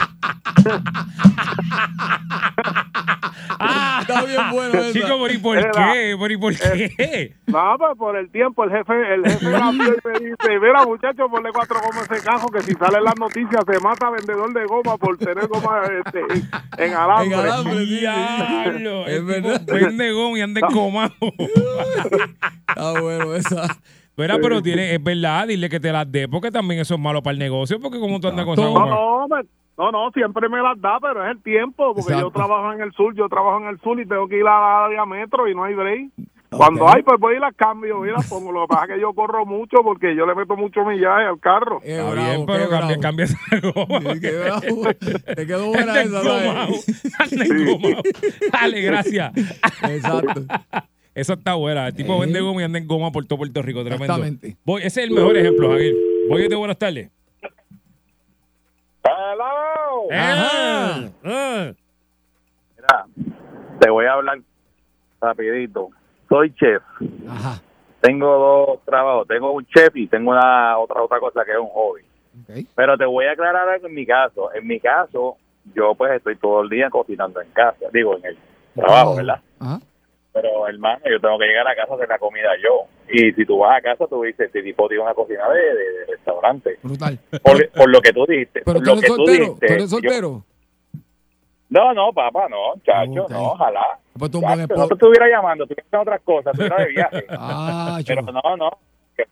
Está 4.00 4.24
bien 4.24 4.40
bueno. 4.52 4.78
Chico, 4.92 5.18
¿por 5.18 5.30
y 5.30 5.38
por 5.38 5.58
Era- 5.58 5.70
qué? 5.92 6.16
¿Por 6.18 6.32
y 6.32 6.36
por 6.36 6.54
qué? 6.56 7.34
No, 7.46 7.76
pues 7.78 7.96
por 7.98 8.16
el 8.16 8.30
tiempo 8.30 8.64
el 8.64 8.70
jefe 8.70 9.14
el 9.14 9.22
jefe 9.24 9.46
me 10.06 10.18
dice, 10.20 10.58
"Mira, 10.60 10.84
muchachos, 10.84 11.28
ponle 11.30 11.50
cuatro 11.52 11.76
gomas 11.80 12.10
a 12.10 12.14
ese 12.16 12.24
cajo 12.24 12.48
que 12.48 12.60
si 12.62 12.72
sale 12.72 12.98
en 12.98 13.04
las 13.04 13.14
noticias 13.18 13.62
se 13.70 13.80
mata 13.80 14.10
vendedor 14.10 14.52
de 14.52 14.64
goma 14.66 14.96
por 14.96 15.16
tener 15.18 15.46
goma 15.46 15.82
este, 16.04 16.20
en, 16.20 16.90
en 16.90 16.94
alambre." 16.96 17.26
En 17.38 17.44
alambre, 17.44 17.78
sí, 17.78 17.86
sí. 17.86 18.00
Diablo. 18.00 19.06
Es 19.06 19.24
verdad. 19.24 19.62
Vende 19.66 20.12
goma 20.12 20.38
y 20.38 20.40
anda 20.40 20.60
encomado. 20.68 21.12
Está 22.68 23.00
bueno 23.00 23.34
esa. 23.34 23.76
Mira, 24.16 24.38
pero 24.42 24.60
tiene, 24.62 24.94
es 24.94 25.02
verdad, 25.02 25.48
dile 25.48 25.68
que 25.70 25.80
te 25.80 25.90
las 25.90 26.10
dé, 26.10 26.28
porque 26.28 26.50
también 26.50 26.80
eso 26.80 26.94
es 26.94 27.00
malo 27.00 27.22
para 27.22 27.32
el 27.32 27.38
negocio, 27.38 27.80
porque 27.80 27.98
como 27.98 28.20
tú 28.20 28.28
andas 28.28 28.44
con 28.44 28.54
esa. 28.54 28.62
No, 28.62 28.72
goma. 28.72 28.86
no, 28.90 29.28
me- 29.28 29.42
no, 29.78 29.90
no, 29.90 30.10
siempre 30.12 30.48
me 30.48 30.60
las 30.62 30.80
da, 30.80 30.98
pero 31.00 31.24
es 31.24 31.30
el 31.32 31.42
tiempo, 31.42 31.94
porque 31.94 32.12
Exacto. 32.12 32.26
yo 32.26 32.30
trabajo 32.30 32.72
en 32.72 32.80
el 32.82 32.92
sur, 32.92 33.14
yo 33.14 33.28
trabajo 33.28 33.58
en 33.58 33.68
el 33.68 33.80
sur 33.80 33.98
y 34.00 34.06
tengo 34.06 34.28
que 34.28 34.36
ir 34.36 34.42
a 34.46 34.60
la 34.60 34.84
área 34.86 35.06
metro 35.06 35.48
y 35.48 35.54
no 35.54 35.64
hay 35.64 35.74
break. 35.74 36.10
Cuando 36.50 36.86
hay, 36.86 37.02
pues 37.02 37.18
voy 37.18 37.36
y 37.36 37.38
las 37.38 37.54
cambio, 37.56 38.04
y 38.04 38.10
las 38.10 38.28
pongo. 38.28 38.52
Lo 38.52 38.66
que 38.66 38.74
pasa 38.74 38.84
es 38.84 38.90
que 38.92 39.00
yo 39.00 39.14
corro 39.14 39.46
mucho 39.46 39.78
porque 39.82 40.14
yo 40.14 40.26
le 40.26 40.34
meto 40.34 40.54
mucho 40.54 40.84
millaje 40.84 41.24
al 41.24 41.40
carro. 41.40 41.80
Qué 41.80 41.92
Está 41.96 42.10
bravo, 42.10 42.28
bien, 42.28 42.46
pero 42.46 42.68
cambia, 42.68 42.98
cambia 42.98 43.24
esa 43.24 43.38
goma. 43.74 44.00
Sí, 44.12 44.20
qué 44.20 44.30
bravo. 44.38 44.60
Te 45.34 45.46
quedó 45.46 45.66
buena 45.72 46.00
esa, 46.02 46.20
encomado. 46.20 46.74
Dale, 48.52 48.80
gracias. 48.82 49.32
Exacto. 49.88 50.42
Esa 51.14 51.32
está 51.34 51.54
buena. 51.54 51.88
El 51.88 51.94
tipo 51.94 52.16
Eh. 52.16 52.20
vende 52.20 52.40
goma 52.40 52.60
y 52.60 52.64
anda 52.64 52.78
en 52.78 52.86
goma 52.86 53.10
por 53.12 53.24
todo 53.24 53.38
Puerto 53.38 53.62
Rico. 53.62 53.80
Tremendo. 53.82 54.04
Exactamente. 54.04 54.56
Voy, 54.64 54.82
ese 54.82 55.02
es 55.02 55.08
el 55.08 55.14
mejor 55.14 55.36
ejemplo, 55.36 55.70
Javier. 55.70 55.94
Voy 56.28 56.48
de 56.48 56.56
buenas 56.56 56.78
tardes. 56.78 57.10
¡Hello! 59.04 60.08
Ajá. 60.12 61.10
Mira, 61.22 63.06
te 63.78 63.90
voy 63.90 64.06
a 64.06 64.12
hablar 64.14 64.38
rapidito. 65.20 65.90
Soy 66.28 66.54
chef. 66.54 66.82
Ajá. 67.28 67.60
Tengo 68.00 68.26
dos 68.26 68.84
trabajos. 68.84 69.28
Tengo 69.28 69.52
un 69.52 69.66
chef 69.66 69.94
y 69.96 70.06
tengo 70.06 70.30
una 70.30 70.78
otra 70.78 71.02
otra 71.02 71.20
cosa 71.20 71.44
que 71.44 71.52
es 71.52 71.58
un 71.58 71.68
hobby. 71.68 72.02
Pero 72.74 72.96
te 72.96 73.04
voy 73.04 73.26
a 73.26 73.32
aclarar 73.32 73.68
algo 73.68 73.86
en 73.86 73.94
mi 73.94 74.06
caso. 74.06 74.52
En 74.54 74.66
mi 74.66 74.80
caso, 74.80 75.36
yo 75.74 75.94
pues 75.94 76.12
estoy 76.12 76.36
todo 76.36 76.62
el 76.62 76.68
día 76.68 76.90
cocinando 76.90 77.40
en 77.40 77.50
casa. 77.50 77.86
Digo, 77.92 78.16
en 78.16 78.26
el 78.26 78.38
trabajo, 78.74 79.16
¿verdad? 79.16 79.40
Ajá. 79.60 79.80
Pero 80.32 80.66
hermano, 80.66 81.00
yo 81.10 81.20
tengo 81.20 81.38
que 81.38 81.44
llegar 81.46 81.68
a 81.68 81.74
casa 81.74 81.92
a 81.92 81.96
hacer 81.96 82.08
la 82.08 82.18
comida 82.18 82.48
yo. 82.62 82.86
Y 83.12 83.32
si 83.32 83.44
tú 83.44 83.58
vas 83.58 83.78
a 83.78 83.82
casa, 83.82 84.06
tú 84.06 84.22
dices, 84.22 84.46
este 84.46 84.62
tipo 84.62 84.88
tiene 84.88 85.02
una 85.02 85.12
cocina 85.14 85.46
de, 85.50 85.60
de- 85.60 85.74
de 85.74 86.06
restaurante. 86.08 86.78
Brutal. 86.82 87.18
Por, 87.42 87.68
por 87.70 87.90
lo 87.90 88.00
que 88.00 88.12
tú 88.12 88.24
dijiste. 88.26 88.62
Pero 88.64 88.78
por 88.78 88.82
tú 88.82 88.84
lo 88.86 88.92
eres 88.92 89.02
que 89.02 89.06
tú 89.08 89.16
soltero. 89.16 89.44
dijiste. 89.44 89.66
Tú 89.66 89.72
eres 89.74 89.84
yo- 89.84 89.96
soltero. 89.96 90.44
no, 91.68 91.94
no, 91.94 92.12
papá, 92.12 92.48
no, 92.48 92.74
chacho, 92.84 93.26
no, 93.28 93.42
ojalá. 93.52 93.98
Pues 94.18 94.30
tú 94.30 94.40
Chacho, 94.42 94.74
no 94.76 94.88
te 94.88 94.94
estuviera 94.94 95.26
llamando, 95.28 95.64
estuviera 95.64 95.86
haciendo 95.86 96.02
otras 96.02 96.20
cosas, 96.22 96.52
estuviera 96.52 96.76
de 96.84 96.86
viaje. 96.90 97.24
Ah, 97.30 97.98
Pero 98.06 98.22
no, 98.22 98.56
no. 98.56 98.70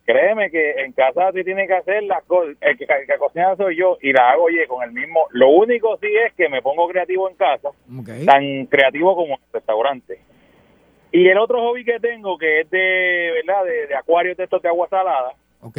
Créeme 0.04 0.50
que 0.50 0.72
en 0.84 0.92
casa 0.92 1.32
tú 1.32 1.42
tienes 1.42 1.66
que 1.66 1.74
hacer 1.74 2.02
las 2.04 2.22
cosas. 2.24 2.54
El 2.60 2.76
que, 2.78 2.84
el 2.84 3.06
que 3.06 3.18
cocina 3.18 3.56
soy 3.56 3.76
yo 3.76 3.96
y 4.02 4.12
la 4.12 4.30
hago, 4.30 4.44
oye, 4.44 4.66
con 4.66 4.82
el 4.84 4.92
mismo. 4.92 5.20
Lo 5.30 5.48
único 5.48 5.96
sí 6.00 6.06
es 6.26 6.32
que 6.34 6.48
me 6.48 6.60
pongo 6.62 6.86
creativo 6.88 7.28
en 7.28 7.36
casa, 7.36 7.68
Ok. 7.98 8.08
tan 8.26 8.66
creativo 8.66 9.14
como 9.16 9.34
en 9.34 9.40
el 9.40 9.52
restaurante. 9.52 10.20
Y 11.12 11.28
el 11.28 11.38
otro 11.38 11.60
hobby 11.60 11.84
que 11.84 11.98
tengo, 11.98 12.38
que 12.38 12.60
es 12.60 12.70
de, 12.70 13.32
¿verdad? 13.44 13.64
De, 13.64 13.86
de 13.88 13.94
acuarios 13.96 14.36
de 14.36 14.44
estos 14.44 14.62
de 14.62 14.68
agua 14.68 14.88
salada, 14.88 15.32
Ok. 15.60 15.78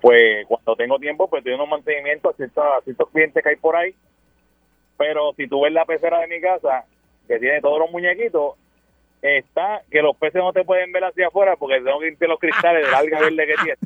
pues 0.00 0.46
cuando 0.46 0.74
tengo 0.76 0.98
tiempo, 0.98 1.28
pues 1.28 1.44
doy 1.44 1.52
unos 1.54 1.68
mantenimientos 1.68 2.32
a 2.32 2.36
ciertos, 2.36 2.64
a 2.64 2.80
ciertos 2.82 3.10
clientes 3.10 3.42
que 3.42 3.48
hay 3.50 3.56
por 3.56 3.76
ahí. 3.76 3.94
Pero 4.96 5.32
si 5.36 5.46
tú 5.48 5.62
ves 5.62 5.72
la 5.72 5.84
pecera 5.84 6.20
de 6.20 6.28
mi 6.28 6.40
casa, 6.40 6.84
que 7.28 7.38
tiene 7.38 7.60
todos 7.60 7.78
los 7.78 7.90
muñequitos, 7.90 8.54
está 9.24 9.80
que 9.90 10.02
los 10.02 10.14
peces 10.16 10.42
no 10.42 10.52
te 10.52 10.64
pueden 10.64 10.92
ver 10.92 11.02
hacia 11.04 11.28
afuera 11.28 11.56
porque 11.56 11.80
tengo 11.80 11.98
que 11.98 12.06
limpiar 12.06 12.28
los 12.28 12.38
cristales 12.38 12.84
del 12.84 12.94
alga 12.94 13.20
verde 13.20 13.46
que 13.46 13.54
tiene. 13.62 13.78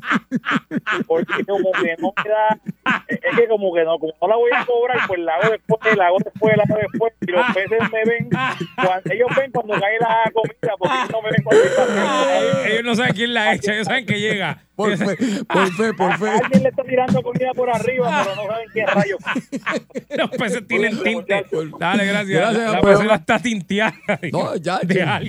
Porque 1.07 1.45
como 1.45 1.71
que 1.71 1.95
no 1.97 2.13
me 2.23 2.29
da, 2.29 2.59
es 3.07 3.35
que 3.37 3.47
como 3.47 3.73
que 3.73 3.83
no, 3.85 3.97
como 3.99 4.13
no 4.21 4.27
la 4.27 4.35
voy 4.35 4.51
a 4.53 4.65
cobrar, 4.65 4.97
pues 5.07 5.19
la 5.21 5.35
hago 5.35 5.51
después, 5.51 5.95
la 5.95 6.07
hago 6.07 6.17
después, 6.23 6.57
la 6.57 6.63
hago 6.63 6.77
después, 6.81 7.13
y 7.21 7.31
los 7.31 7.45
peces 7.53 7.91
me 7.91 8.03
ven, 8.03 8.29
cuando, 8.75 9.13
ellos 9.13 9.29
ven 9.37 9.51
cuando 9.51 9.79
cae 9.79 9.97
la 9.99 10.31
comida, 10.33 10.75
porque 10.77 10.95
ellos 10.95 11.09
no 11.11 11.21
me 11.21 11.29
ven 11.31 11.43
cuando 11.43 11.63
está. 11.63 12.67
Ellos 12.67 12.83
no 12.83 12.95
saben 12.95 13.13
quién 13.13 13.33
la 13.33 13.53
echa, 13.53 13.73
ellos 13.73 13.87
saben 13.87 14.05
que 14.05 14.19
llega. 14.19 14.63
Por 14.79 14.95
fe, 14.95 15.17
por 15.43 15.73
fe, 15.73 15.93
por 15.93 16.17
fe. 16.17 16.29
Alguien 16.29 16.63
le 16.63 16.69
está 16.69 16.83
tirando 16.83 17.21
comida 17.21 17.53
por 17.53 17.69
arriba, 17.69 18.23
pero 18.23 18.35
no 18.37 18.47
saben 18.47 18.69
qué 18.73 18.85
rayos. 18.85 19.19
Los 20.17 20.29
peces 20.29 20.67
tienen 20.67 21.03
tinte. 21.03 21.45
Dale, 21.77 22.05
gracias. 22.05 22.39
Gracias, 22.39 22.71
la 22.71 22.81
pecera 22.81 23.15
está 23.15 23.39
tinteada. 23.39 23.93
No, 24.31 24.55
ya, 24.55 24.79
De 24.79 24.95
ya. 24.95 25.19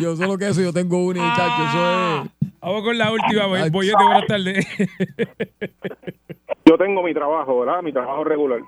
Yo 0.00 0.16
solo 0.16 0.36
que 0.38 0.48
eso, 0.48 0.60
yo 0.62 0.72
tengo 0.72 1.04
una. 1.04 1.34
Eso 1.34 2.24
es. 2.24 2.50
Vamos 2.60 2.82
con 2.82 2.96
la 2.98 3.12
última. 3.12 3.46
Bollete, 3.70 4.04
buenas 4.04 4.26
tardes. 4.26 4.66
Yo 6.66 6.78
tengo 6.78 7.02
mi 7.02 7.12
trabajo, 7.12 7.60
¿verdad? 7.60 7.82
Mi 7.82 7.92
trabajo 7.92 8.24
regular. 8.24 8.60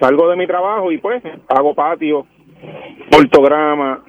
Salgo 0.00 0.30
de 0.30 0.36
mi 0.36 0.46
trabajo 0.46 0.90
y 0.92 0.98
pues 0.98 1.22
hago 1.48 1.74
patio, 1.74 2.26
ortograma, 3.16 4.04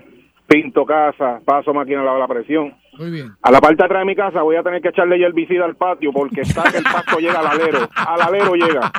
pinto 0.47 0.85
casa, 0.85 1.41
paso 1.43 1.73
máquina 1.73 2.01
a 2.01 2.17
la 2.17 2.27
presión. 2.27 2.73
Muy 2.99 3.11
bien. 3.11 3.33
A 3.41 3.49
la 3.49 3.61
parte 3.61 3.77
de 3.77 3.85
atrás 3.85 4.01
de 4.01 4.05
mi 4.05 4.15
casa 4.15 4.41
voy 4.41 4.57
a 4.57 4.63
tener 4.63 4.81
que 4.81 4.89
echarle 4.89 5.15
herbicida 5.23 5.63
al 5.63 5.77
patio 5.77 6.11
porque 6.11 6.41
está 6.41 6.63
que 6.63 6.79
el 6.79 6.83
pasto 6.83 7.17
llega 7.19 7.39
al 7.39 7.47
alero. 7.47 7.89
Al 7.95 8.21
alero 8.21 8.55
llega. 8.55 8.91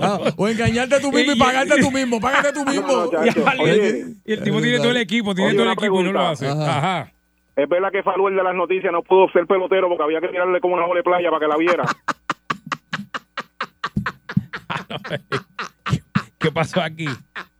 Ah, 0.00 0.18
o 0.36 0.48
engañarte 0.48 1.00
tú 1.00 1.10
mismo 1.10 1.32
y 1.32 1.38
pagarte 1.38 1.80
tú 1.80 1.90
mismo. 1.90 2.20
Págate 2.20 2.52
tú 2.52 2.64
mismo. 2.70 2.86
No. 2.86 3.10
Y 3.26 3.30
Oye, 3.60 3.88
el, 3.88 4.16
y 4.24 4.32
el 4.34 4.42
tipo 4.44 4.60
tiene 4.60 4.78
todo 4.78 4.90
el 4.90 4.98
equipo, 4.98 5.34
tiene 5.34 5.48
Oye, 5.50 5.58
todo 5.58 5.66
el 5.66 5.72
equipo 5.72 6.00
y 6.00 6.04
no 6.04 6.12
lo 6.12 6.20
hace. 6.20 6.46
Ajá. 6.46 6.78
Ajá. 6.78 7.12
es 7.56 7.68
verdad 7.68 7.90
que 7.90 8.04
Faluel 8.04 8.36
de 8.36 8.44
las 8.44 8.54
noticias 8.54 8.92
no 8.92 9.02
pudo 9.02 9.28
ser 9.32 9.48
pelotero 9.48 9.88
porque 9.88 10.04
había 10.04 10.20
que 10.20 10.28
tirarle 10.28 10.60
como 10.60 10.74
una 10.74 10.86
bola 10.86 10.98
de 10.98 11.02
playa 11.04 11.28
para 11.28 11.40
que 11.40 11.48
la 11.48 11.56
viera. 11.56 11.84
¿Qué 16.38 16.52
pasó 16.52 16.80
aquí? 16.80 17.08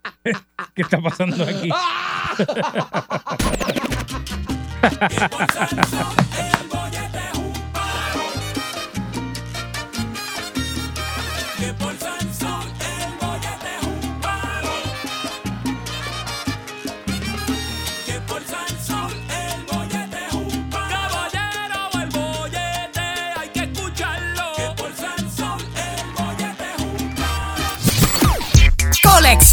¿Qué 0.74 0.82
está 0.82 1.00
pasando 1.00 1.44
aquí? 1.44 1.70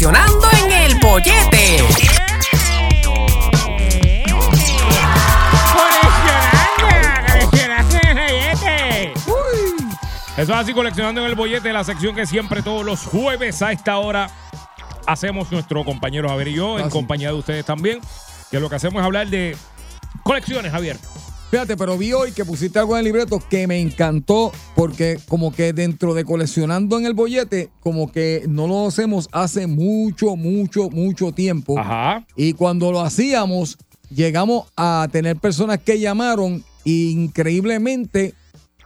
palo. 0.02 0.40
Coleccionando 0.40 0.48
en 0.64 0.72
el 0.72 0.98
bollete. 1.00 1.76
Eso 10.36 10.52
es 10.52 10.58
así, 10.58 10.72
coleccionando 10.72 11.20
en 11.20 11.26
el 11.26 11.34
bollete, 11.34 11.70
la 11.72 11.84
sección 11.84 12.14
que 12.14 12.24
siempre 12.26 12.62
todos 12.62 12.82
los 12.82 13.00
jueves 13.00 13.60
a 13.60 13.72
esta 13.72 13.98
hora 13.98 14.30
hacemos 15.06 15.52
nuestro 15.52 15.84
compañero 15.84 16.30
Javier 16.30 16.48
y 16.48 16.54
yo, 16.54 16.78
en 16.78 16.88
compañía 16.88 17.28
de 17.28 17.34
ustedes 17.34 17.64
también. 17.66 18.00
Que 18.50 18.58
lo 18.58 18.70
que 18.70 18.76
hacemos 18.76 19.00
es 19.00 19.04
hablar 19.04 19.28
de 19.28 19.54
colecciones, 20.22 20.72
Javier. 20.72 20.96
Fíjate, 21.50 21.76
pero 21.76 21.98
vi 21.98 22.12
hoy 22.12 22.30
que 22.30 22.44
pusiste 22.44 22.78
algo 22.78 22.94
en 22.94 23.00
el 23.00 23.06
libreto 23.06 23.42
que 23.50 23.66
me 23.66 23.80
encantó 23.80 24.52
porque 24.76 25.18
como 25.28 25.52
que 25.52 25.72
dentro 25.72 26.14
de 26.14 26.24
coleccionando 26.24 26.96
en 26.96 27.06
el 27.06 27.12
bollete, 27.14 27.70
como 27.80 28.12
que 28.12 28.44
no 28.48 28.68
lo 28.68 28.86
hacemos 28.86 29.28
hace 29.32 29.66
mucho, 29.66 30.36
mucho, 30.36 30.90
mucho 30.90 31.32
tiempo. 31.32 31.76
Ajá. 31.76 32.24
Y 32.36 32.52
cuando 32.52 32.92
lo 32.92 33.00
hacíamos, 33.00 33.78
llegamos 34.14 34.66
a 34.76 35.08
tener 35.10 35.36
personas 35.38 35.80
que 35.80 35.98
llamaron 35.98 36.62
e 36.84 36.90
increíblemente 36.90 38.34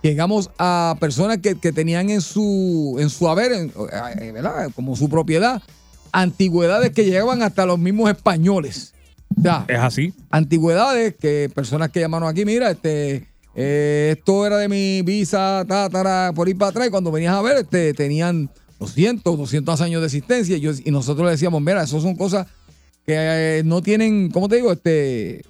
llegamos 0.02 0.50
a 0.58 0.96
personas 1.00 1.38
que, 1.38 1.56
que 1.56 1.70
tenían 1.72 2.08
en 2.08 2.22
su, 2.22 2.96
en 2.98 3.10
su 3.10 3.28
haber, 3.28 3.52
en- 3.52 3.72
eh, 4.20 4.32
¿verdad? 4.32 4.70
Como 4.74 4.96
su 4.96 5.10
propiedad, 5.10 5.62
antigüedades 6.12 6.92
que 6.92 7.04
llegaban 7.04 7.42
hasta 7.42 7.66
los 7.66 7.78
mismos 7.78 8.08
españoles. 8.10 8.93
Sea, 9.50 9.64
Es 9.68 9.78
así. 9.80 10.12
antigüedades 10.30 11.14
que 11.16 11.50
personas 11.54 11.90
que 11.90 12.00
llamaron 12.00 12.28
aquí, 12.28 12.44
mira, 12.44 12.70
este, 12.70 13.26
eh, 13.54 14.14
esto 14.16 14.46
era 14.46 14.56
de 14.58 14.68
mi 14.68 15.02
visa, 15.02 15.64
tátara, 15.68 16.32
por 16.34 16.48
ir 16.48 16.56
para 16.58 16.70
atrás, 16.70 16.88
y 16.88 16.90
cuando 16.90 17.10
venías 17.12 17.34
a 17.34 17.42
ver, 17.42 17.58
este, 17.58 17.94
tenían 17.94 18.50
200, 18.80 19.36
200 19.38 19.80
años 19.80 20.00
de 20.00 20.06
existencia, 20.06 20.56
y, 20.56 20.60
yo- 20.60 20.72
y 20.84 20.90
nosotros 20.90 21.24
le 21.26 21.32
decíamos, 21.32 21.60
mira, 21.62 21.82
eso 21.82 22.00
son 22.00 22.16
cosas 22.16 22.46
que 23.06 23.14
eh, 23.16 23.62
no 23.64 23.82
tienen, 23.82 24.30
¿cómo 24.30 24.48
te 24.48 24.56
digo? 24.56 24.72
Este, 24.72 25.42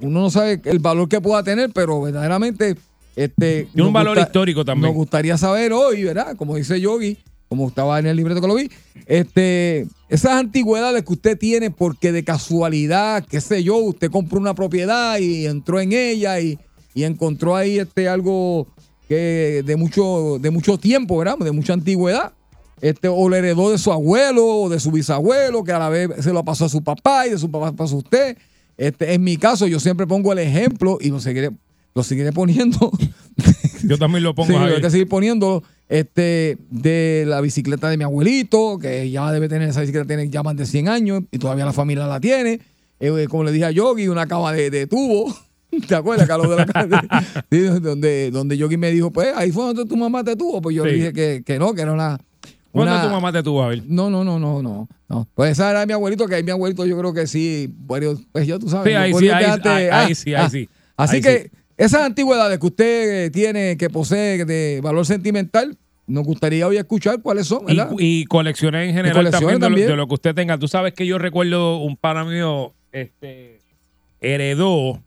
uno 0.00 0.20
no 0.20 0.30
sabe 0.30 0.60
el 0.64 0.78
valor 0.78 1.08
que 1.08 1.20
pueda 1.20 1.42
tener, 1.42 1.70
pero 1.74 2.00
verdaderamente, 2.00 2.76
este, 3.14 3.68
Tiene 3.74 3.86
un 3.88 3.92
valor 3.92 4.18
histórico 4.18 4.64
también. 4.64 4.86
Nos 4.88 4.94
gustaría 4.96 5.36
saber 5.36 5.72
hoy, 5.74 6.04
¿verdad? 6.04 6.34
Como 6.36 6.56
dice 6.56 6.80
Yogi, 6.80 7.18
como 7.52 7.68
estaba 7.68 7.98
en 7.98 8.06
el 8.06 8.16
libreto 8.16 8.40
que 8.40 8.46
lo 8.46 8.54
vi, 8.54 8.70
este, 9.04 9.86
esas 10.08 10.32
antigüedades 10.32 11.04
que 11.04 11.12
usted 11.12 11.36
tiene 11.38 11.70
porque 11.70 12.10
de 12.10 12.24
casualidad, 12.24 13.26
qué 13.28 13.42
sé 13.42 13.62
yo, 13.62 13.76
usted 13.76 14.10
compró 14.10 14.40
una 14.40 14.54
propiedad 14.54 15.18
y 15.18 15.44
entró 15.44 15.78
en 15.78 15.92
ella 15.92 16.40
y, 16.40 16.58
y 16.94 17.04
encontró 17.04 17.54
ahí 17.54 17.78
este 17.78 18.08
algo 18.08 18.68
que 19.06 19.62
de 19.66 19.76
mucho, 19.76 20.38
de 20.40 20.50
mucho 20.50 20.78
tiempo, 20.78 21.18
¿verdad? 21.18 21.36
De 21.36 21.52
mucha 21.52 21.74
antigüedad. 21.74 22.32
Este, 22.80 23.08
o 23.08 23.28
le 23.28 23.36
heredó 23.36 23.70
de 23.70 23.76
su 23.76 23.92
abuelo 23.92 24.46
o 24.46 24.68
de 24.70 24.80
su 24.80 24.90
bisabuelo, 24.90 25.62
que 25.62 25.72
a 25.72 25.78
la 25.78 25.90
vez 25.90 26.08
se 26.20 26.32
lo 26.32 26.42
pasó 26.42 26.64
a 26.64 26.68
su 26.70 26.82
papá 26.82 27.26
y 27.26 27.30
de 27.32 27.38
su 27.38 27.50
papá 27.50 27.72
pasó 27.72 27.96
a 27.96 27.98
usted. 27.98 28.38
Este, 28.78 29.12
en 29.12 29.22
mi 29.22 29.36
caso, 29.36 29.66
yo 29.66 29.78
siempre 29.78 30.06
pongo 30.06 30.32
el 30.32 30.38
ejemplo 30.38 30.96
y 31.02 31.10
lo 31.10 31.20
seguiré, 31.20 31.50
lo 31.94 32.02
seguiré 32.02 32.32
poniendo. 32.32 32.90
Yo 33.84 33.98
también 33.98 34.24
lo 34.24 34.34
pongo 34.34 34.48
Sí, 34.48 34.54
Javier. 34.54 34.76
hay 34.76 34.80
que 34.82 34.90
seguir 34.90 35.08
poniéndolo. 35.08 35.62
Este, 35.88 36.56
de 36.70 37.24
la 37.26 37.40
bicicleta 37.40 37.88
de 37.90 37.96
mi 37.98 38.04
abuelito, 38.04 38.78
que 38.78 39.10
ya 39.10 39.30
debe 39.30 39.48
tener 39.48 39.68
esa 39.68 39.80
bicicleta, 39.80 40.06
tiene 40.06 40.30
ya 40.30 40.42
más 40.42 40.56
de 40.56 40.64
100 40.64 40.88
años 40.88 41.22
y 41.30 41.38
todavía 41.38 41.64
la 41.66 41.72
familia 41.72 42.06
la 42.06 42.18
tiene. 42.20 42.60
Eh, 42.98 43.26
como 43.28 43.44
le 43.44 43.52
dije 43.52 43.64
a 43.66 43.70
Yogi, 43.70 44.08
una 44.08 44.26
cama 44.26 44.52
de, 44.52 44.70
de 44.70 44.86
tubo. 44.86 45.34
¿Te 45.88 45.94
acuerdas, 45.94 46.26
Carlos? 46.28 46.48
De 46.50 46.56
la 46.56 46.66
casa? 46.66 47.02
Sí, 47.50 47.60
donde, 47.80 48.30
donde 48.30 48.56
Yogi 48.56 48.76
me 48.76 48.90
dijo, 48.90 49.10
pues 49.10 49.28
ahí 49.36 49.50
fue 49.52 49.64
donde 49.64 49.84
tu 49.84 49.96
mamá 49.96 50.22
te 50.24 50.34
tuvo. 50.36 50.62
Pues 50.62 50.74
yo 50.76 50.84
le 50.86 50.92
dije 50.94 51.12
que, 51.12 51.42
que 51.44 51.58
no, 51.58 51.74
que 51.74 51.82
era 51.82 51.92
una. 51.92 52.18
¿Cuándo 52.70 52.94
una- 52.94 53.02
tu 53.04 53.10
mamá 53.10 53.32
te 53.32 53.42
tuvo, 53.42 53.62
Javier? 53.62 53.82
No, 53.86 54.08
no, 54.08 54.24
no, 54.24 54.38
no, 54.38 54.62
no, 54.62 54.88
no. 55.08 55.28
Pues 55.34 55.52
esa 55.52 55.70
era 55.70 55.84
mi 55.84 55.92
abuelito, 55.92 56.26
que 56.26 56.36
ahí 56.36 56.42
mi 56.42 56.52
abuelito 56.52 56.86
yo 56.86 56.96
creo 56.98 57.12
que 57.12 57.26
sí, 57.26 57.70
varios, 57.86 58.20
pues 58.32 58.46
ya 58.46 58.58
tú 58.58 58.68
sabes. 58.70 58.90
Sí, 58.90 58.94
ahí 58.96 59.12
sí, 59.12 59.28
ahí- 59.28 59.44
antes, 59.44 59.66
ahí- 59.72 59.88
ah, 59.90 60.00
ahí 60.06 60.14
sí, 60.14 60.34
ahí 60.34 60.42
ah. 60.46 60.48
sí. 60.50 60.68
Así 60.96 61.16
Ahí 61.16 61.22
que 61.22 61.42
sí. 61.42 61.50
Esas 61.76 62.02
antigüedades 62.02 62.58
que 62.58 62.66
usted 62.66 63.24
eh, 63.26 63.30
tiene, 63.30 63.76
que 63.76 63.90
posee 63.90 64.44
de 64.44 64.80
valor 64.82 65.06
sentimental, 65.06 65.76
nos 66.06 66.24
gustaría 66.24 66.66
hoy 66.66 66.76
escuchar 66.76 67.22
cuáles 67.22 67.46
son, 67.46 67.64
¿verdad? 67.66 67.90
y 67.98 68.24
colecciones 68.26 68.88
en 68.88 68.94
general 68.94 69.16
colecciones 69.16 69.40
también, 69.40 69.60
de 69.60 69.60
lo- 69.60 69.66
también. 69.68 69.88
De, 69.88 69.96
lo, 69.96 70.06
que 70.08 70.14
usted 70.14 70.34
tenga. 70.34 70.58
Tú 70.58 70.68
sabes 70.68 70.92
que 70.94 71.06
yo 71.06 71.18
recuerdo 71.18 71.78
un 71.78 71.96
pana 71.96 72.24
mío 72.24 72.74
este, 72.90 73.60
heredó. 74.20 75.02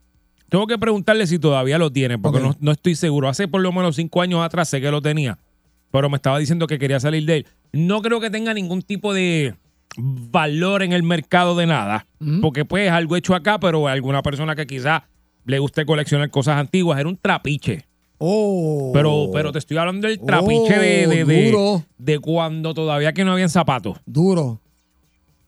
Tengo 0.49 0.67
que 0.67 0.77
preguntarle 0.77 1.27
si 1.27 1.39
todavía 1.39 1.77
lo 1.77 1.91
tiene, 1.91 2.17
porque 2.17 2.39
no, 2.39 2.55
no 2.59 2.71
estoy 2.71 2.95
seguro. 2.95 3.27
Hace 3.27 3.47
por 3.47 3.61
lo 3.61 3.71
menos 3.71 3.95
cinco 3.97 4.21
años 4.21 4.41
atrás 4.43 4.69
sé 4.69 4.79
que 4.79 4.89
lo 4.91 5.01
tenía, 5.01 5.37
pero 5.91 6.09
me 6.09 6.15
estaba 6.17 6.39
diciendo 6.39 6.67
que 6.67 6.79
quería 6.79 6.99
salir 6.99 7.25
de 7.25 7.37
él. 7.37 7.47
No 7.73 8.01
creo 8.01 8.21
que 8.21 8.29
tenga 8.29 8.53
ningún 8.53 8.81
tipo 8.81 9.13
de 9.13 9.55
valor 9.97 10.83
en 10.83 10.93
el 10.93 11.03
mercado 11.03 11.55
de 11.55 11.65
nada, 11.65 12.05
Ujú. 12.21 12.41
porque 12.41 12.65
pues 12.65 12.85
es 12.87 12.91
algo 12.91 13.15
hecho 13.15 13.33
acá, 13.35 13.59
pero 13.59 13.87
alguna 13.87 14.21
persona 14.21 14.55
que 14.55 14.67
quizás 14.67 15.03
le 15.45 15.59
guste 15.59 15.85
coleccionar 15.85 16.29
cosas 16.29 16.57
antiguas, 16.57 16.99
era 16.99 17.09
un 17.09 17.17
trapiche. 17.17 17.85
Oh. 18.17 18.91
Pero, 18.93 19.29
pero 19.33 19.51
te 19.51 19.59
estoy 19.59 19.77
hablando 19.77 20.07
del 20.07 20.19
trapiche 20.19 20.79
de, 20.79 21.05
Oh, 21.05 21.09
de, 21.09 21.25
de- 21.25 21.51
duro. 21.51 21.83
de 21.97 22.19
cuando 22.19 22.73
todavía 22.73 23.13
que 23.13 23.25
no 23.25 23.33
habían 23.33 23.49
zapatos. 23.49 23.97
Duro. 24.05 24.61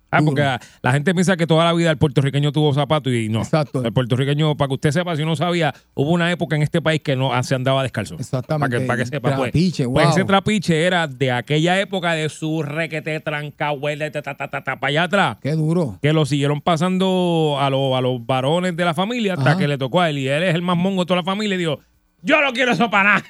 Ah, 0.10 0.22
porque 0.24 0.42
la, 0.42 0.60
la 0.82 0.92
gente 0.94 1.14
piensa 1.14 1.36
que 1.36 1.46
toda 1.46 1.66
la 1.66 1.74
vida 1.74 1.92
el 1.92 1.98
puertorriqueño 1.98 2.52
tuvo 2.54 2.74
zapatos 2.74 3.12
y 3.12 3.28
no. 3.30 3.40
Exacto. 3.40 3.84
El 3.84 3.92
puertorriqueño, 3.92 4.56
para 4.56 4.70
que 4.70 4.74
usted 4.76 4.92
sepa, 4.92 5.16
si 5.18 5.26
no 5.26 5.36
sabía, 5.36 5.74
hubo 5.96 6.12
una 6.12 6.32
época 6.32 6.56
en 6.56 6.62
este 6.62 6.82
país 6.82 7.02
que 7.02 7.16
no 7.16 7.32
se 7.44 7.56
andaba 7.56 7.84
descalzo. 7.84 8.16
Exactamente. 8.16 8.70
Para 8.78 8.80
que, 8.82 8.88
para 8.88 9.00
que 9.00 9.06
sepa, 9.06 9.36
pues. 9.36 9.52
Trapiche, 9.52 9.86
Pues 9.88 10.06
wow. 10.06 10.14
ese 10.16 10.24
trapiche 10.26 10.86
era 10.86 11.08
de 11.08 11.32
aquella 11.32 11.80
época 11.82 12.14
de 12.14 12.30
su 12.30 12.64
requete 12.64 13.20
tranca, 13.20 13.72
huele, 13.74 14.10
ta, 14.12 14.22
ta, 14.22 14.36
ta, 14.36 14.48
ta, 14.48 14.64
ta, 14.64 14.80
para 14.80 14.90
allá 14.90 15.04
atrás. 15.04 15.38
Qué 15.42 15.52
duro. 15.52 16.00
Que 16.02 16.14
lo 16.14 16.26
siguieron 16.26 16.62
pasando 16.62 17.58
a, 17.60 17.70
los- 17.70 17.98
a 17.98 18.02
los 18.02 18.26
varones 18.26 18.76
de 18.78 18.86
la 18.86 18.94
familia 18.94 19.34
hasta 19.34 19.52
Ajá. 19.52 19.60
que 19.60 19.68
le 19.68 19.78
tocó 19.78 20.02
a 20.02 20.10
él. 20.10 20.20
Y 20.20 20.28
él 20.30 20.44
es 20.44 20.56
el 20.56 20.62
más 20.62 20.78
mongo 20.78 21.02
de 21.04 21.06
toda 21.08 21.20
la 21.22 21.26
familia 21.26 21.56
y 21.56 21.58
dijo, 21.58 21.80
yo 22.22 22.42
no 22.42 22.52
quiero 22.54 22.72
eso 22.74 22.90
para 22.90 23.22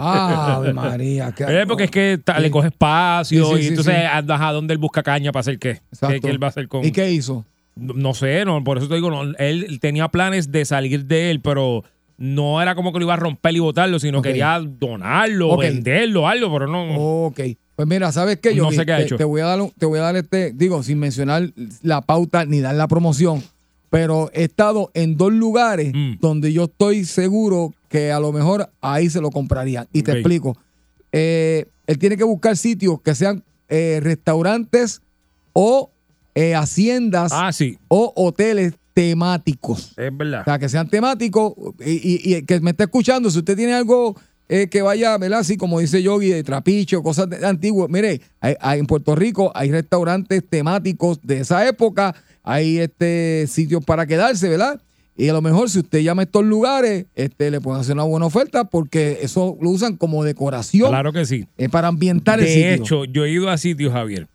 nada. 0.00 0.54
Ave 0.56 0.72
María. 0.72 1.32
qué- 1.32 1.44
Eh, 1.48 1.64
porque 1.66 1.84
es 1.84 1.90
que 1.90 2.18
ta- 2.22 2.38
le 2.38 2.50
coge 2.50 2.68
espacio 2.68 3.44
Sí, 3.46 3.52
sí, 3.54 3.58
y 3.58 3.62
sí, 3.62 3.68
entonces 3.68 3.94
andas 4.10 4.40
a 4.40 4.52
dónde 4.52 4.72
él 4.74 4.78
busca 4.78 5.02
caña 5.02 5.32
para 5.32 5.40
hacer 5.40 5.58
qué. 5.58 5.70
Exacto. 5.92 6.08
¿Qué, 6.14 6.20
qué 6.20 6.30
él 6.30 6.42
va 6.42 6.48
a 6.48 6.50
hacer 6.50 6.68
con...? 6.68 6.84
¿Y 6.84 6.92
qué 6.92 7.10
hizo? 7.10 7.44
No, 7.76 7.94
no 7.94 8.14
sé, 8.14 8.44
no, 8.44 8.62
por 8.62 8.78
eso 8.78 8.88
te 8.88 8.94
digo, 8.94 9.10
no, 9.10 9.32
él 9.38 9.78
tenía 9.80 10.08
planes 10.08 10.52
de 10.52 10.64
salir 10.64 11.06
de 11.06 11.30
él, 11.32 11.40
pero 11.40 11.82
no 12.16 12.62
era 12.62 12.76
como 12.76 12.92
que 12.92 13.00
lo 13.00 13.06
iba 13.06 13.14
a 13.14 13.16
romper 13.16 13.56
y 13.56 13.58
botarlo, 13.58 13.98
sino 13.98 14.18
Ok. 14.18 14.24
quería 14.24 14.60
donarlo, 14.64 15.48
Ok. 15.50 15.60
venderlo, 15.62 16.28
algo, 16.28 16.52
pero 16.52 16.68
no... 16.68 17.24
Ok. 17.26 17.40
Pues 17.74 17.88
mira, 17.88 18.12
¿sabes 18.12 18.38
qué? 18.38 18.54
Yo 18.54 18.62
No 18.62 18.70
sé 18.70 18.86
qué 18.86 18.92
ha 18.92 18.98
te, 18.98 19.02
hecho. 19.02 19.16
te 19.16 19.24
voy 19.24 19.40
a 19.40 19.46
dar, 19.46 19.58
te 19.76 19.86
voy 19.86 19.98
a 19.98 20.02
dar 20.02 20.14
este, 20.14 20.52
digo, 20.52 20.84
sin 20.84 21.00
mencionar 21.00 21.50
la 21.82 22.02
pauta 22.02 22.44
ni 22.44 22.60
dar 22.60 22.76
la 22.76 22.86
promoción, 22.86 23.42
pero 23.90 24.30
he 24.32 24.44
estado 24.44 24.92
en 24.94 25.16
dos 25.16 25.32
lugares 25.32 25.90
Mm. 25.92 26.18
donde 26.20 26.52
yo 26.52 26.64
estoy 26.64 27.04
seguro 27.04 27.72
que 27.94 28.10
a 28.10 28.18
lo 28.18 28.32
mejor 28.32 28.68
ahí 28.80 29.08
se 29.08 29.20
lo 29.20 29.30
comprarían. 29.30 29.86
Y 29.92 30.02
te 30.02 30.10
explico. 30.10 30.56
Eh, 31.12 31.66
él 31.86 31.96
tiene 31.96 32.16
que 32.16 32.24
buscar 32.24 32.56
sitios 32.56 33.00
que 33.00 33.14
sean 33.14 33.44
eh, 33.68 34.00
restaurantes 34.02 35.00
o 35.52 35.92
eh, 36.34 36.56
haciendas 36.56 37.30
Ah, 37.32 37.52
sí, 37.52 37.78
o 37.86 38.12
hoteles 38.16 38.74
temáticos. 38.94 39.92
es 39.96 40.16
verdad. 40.16 40.40
O 40.40 40.44
sea, 40.44 40.58
que 40.58 40.68
sean 40.68 40.88
temáticos 40.90 41.52
y, 41.86 41.92
y- 41.92 42.34
y 42.34 42.42
que 42.42 42.58
me 42.58 42.70
esté 42.72 42.82
escuchando, 42.82 43.30
si 43.30 43.38
usted 43.38 43.54
tiene 43.56 43.74
algo 43.74 44.16
eh, 44.48 44.66
que 44.68 44.82
vaya, 44.82 45.16
¿verdad? 45.18 45.38
Así 45.38 45.56
como 45.56 45.78
dice 45.78 46.02
Yogi, 46.02 46.30
de 46.30 46.42
trapiche 46.42 46.96
o 46.96 47.02
cosas 47.04 47.30
de- 47.30 47.46
antiguas. 47.46 47.88
Mire, 47.88 48.20
hay- 48.40 48.56
hay- 48.60 48.80
en 48.80 48.86
Puerto 48.86 49.14
Rico 49.14 49.52
hay 49.54 49.70
restaurantes 49.70 50.42
temáticos 50.48 51.20
de 51.22 51.38
esa 51.40 51.64
época, 51.68 52.12
hay 52.42 52.78
este 52.80 53.46
sitios 53.46 53.84
para 53.84 54.04
quedarse, 54.04 54.48
¿verdad? 54.48 54.80
Y 55.16 55.28
a 55.28 55.32
lo 55.32 55.40
mejor 55.42 55.70
si 55.70 55.78
usted 55.78 56.00
llama 56.00 56.22
a 56.22 56.24
estos 56.24 56.44
lugares, 56.44 57.06
este, 57.14 57.50
le 57.50 57.60
pueden 57.60 57.80
hacer 57.80 57.94
una 57.94 58.02
buena 58.02 58.26
oferta 58.26 58.64
porque 58.64 59.18
eso 59.22 59.56
lo 59.60 59.70
usan 59.70 59.96
como 59.96 60.24
decoración 60.24 60.88
Claro 60.88 61.12
que 61.12 61.24
sí. 61.24 61.46
eh, 61.56 61.68
para 61.68 61.86
ambientar 61.88 62.40
el 62.40 62.46
De 62.46 62.50
sitio. 62.52 62.72
hecho, 62.72 63.04
yo 63.04 63.24
he 63.24 63.30
ido 63.30 63.48
a 63.48 63.56
sitios, 63.56 63.92
Javier. 63.92 64.26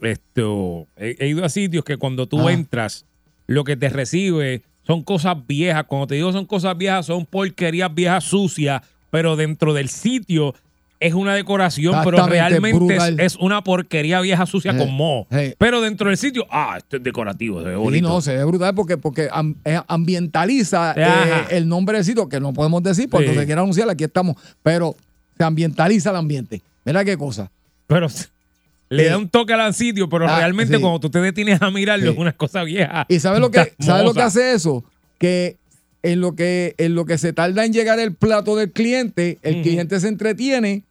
Esto, 0.00 0.86
he, 0.96 1.16
he 1.18 1.28
ido 1.28 1.44
a 1.44 1.48
sitios 1.48 1.84
que 1.84 1.96
cuando 1.96 2.26
tú 2.26 2.48
Ah. 2.48 2.52
entras, 2.52 3.06
lo 3.46 3.64
que 3.64 3.76
te 3.76 3.88
recibe 3.88 4.62
son 4.86 5.02
cosas 5.02 5.36
viejas. 5.46 5.84
Cuando 5.84 6.06
te 6.06 6.14
digo 6.14 6.32
son 6.32 6.46
cosas 6.46 6.76
viejas, 6.78 7.06
son 7.06 7.26
porquerías 7.26 7.92
viejas 7.94 8.24
sucias, 8.24 8.82
pero 9.10 9.36
dentro 9.36 9.74
del 9.74 9.88
sitio 9.88 10.54
es 11.00 11.14
una 11.14 11.34
decoración, 11.34 11.96
pero 12.04 12.26
realmente 12.26 12.96
es, 13.24 13.36
una 13.36 13.64
porquería 13.64 14.20
vieja 14.20 14.44
sucia 14.44 14.72
Eh, 14.72 14.76
con 14.76 14.92
moho. 14.92 15.26
eh. 15.30 15.54
Pero 15.58 15.80
dentro 15.80 16.08
del 16.08 16.18
sitio, 16.18 16.46
ah, 16.50 16.74
esto 16.76 16.98
es 16.98 17.02
decorativo, 17.02 17.60
se 17.62 17.68
ve 17.68 17.74
Sí, 17.74 17.80
bonito. 17.80 18.08
no, 18.08 18.20
se 18.20 18.36
ve 18.36 18.44
brutal 18.44 18.74
porque, 18.74 18.98
porque 18.98 19.28
am- 19.32 19.54
eh, 19.64 19.80
ambientaliza 19.88 20.94
eh, 20.96 21.56
el 21.56 21.68
nombre 21.68 21.96
del 21.96 22.04
sitio, 22.04 22.28
que 22.28 22.38
no 22.38 22.52
podemos 22.52 22.82
decir 22.82 23.08
porque 23.08 23.28
Sí. 23.30 23.34
se 23.34 23.46
quiere 23.46 23.60
anunciar, 23.60 23.88
aquí 23.88 24.04
estamos, 24.04 24.36
pero 24.62 24.94
se 25.38 25.44
ambientaliza 25.44 26.10
el 26.10 26.16
ambiente. 26.16 26.60
Mira 26.84 27.04
qué 27.04 27.16
cosa. 27.16 27.50
Pero 27.86 28.06
le 28.90 29.06
Eh, 29.06 29.08
da 29.10 29.16
un 29.18 29.28
toque 29.28 29.54
al 29.54 29.72
sitio, 29.74 30.08
pero 30.08 30.28
ah, 30.28 30.38
realmente 30.38 30.74
sí. 30.76 30.80
cuando 30.82 31.00
tú 31.00 31.08
te 31.10 31.20
detienes 31.20 31.62
a 31.62 31.70
mirarlo, 31.70 32.06
Sí. 32.06 32.12
es 32.12 32.18
una 32.18 32.32
cosa 32.32 32.62
vieja. 32.62 33.06
¿Y 33.08 33.20
sabes 33.20 33.40
lo 33.40 33.50
que, 33.50 33.72
¿sabes 33.78 34.04
lo 34.04 34.12
que 34.12 34.22
hace 34.22 34.52
eso? 34.52 34.84
Que 35.18 35.56
en 36.02 36.20
lo 36.20 36.34
que, 36.34 36.74
en 36.78 36.94
lo 36.94 37.04
que 37.06 37.16
se 37.18 37.32
tarda 37.32 37.64
en 37.64 37.72
llegar 37.72 37.98
el 38.00 38.14
plato 38.14 38.56
del 38.56 38.70
cliente, 38.70 39.38
el 39.42 39.62
cliente 39.62 39.98
se 40.00 40.08
entretiene. 40.08 40.82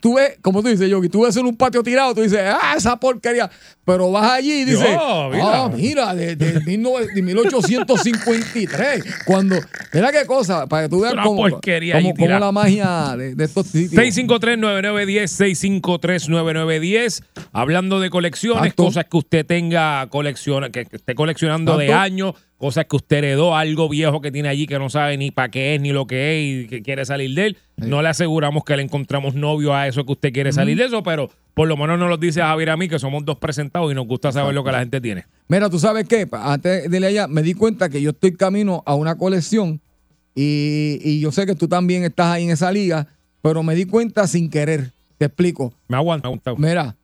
Tú 0.00 0.14
ves, 0.14 0.38
como 0.42 0.62
tú 0.62 0.68
dices, 0.68 0.88
Yogi, 0.88 1.08
tú 1.08 1.22
ves 1.22 1.36
en 1.36 1.46
un 1.46 1.56
patio 1.56 1.82
tirado, 1.82 2.14
tú 2.14 2.22
dices, 2.22 2.40
ah, 2.42 2.74
esa 2.76 2.96
porquería. 2.96 3.50
Pero 3.84 4.12
vas 4.12 4.30
allí 4.30 4.62
y 4.62 4.64
dices, 4.64 4.88
Yo, 4.92 5.30
mira. 5.32 5.64
ah, 5.64 5.70
mira, 5.74 6.14
de, 6.14 6.36
de 6.36 6.60
19 6.60 7.14
de 7.14 7.22
1853. 7.22 9.04
Cuando, 9.24 9.56
mira 9.92 10.12
qué 10.12 10.24
cosa, 10.24 10.68
para 10.68 10.84
que 10.84 10.88
tú 10.88 11.00
veas 11.00 11.14
cómo, 11.14 11.42
cómo, 11.42 11.60
cómo 12.16 12.38
la 12.38 12.52
magia 12.52 13.16
de, 13.16 13.34
de 13.34 13.44
estos 13.44 13.66
sitios. 13.66 14.00
653-9910, 14.00 15.26
653-9910. 16.28 17.24
Hablando 17.52 18.00
de 18.00 18.10
colecciones, 18.10 18.74
cosas 18.74 19.06
que 19.10 19.16
usted 19.16 19.46
tenga 19.46 20.06
colecciona, 20.08 20.70
que 20.70 20.86
esté 20.90 21.14
coleccionando 21.14 21.76
de 21.76 21.92
años, 21.92 22.34
cosas 22.58 22.86
que 22.86 22.96
usted 22.96 23.18
heredó, 23.18 23.56
algo 23.56 23.88
viejo 23.88 24.20
que 24.20 24.30
tiene 24.30 24.48
allí 24.48 24.66
que 24.66 24.78
no 24.78 24.88
sabe 24.90 25.16
ni 25.16 25.30
para 25.32 25.50
qué 25.50 25.74
es 25.74 25.80
ni 25.80 25.90
lo 25.90 26.06
que 26.06 26.38
es 26.38 26.64
y 26.64 26.68
que 26.68 26.82
quiere 26.82 27.04
salir 27.04 27.34
de 27.34 27.46
él. 27.46 27.56
No 27.76 28.00
le 28.02 28.08
aseguramos 28.08 28.62
que 28.64 28.76
le 28.76 28.82
encontramos 28.84 29.34
novio 29.34 29.74
a 29.74 29.88
eso 29.88 30.04
que 30.06 30.12
usted 30.12 30.32
quiere 30.32 30.52
salir 30.52 30.76
de 30.78 30.84
eso, 30.84 31.02
pero 31.02 31.30
por 31.54 31.68
lo 31.68 31.76
menos 31.76 31.98
nos 31.98 32.08
lo 32.08 32.16
dice 32.16 32.40
a 32.42 32.48
Javier 32.48 32.70
a 32.70 32.76
mí, 32.76 32.88
que 32.88 32.98
somos 32.98 33.24
dos 33.24 33.38
presentados 33.38 33.90
y 33.92 33.94
nos 33.94 34.06
gusta 34.06 34.32
saber 34.32 34.54
lo 34.54 34.64
que 34.64 34.72
la 34.72 34.78
gente 34.80 35.00
tiene. 35.00 35.26
Mira, 35.48 35.68
tú 35.68 35.78
sabes 35.78 36.06
qué, 36.08 36.26
antes 36.32 36.90
de 36.90 36.96
ir 36.96 37.04
allá, 37.04 37.28
me 37.28 37.42
di 37.42 37.54
cuenta 37.54 37.88
que 37.88 38.00
yo 38.00 38.10
estoy 38.10 38.34
camino 38.34 38.82
a 38.86 38.94
una 38.94 39.16
colección 39.16 39.80
y, 40.34 40.98
y 41.02 41.20
yo 41.20 41.30
sé 41.32 41.44
que 41.46 41.54
tú 41.54 41.68
también 41.68 42.04
estás 42.04 42.26
ahí 42.28 42.44
en 42.44 42.50
esa 42.50 42.72
liga, 42.72 43.06
pero 43.42 43.62
me 43.62 43.74
di 43.74 43.84
cuenta 43.84 44.26
sin 44.26 44.48
querer. 44.48 44.92
Te 45.18 45.26
explico. 45.26 45.72
Me 45.88 45.96
aguanta, 45.96 46.28
me 46.28 46.34
aguanta. 46.34 46.54
Mira, 46.56 46.96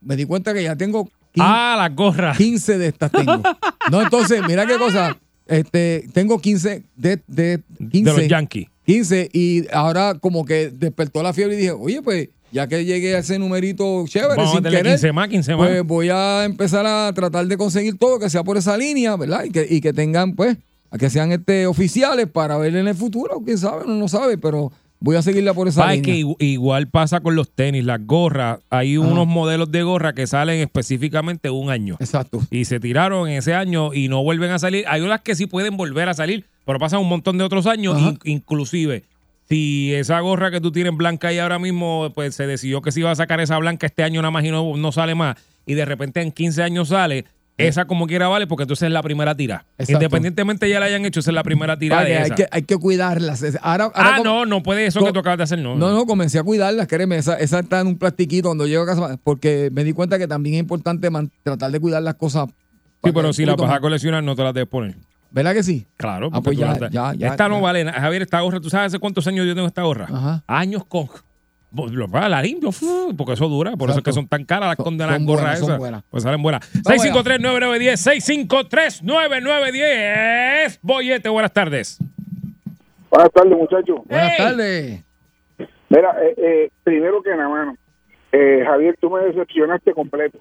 me 0.00 0.16
di 0.16 0.24
cuenta 0.26 0.52
que 0.54 0.62
ya 0.62 0.76
tengo 0.76 1.04
quin- 1.34 1.40
Ah, 1.40 1.74
las 1.78 1.94
gorras. 1.96 2.36
15 2.36 2.78
de 2.78 2.88
estas 2.88 3.10
tengo. 3.10 3.42
No, 3.90 4.02
entonces, 4.02 4.42
mira 4.46 4.66
qué 4.66 4.76
cosa. 4.76 5.16
Este, 5.46 6.06
tengo 6.12 6.38
15 6.40 6.84
de, 6.96 7.22
de 7.26 7.62
15. 7.90 8.10
De 8.12 8.16
los 8.22 8.28
Yankees. 8.28 8.68
15 8.84 9.30
y 9.32 9.64
ahora 9.72 10.14
como 10.20 10.44
que 10.44 10.70
despertó 10.70 11.22
la 11.22 11.32
fiebre 11.32 11.54
y 11.54 11.58
dije, 11.58 11.72
oye, 11.72 12.02
pues 12.02 12.28
ya 12.52 12.66
que 12.68 12.84
llegué 12.84 13.16
a 13.16 13.18
ese 13.18 13.38
numerito 13.38 14.04
chévere, 14.06 14.34
Vamos 14.36 14.50
a 14.50 14.54
sin 14.54 14.64
querer, 14.64 14.84
15 14.86 15.12
más, 15.12 15.28
15 15.28 15.56
más. 15.56 15.68
pues 15.68 15.82
voy 15.84 16.08
a 16.10 16.44
empezar 16.44 16.86
a 16.86 17.12
tratar 17.12 17.46
de 17.46 17.56
conseguir 17.56 17.98
todo 17.98 18.18
que 18.18 18.30
sea 18.30 18.44
por 18.44 18.56
esa 18.56 18.76
línea, 18.76 19.16
¿verdad? 19.16 19.44
Y 19.44 19.50
que, 19.50 19.66
y 19.68 19.80
que 19.80 19.92
tengan, 19.92 20.34
pues, 20.34 20.56
a 20.90 20.98
que 20.98 21.10
sean 21.10 21.32
este 21.32 21.66
oficiales 21.66 22.26
para 22.28 22.56
ver 22.58 22.76
en 22.76 22.88
el 22.88 22.94
futuro, 22.94 23.42
quién 23.44 23.58
sabe, 23.58 23.84
uno 23.84 23.94
no 23.96 24.08
sabe, 24.08 24.38
pero 24.38 24.70
voy 25.00 25.16
a 25.16 25.22
seguirla 25.22 25.52
por 25.52 25.68
esa 25.68 25.82
Pa, 25.82 25.94
es 25.94 26.00
línea. 26.00 26.14
que 26.14 26.20
igu- 26.24 26.36
igual 26.38 26.88
pasa 26.88 27.20
con 27.20 27.34
los 27.34 27.50
tenis, 27.50 27.84
las 27.84 28.06
gorras. 28.06 28.60
Hay 28.70 28.96
unos 28.96 29.26
modelos 29.26 29.70
de 29.70 29.82
gorra 29.82 30.14
que 30.14 30.26
salen 30.26 30.60
específicamente 30.60 31.50
un 31.50 31.70
año. 31.70 31.96
Exacto. 32.00 32.40
Y 32.50 32.64
se 32.64 32.80
tiraron 32.80 33.28
en 33.28 33.36
ese 33.38 33.52
año 33.54 33.92
y 33.92 34.08
no 34.08 34.22
vuelven 34.22 34.52
a 34.52 34.58
salir. 34.58 34.84
Hay 34.88 35.02
unas 35.02 35.20
que 35.20 35.34
sí 35.34 35.46
pueden 35.46 35.76
volver 35.76 36.08
a 36.08 36.14
salir, 36.14 36.46
pero 36.64 36.78
pasan 36.78 37.00
un 37.00 37.08
montón 37.08 37.36
de 37.36 37.44
otros 37.44 37.66
años. 37.66 38.00
In- 38.00 38.18
inclusive, 38.24 39.02
si 39.48 39.94
esa 39.94 40.18
gorra 40.20 40.50
que 40.50 40.60
tú 40.60 40.72
tienes 40.72 40.96
blanca 40.96 41.32
y 41.32 41.38
ahora 41.38 41.58
mismo, 41.58 42.10
pues 42.14 42.34
se 42.34 42.46
decidió 42.46 42.82
que 42.82 42.92
se 42.92 43.00
iba 43.00 43.10
a 43.10 43.14
sacar 43.14 43.40
esa 43.40 43.58
blanca 43.58 43.86
este 43.86 44.02
año 44.02 44.20
nada 44.20 44.30
más 44.30 44.44
y 44.44 44.50
no, 44.50 44.76
no 44.76 44.92
sale 44.92 45.14
más. 45.14 45.36
Y 45.66 45.74
de 45.74 45.84
repente 45.84 46.20
en 46.20 46.32
15 46.32 46.62
años 46.62 46.88
sale. 46.88 47.24
Esa 47.58 47.86
como 47.86 48.06
quiera 48.06 48.28
vale 48.28 48.46
porque 48.46 48.64
entonces 48.64 48.86
es 48.86 48.92
la 48.92 49.02
primera 49.02 49.34
tira. 49.34 49.64
Exacto. 49.78 49.92
Independientemente 49.94 50.68
ya 50.68 50.78
la 50.78 50.86
hayan 50.86 51.06
hecho, 51.06 51.20
esa 51.20 51.30
es 51.30 51.34
la 51.34 51.42
primera 51.42 51.78
tira 51.78 51.96
Para 51.96 52.04
de 52.04 52.10
que 52.10 52.18
hay, 52.18 52.26
esa. 52.26 52.34
que, 52.34 52.46
hay 52.50 52.62
que 52.62 52.76
cuidarlas. 52.76 53.42
Ahora, 53.62 53.84
ahora 53.84 54.16
ah, 54.16 54.20
no, 54.22 54.44
no 54.44 54.62
puede 54.62 54.84
eso 54.84 55.02
que 55.02 55.10
tú 55.10 55.20
acabas 55.20 55.38
de 55.38 55.44
hacer, 55.44 55.58
no. 55.60 55.74
No, 55.74 55.90
no, 55.90 56.04
comencé 56.04 56.38
a 56.38 56.42
cuidarlas, 56.42 56.86
créeme, 56.86 57.16
esa, 57.16 57.38
esa 57.38 57.60
está 57.60 57.80
en 57.80 57.86
un 57.86 57.98
plastiquito 57.98 58.48
cuando 58.48 58.66
llego 58.66 58.82
a 58.82 58.86
casa, 58.86 59.18
porque 59.24 59.70
me 59.72 59.84
di 59.84 59.94
cuenta 59.94 60.18
que 60.18 60.28
también 60.28 60.56
es 60.56 60.60
importante 60.60 61.08
tratar 61.42 61.70
de 61.70 61.80
cuidar 61.80 62.02
las 62.02 62.16
cosas. 62.16 62.48
Sí, 63.02 63.12
pero 63.12 63.32
si 63.32 63.46
la 63.46 63.52
poquito 63.52 63.68
vas 63.68 63.78
a 63.78 63.80
coleccionar, 63.80 64.22
no 64.22 64.36
te 64.36 64.42
las 64.42 64.52
debes 64.52 64.68
poner. 64.68 64.96
¿Verdad 65.30 65.52
que 65.54 65.62
sí? 65.62 65.86
Claro, 65.96 66.30
Ah, 66.32 66.40
pues 66.42 66.56
ya, 66.56 66.74
la- 66.78 66.88
ya, 66.90 67.12
ya, 67.14 67.28
Esta 67.28 67.48
no 67.48 67.60
vale 67.60 67.84
nada. 67.84 68.00
Javier, 68.00 68.22
esta 68.22 68.40
gorra, 68.40 68.60
¿tú 68.60 68.70
sabes 68.70 68.86
hace 68.88 68.98
cuántos 68.98 69.26
años 69.26 69.46
yo 69.46 69.54
tengo 69.54 69.66
esta 69.68 69.82
gorra? 69.82 70.06
Ajá. 70.12 70.42
Años 70.46 70.84
con. 70.86 71.08
Pues, 71.74 71.92
La 71.92 72.40
limpio, 72.42 72.70
porque 73.18 73.34
eso 73.34 73.48
dura. 73.48 73.76
Por 73.76 73.90
eso 73.90 73.98
es 73.98 74.04
que 74.04 74.12
son 74.12 74.26
tan 74.28 74.44
caras 74.44 74.68
las 74.68 74.76
condenas 74.76 75.22
gorras 75.26 75.42
buenas, 75.42 75.58
son 75.58 75.68
esas. 75.68 75.78
buenas. 75.78 76.02
Pues 76.08 76.22
salen 76.22 76.40
buenas. 76.42 76.66
Vamos 76.84 77.02
653-9910, 77.04 79.02
653-9910. 79.44 80.78
Boyete, 80.82 81.28
buenas 81.28 81.52
tardes. 81.52 81.98
Buenas 83.10 83.30
tardes, 83.32 83.58
muchachos. 83.58 84.00
Buenas 84.06 84.32
Hey. 84.36 84.44
tardes. 84.44 85.04
Mira, 85.88 86.16
eh, 86.22 86.34
eh, 86.36 86.70
primero 86.82 87.22
que 87.22 87.30
nada, 87.30 87.48
mano, 87.48 87.76
eh, 88.32 88.62
Javier, 88.66 88.96
tú 89.00 89.10
me 89.10 89.20
decepcionaste 89.20 89.92
completo. 89.92 90.38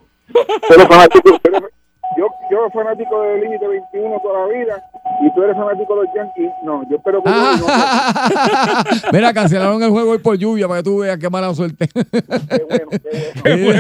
Pero 0.67 0.88
fanático, 0.88 1.39
pero 1.43 1.69
yo, 2.18 2.28
yo 2.49 2.70
fanático 2.70 3.22
del 3.22 3.41
límite 3.41 3.68
21 3.68 4.20
toda 4.20 4.47
la 4.47 4.53
vida 4.53 4.84
y 5.22 5.34
tú 5.34 5.43
eres 5.43 5.55
fanático 5.55 5.95
de 5.95 6.01
los 6.03 6.09
Yankees. 6.16 6.51
No, 6.63 6.82
yo 6.89 6.97
espero 6.97 7.22
que. 7.24 7.30
Ah. 7.34 8.84
Mira, 9.13 9.34
cancelaron 9.34 9.82
el 9.84 9.89
juego 9.89 10.11
hoy 10.11 10.18
por 10.20 10.38
lluvia 10.38 10.68
para 10.68 10.80
que 10.82 10.84
tú 10.84 10.99
veas 10.99 11.18
qué 11.18 11.30
mala 11.30 11.53
suerte. 11.53 11.88
Qué 11.88 12.63
bueno, 12.70 12.89
qué 12.91 12.99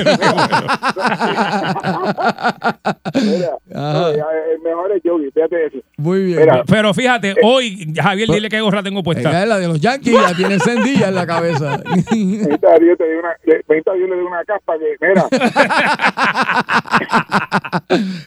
Mira, 3.21 3.57
Ajá. 3.73 4.11
eh, 4.11 4.23
el 4.55 4.61
mejor 4.61 4.91
es 4.95 5.01
Yogi, 5.03 5.31
fíjate 5.31 5.65
eso. 5.67 5.77
Muy 5.97 6.23
bien. 6.23 6.39
Mira, 6.39 6.63
Pero 6.67 6.93
fíjate, 6.93 7.35
hoy, 7.43 7.93
Javier, 7.95 8.29
dile 8.29 8.49
qué 8.49 8.61
gorra 8.61 8.83
tengo 8.83 9.03
puesta. 9.03 9.41
es 9.43 9.47
la 9.47 9.57
de 9.59 9.67
los 9.67 9.79
Yankees, 9.79 10.13
la 10.21 10.33
tiene 10.33 10.55
encendida 10.55 11.07
en 11.09 11.15
la 11.15 11.25
cabeza. 11.25 11.73
Ahorita 11.75 12.79
Dios 12.79 12.97
te 12.97 13.17
una, 13.17 13.35
le- 13.45 13.63
ahorita 13.67 13.93
Dios 13.93 14.09
le 14.09 14.15
dio 14.15 14.27
una 14.27 14.43
capa 14.45 14.73
que, 14.77 14.95
mira, 15.07 15.27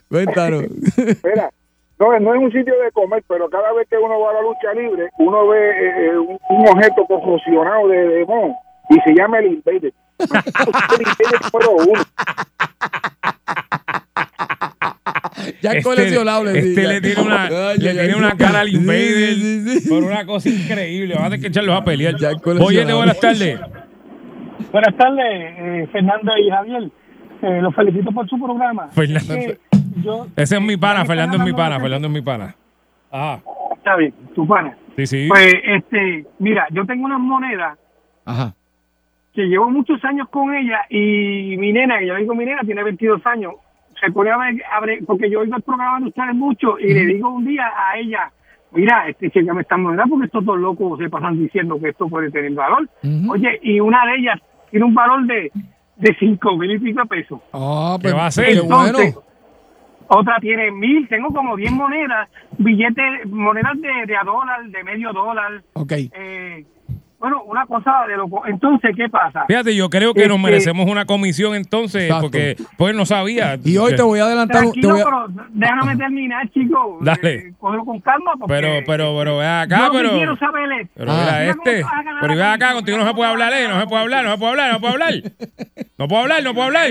Cuéntanos. 0.08 0.64
mira, 1.24 1.50
no, 1.98 2.18
no 2.20 2.34
es 2.34 2.40
un 2.40 2.52
sitio 2.52 2.74
de 2.78 2.90
comer, 2.92 3.22
pero 3.28 3.48
cada 3.50 3.72
vez 3.72 3.86
que 3.88 3.96
uno 3.96 4.20
va 4.20 4.30
a 4.30 4.34
la 4.34 4.42
lucha 4.42 4.72
libre, 4.74 5.08
uno 5.18 5.48
ve 5.48 5.58
eh, 5.70 6.06
eh, 6.12 6.18
un, 6.18 6.38
un 6.50 6.68
objeto 6.68 7.04
confusionado 7.06 7.88
de, 7.88 7.98
de 8.08 8.24
Mon 8.26 8.52
y 8.90 8.94
se 9.04 9.14
llama 9.14 9.38
el 9.40 9.46
Invader. 9.54 9.92
el 10.18 10.28
Invader 10.28 11.40
número 11.52 11.72
uno. 11.90 12.02
Ya 15.62 15.70
es 15.70 15.76
Este- 15.78 15.82
coleccionable. 15.82 16.58
Este 16.58 16.86
le 16.86 17.00
tiene 17.00 17.22
una, 17.22 17.44
Ay, 17.44 17.50
le 17.78 17.90
ay, 17.90 17.96
tiene 17.96 18.00
ay. 18.00 18.14
una 18.18 18.36
cara 18.36 18.60
al 18.60 18.68
Invader 18.68 19.34
sí, 19.34 19.64
sí, 19.64 19.80
sí. 19.80 19.88
por 19.88 20.02
una 20.04 20.24
cosa 20.26 20.48
increíble. 20.48 21.14
Vamos 21.14 21.26
a 21.26 21.30
tener 21.30 21.40
que 21.42 21.48
echarlos 21.48 21.80
a 21.80 21.84
pelear. 21.84 22.16
Ya. 22.16 22.30
Oye, 22.60 22.84
buenas 22.94 23.20
tardes. 23.20 23.58
Buenas 24.72 24.96
tardes, 24.96 25.24
eh, 25.26 25.88
Fernando 25.92 26.32
y 26.36 26.50
Javier. 26.50 26.90
Eh, 27.42 27.60
los 27.62 27.74
felicito 27.74 28.10
por 28.12 28.28
su 28.28 28.38
programa. 28.38 28.88
Fernando. 28.92 29.34
Eh, 29.98 30.02
yo, 30.04 30.26
Ese 30.36 30.56
es 30.56 30.62
mi 30.62 30.76
pana, 30.76 31.02
Están 31.02 31.06
Fernando 31.06 31.36
es 31.36 31.42
mi 31.44 31.50
hablando 31.50 31.56
pana, 31.56 31.80
Fernando 31.80 32.08
es 32.08 32.14
mi 32.14 32.22
pana. 32.22 32.54
Ajá. 33.10 33.40
Está 33.76 33.96
bien, 33.96 34.14
tu 34.34 34.46
pana. 34.46 34.76
Sí, 34.96 35.06
sí. 35.06 35.28
Pues, 35.28 35.54
este, 35.64 36.26
mira, 36.38 36.66
yo 36.70 36.84
tengo 36.84 37.04
unas 37.06 37.20
monedas 37.20 37.78
Ajá. 38.24 38.54
que 39.32 39.42
llevo 39.46 39.70
muchos 39.70 40.04
años 40.04 40.28
con 40.28 40.54
ella 40.54 40.80
y 40.90 41.56
mi 41.56 41.72
nena, 41.72 41.98
que 41.98 42.06
yo 42.06 42.16
digo 42.16 42.34
mi 42.34 42.44
nena, 42.44 42.62
tiene 42.62 42.82
22 42.82 43.24
años, 43.26 43.54
se 44.00 44.10
pone 44.12 44.30
a 44.30 44.36
ver, 44.80 44.98
porque 45.06 45.30
yo 45.30 45.40
oigo 45.40 45.56
el 45.56 45.62
programa 45.62 46.00
de 46.00 46.06
ustedes 46.06 46.34
mucho 46.34 46.78
y 46.78 46.92
le 46.92 47.06
digo 47.06 47.28
un 47.28 47.44
día 47.44 47.72
a 47.76 47.98
ella, 47.98 48.30
mira, 48.72 49.08
este, 49.08 49.30
me 49.42 49.62
esta 49.62 49.76
moneda 49.76 50.04
porque 50.08 50.26
estos 50.26 50.44
dos 50.44 50.58
locos 50.58 50.98
se 50.98 51.08
pasan 51.08 51.38
diciendo 51.38 51.78
que 51.80 51.90
esto 51.90 52.08
puede 52.08 52.30
tener 52.30 52.52
valor. 52.52 52.88
Oye, 53.30 53.58
y 53.62 53.80
una 53.80 54.04
de 54.06 54.16
ellas 54.16 54.40
tiene 54.70 54.84
un 54.84 54.94
valor 54.94 55.26
de, 55.26 55.50
de 55.96 56.16
5 56.18 56.56
mil 56.56 56.70
y 56.72 56.78
pico 56.78 57.00
de 57.02 57.06
pesos. 57.06 57.40
Ah, 57.52 57.96
¿Qué 57.96 58.02
pues, 58.02 58.14
va 58.14 58.26
a? 58.26 58.30
Qué 58.30 58.52
Entonces, 58.52 59.14
bueno. 59.14 59.27
Otra 60.08 60.36
tiene 60.40 60.70
mil, 60.70 61.06
tengo 61.08 61.28
como 61.28 61.56
10 61.56 61.70
monedas, 61.72 62.28
billetes, 62.56 63.26
monedas 63.26 63.80
de, 63.80 64.06
de 64.06 64.16
a 64.16 64.22
dólar, 64.24 64.64
de 64.66 64.84
medio 64.84 65.12
dólar. 65.12 65.62
Ok. 65.74 65.92
Eh, 65.92 66.64
bueno, 67.20 67.42
una 67.42 67.66
cosa 67.66 68.06
de 68.08 68.16
loco. 68.16 68.46
Entonces, 68.46 68.92
¿qué 68.96 69.08
pasa? 69.08 69.44
Fíjate, 69.48 69.74
yo 69.74 69.90
creo 69.90 70.14
que 70.14 70.28
nos 70.28 70.36
Este- 70.36 70.50
merecemos 70.50 70.88
una 70.88 71.04
comisión 71.04 71.56
entonces, 71.56 72.04
Exacto. 72.04 72.22
porque 72.22 72.56
pues 72.76 72.94
no 72.94 73.04
sabía. 73.06 73.58
Y 73.64 73.76
hoy 73.76 73.96
te 73.96 74.02
voy 74.02 74.20
a 74.20 74.24
adelantar. 74.24 74.64
un- 74.64 74.72
te 74.72 74.80
Tranquilo, 74.80 74.92
voy 74.92 75.00
a- 75.00 75.04
pero 75.34 75.48
déjame 75.50 75.96
terminar, 75.96 76.48
chicos. 76.50 76.96
Dale. 77.00 77.34
Eh, 77.34 77.52
cógelo 77.58 77.84
con 77.84 78.00
calma. 78.00 78.32
Porque 78.38 78.54
Pero, 78.54 78.68
pero, 78.86 79.16
pero, 79.18 79.38
ve 79.38 79.44
yo 79.44 79.50
acá, 79.50 79.90
que 79.90 79.96
pero. 79.98 80.10
quiero 80.12 80.36
saber 80.36 80.88
Pero 80.94 81.10
Ah. 81.12 81.16
mira 81.20 81.44
este. 81.50 81.84
Pero 82.20 82.34
ve 82.36 82.42
ahora 82.42 82.52
acá, 82.54 82.72
contigo 82.72 82.96
no 82.98 83.06
se 83.06 83.14
puede 83.14 83.30
hablar, 83.30 83.52
eh. 83.52 83.66
No 83.68 83.80
se 83.80 83.86
puede 83.88 84.02
hablar, 84.02 84.24
no 84.24 84.30
se 84.32 84.38
puede 84.38 84.50
hablar, 84.52 84.68
no 84.68 84.74
se 84.74 84.80
puede 84.80 84.92
hablar. 84.94 85.12
No 85.98 86.08
puedo 86.08 86.22
hablar, 86.22 86.42
no 86.44 86.54
puedo 86.54 86.66
hablar. 86.68 86.86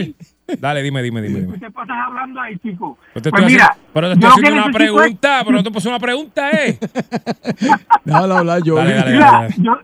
Dale, 0.60 0.82
dime, 0.82 1.02
dime, 1.04 1.22
dime. 1.22 1.40
dime. 1.42 1.60
¿Qué 1.60 1.70
pasas 1.72 1.98
hablando 2.08 2.40
ahí, 2.40 2.58
te 2.58 2.72
Pues 2.76 3.26
estoy 3.26 3.46
mira, 3.46 3.66
haciendo, 3.66 3.90
pero 3.94 4.08
te 4.08 4.14
estoy 4.14 4.30
haciendo 4.30 4.54
una 4.64 4.66
es- 4.72 4.76
pregunta, 4.76 5.42
pero 5.46 5.58
no 5.58 5.64
te 5.64 5.72
puse 5.72 5.90
una 5.90 6.00
pregunta, 6.00 6.50
eh. 6.52 6.78
Déjalo 8.06 8.38
hablar 8.38 8.62
yo. 8.64 8.76
Dale, 8.76 8.94
dale, 8.94 9.12
Mira, 9.12 9.32
dale. 9.32 9.54
yo, 9.58 9.78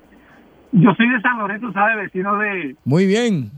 yo 0.72 0.93
soy 0.95 1.09
de 1.09 1.22
San 1.22 1.38
Lorenzo, 1.39 1.72
¿sabes? 1.74 1.97
Vecino 1.97 2.38
de, 2.38 2.76
Muy 2.86 3.05
bien. 3.05 3.51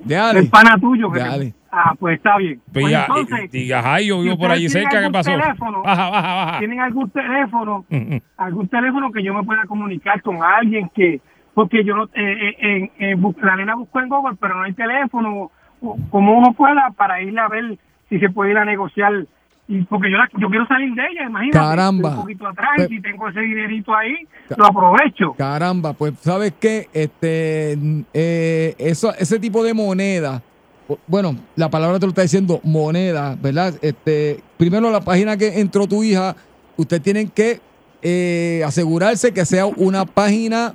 Dale. 0.00 0.40
del 0.40 0.50
pana 0.50 0.76
tuyo. 0.80 1.10
que- 1.10 1.18
Dale. 1.20 1.54
Ah, 1.70 1.94
pues 1.98 2.16
está 2.16 2.38
bien. 2.38 2.60
Pues 2.72 2.84
Pues 2.84 2.92
ya, 2.92 3.02
entonces, 3.06 3.50
y, 3.54 3.58
y- 3.64 3.72
ajá, 3.72 4.00
yo 4.00 4.20
vivo 4.22 4.38
por 4.38 4.50
allí 4.50 4.66
tienen 4.68 4.84
cerca, 4.84 4.90
¿qué 4.90 4.96
algún 4.98 5.12
pasó? 5.12 5.30
teléfono, 5.30 5.82
Baja, 5.82 6.10
baja, 6.10 6.34
baja. 6.34 6.58
tienen 6.60 6.80
algún 6.80 7.10
teléfono, 7.10 7.84
Mm, 7.90 8.14
mm. 8.14 8.20
algún 8.38 8.68
teléfono 8.68 9.12
que 9.12 9.22
yo 9.22 9.34
me 9.34 9.42
pueda 9.44 9.64
comunicar 9.66 10.22
con 10.22 10.42
alguien 10.42 10.90
que, 10.94 11.20
porque 11.52 11.84
yo 11.84 11.94
no, 11.94 12.04
eh, 12.04 12.08
eh, 12.14 12.56
en, 12.60 12.90
en 13.10 13.22
bu- 13.22 13.36
la 13.42 13.56
nena 13.56 13.74
buscó 13.74 14.00
en 14.00 14.08
Google, 14.08 14.36
pero 14.40 14.54
no 14.56 14.62
hay 14.62 14.72
teléfono, 14.72 15.50
como 16.10 16.38
uno 16.38 16.52
pueda 16.54 16.90
para 16.96 17.22
ir 17.22 17.38
a 17.38 17.48
ver 17.48 17.78
si 18.08 18.18
se 18.18 18.30
puede 18.30 18.52
ir 18.52 18.58
a 18.58 18.64
negociar, 18.64 19.12
y 19.68 19.82
porque 19.82 20.10
yo, 20.10 20.16
la- 20.16 20.28
yo 20.38 20.48
quiero 20.48 20.66
salir 20.66 20.94
de 20.94 21.02
ella, 21.12 21.26
imagínate, 21.28 21.58
Caramba. 21.58 22.08
estoy 22.08 22.18
un 22.18 22.22
poquito 22.22 22.46
atrás, 22.48 22.70
y 22.78 22.94
si 22.96 23.02
tengo 23.02 23.28
ese 23.28 23.40
dinerito 23.40 23.94
ahí, 23.94 24.14
lo 24.56 24.66
aprovecho. 24.66 25.34
Caramba, 25.36 25.92
pues 25.92 26.14
sabes 26.20 26.54
qué, 26.58 26.88
este, 26.94 27.76
eh, 28.14 28.74
eso, 28.78 29.12
ese 29.18 29.38
tipo 29.38 29.62
de 29.62 29.74
moneda, 29.74 30.42
bueno, 31.06 31.36
la 31.54 31.68
palabra 31.68 31.98
te 31.98 32.06
lo 32.06 32.10
está 32.10 32.22
diciendo, 32.22 32.60
moneda, 32.64 33.36
¿verdad? 33.40 33.74
Este, 33.82 34.40
primero 34.56 34.90
la 34.90 35.02
página 35.02 35.36
que 35.36 35.60
entró 35.60 35.86
tu 35.86 36.02
hija, 36.02 36.34
usted 36.78 37.02
tienen 37.02 37.28
que 37.28 37.60
eh, 38.00 38.62
asegurarse 38.64 39.34
que 39.34 39.44
sea 39.44 39.66
una 39.66 40.06
página 40.06 40.72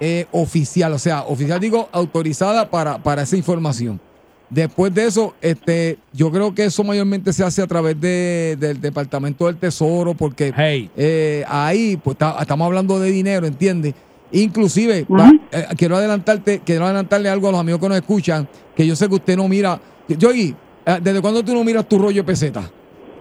eh, 0.00 0.26
oficial, 0.32 0.92
o 0.94 0.98
sea, 0.98 1.22
oficial 1.24 1.60
digo, 1.60 1.88
autorizada 1.92 2.70
para, 2.70 2.96
para 2.98 3.22
esa 3.22 3.36
información. 3.36 4.00
Después 4.52 4.92
de 4.92 5.06
eso, 5.06 5.34
este, 5.40 5.98
yo 6.12 6.30
creo 6.30 6.54
que 6.54 6.64
eso 6.66 6.84
mayormente 6.84 7.32
se 7.32 7.42
hace 7.42 7.62
a 7.62 7.66
través 7.66 7.98
de, 7.98 8.56
del 8.60 8.80
Departamento 8.80 9.46
del 9.46 9.56
Tesoro, 9.56 10.12
porque 10.12 10.52
Hey. 10.54 10.90
eh, 10.94 11.42
ahí 11.48 11.96
pues 11.96 12.18
ta- 12.18 12.36
estamos 12.38 12.66
hablando 12.66 13.00
de 13.00 13.10
dinero, 13.10 13.46
¿entiendes? 13.46 13.94
Inclusive, 14.30 15.06
va- 15.10 15.32
eh, 15.52 15.66
quiero 15.76 15.96
adelantarte, 15.96 16.60
quiero 16.64 16.84
adelantarle 16.84 17.30
algo 17.30 17.48
a 17.48 17.52
los 17.52 17.60
amigos 17.60 17.80
que 17.80 17.88
nos 17.88 17.96
escuchan, 17.98 18.46
que 18.76 18.86
yo 18.86 18.94
sé 18.94 19.08
que 19.08 19.14
usted 19.14 19.36
no 19.36 19.48
mira. 19.48 19.80
Yogi, 20.08 20.54
eh, 20.84 20.98
¿desde 21.02 21.22
cuándo 21.22 21.42
tú 21.42 21.54
no 21.54 21.64
miras 21.64 21.88
tu 21.88 21.98
rollo 21.98 22.22
de 22.22 22.24
peseta? 22.26 22.70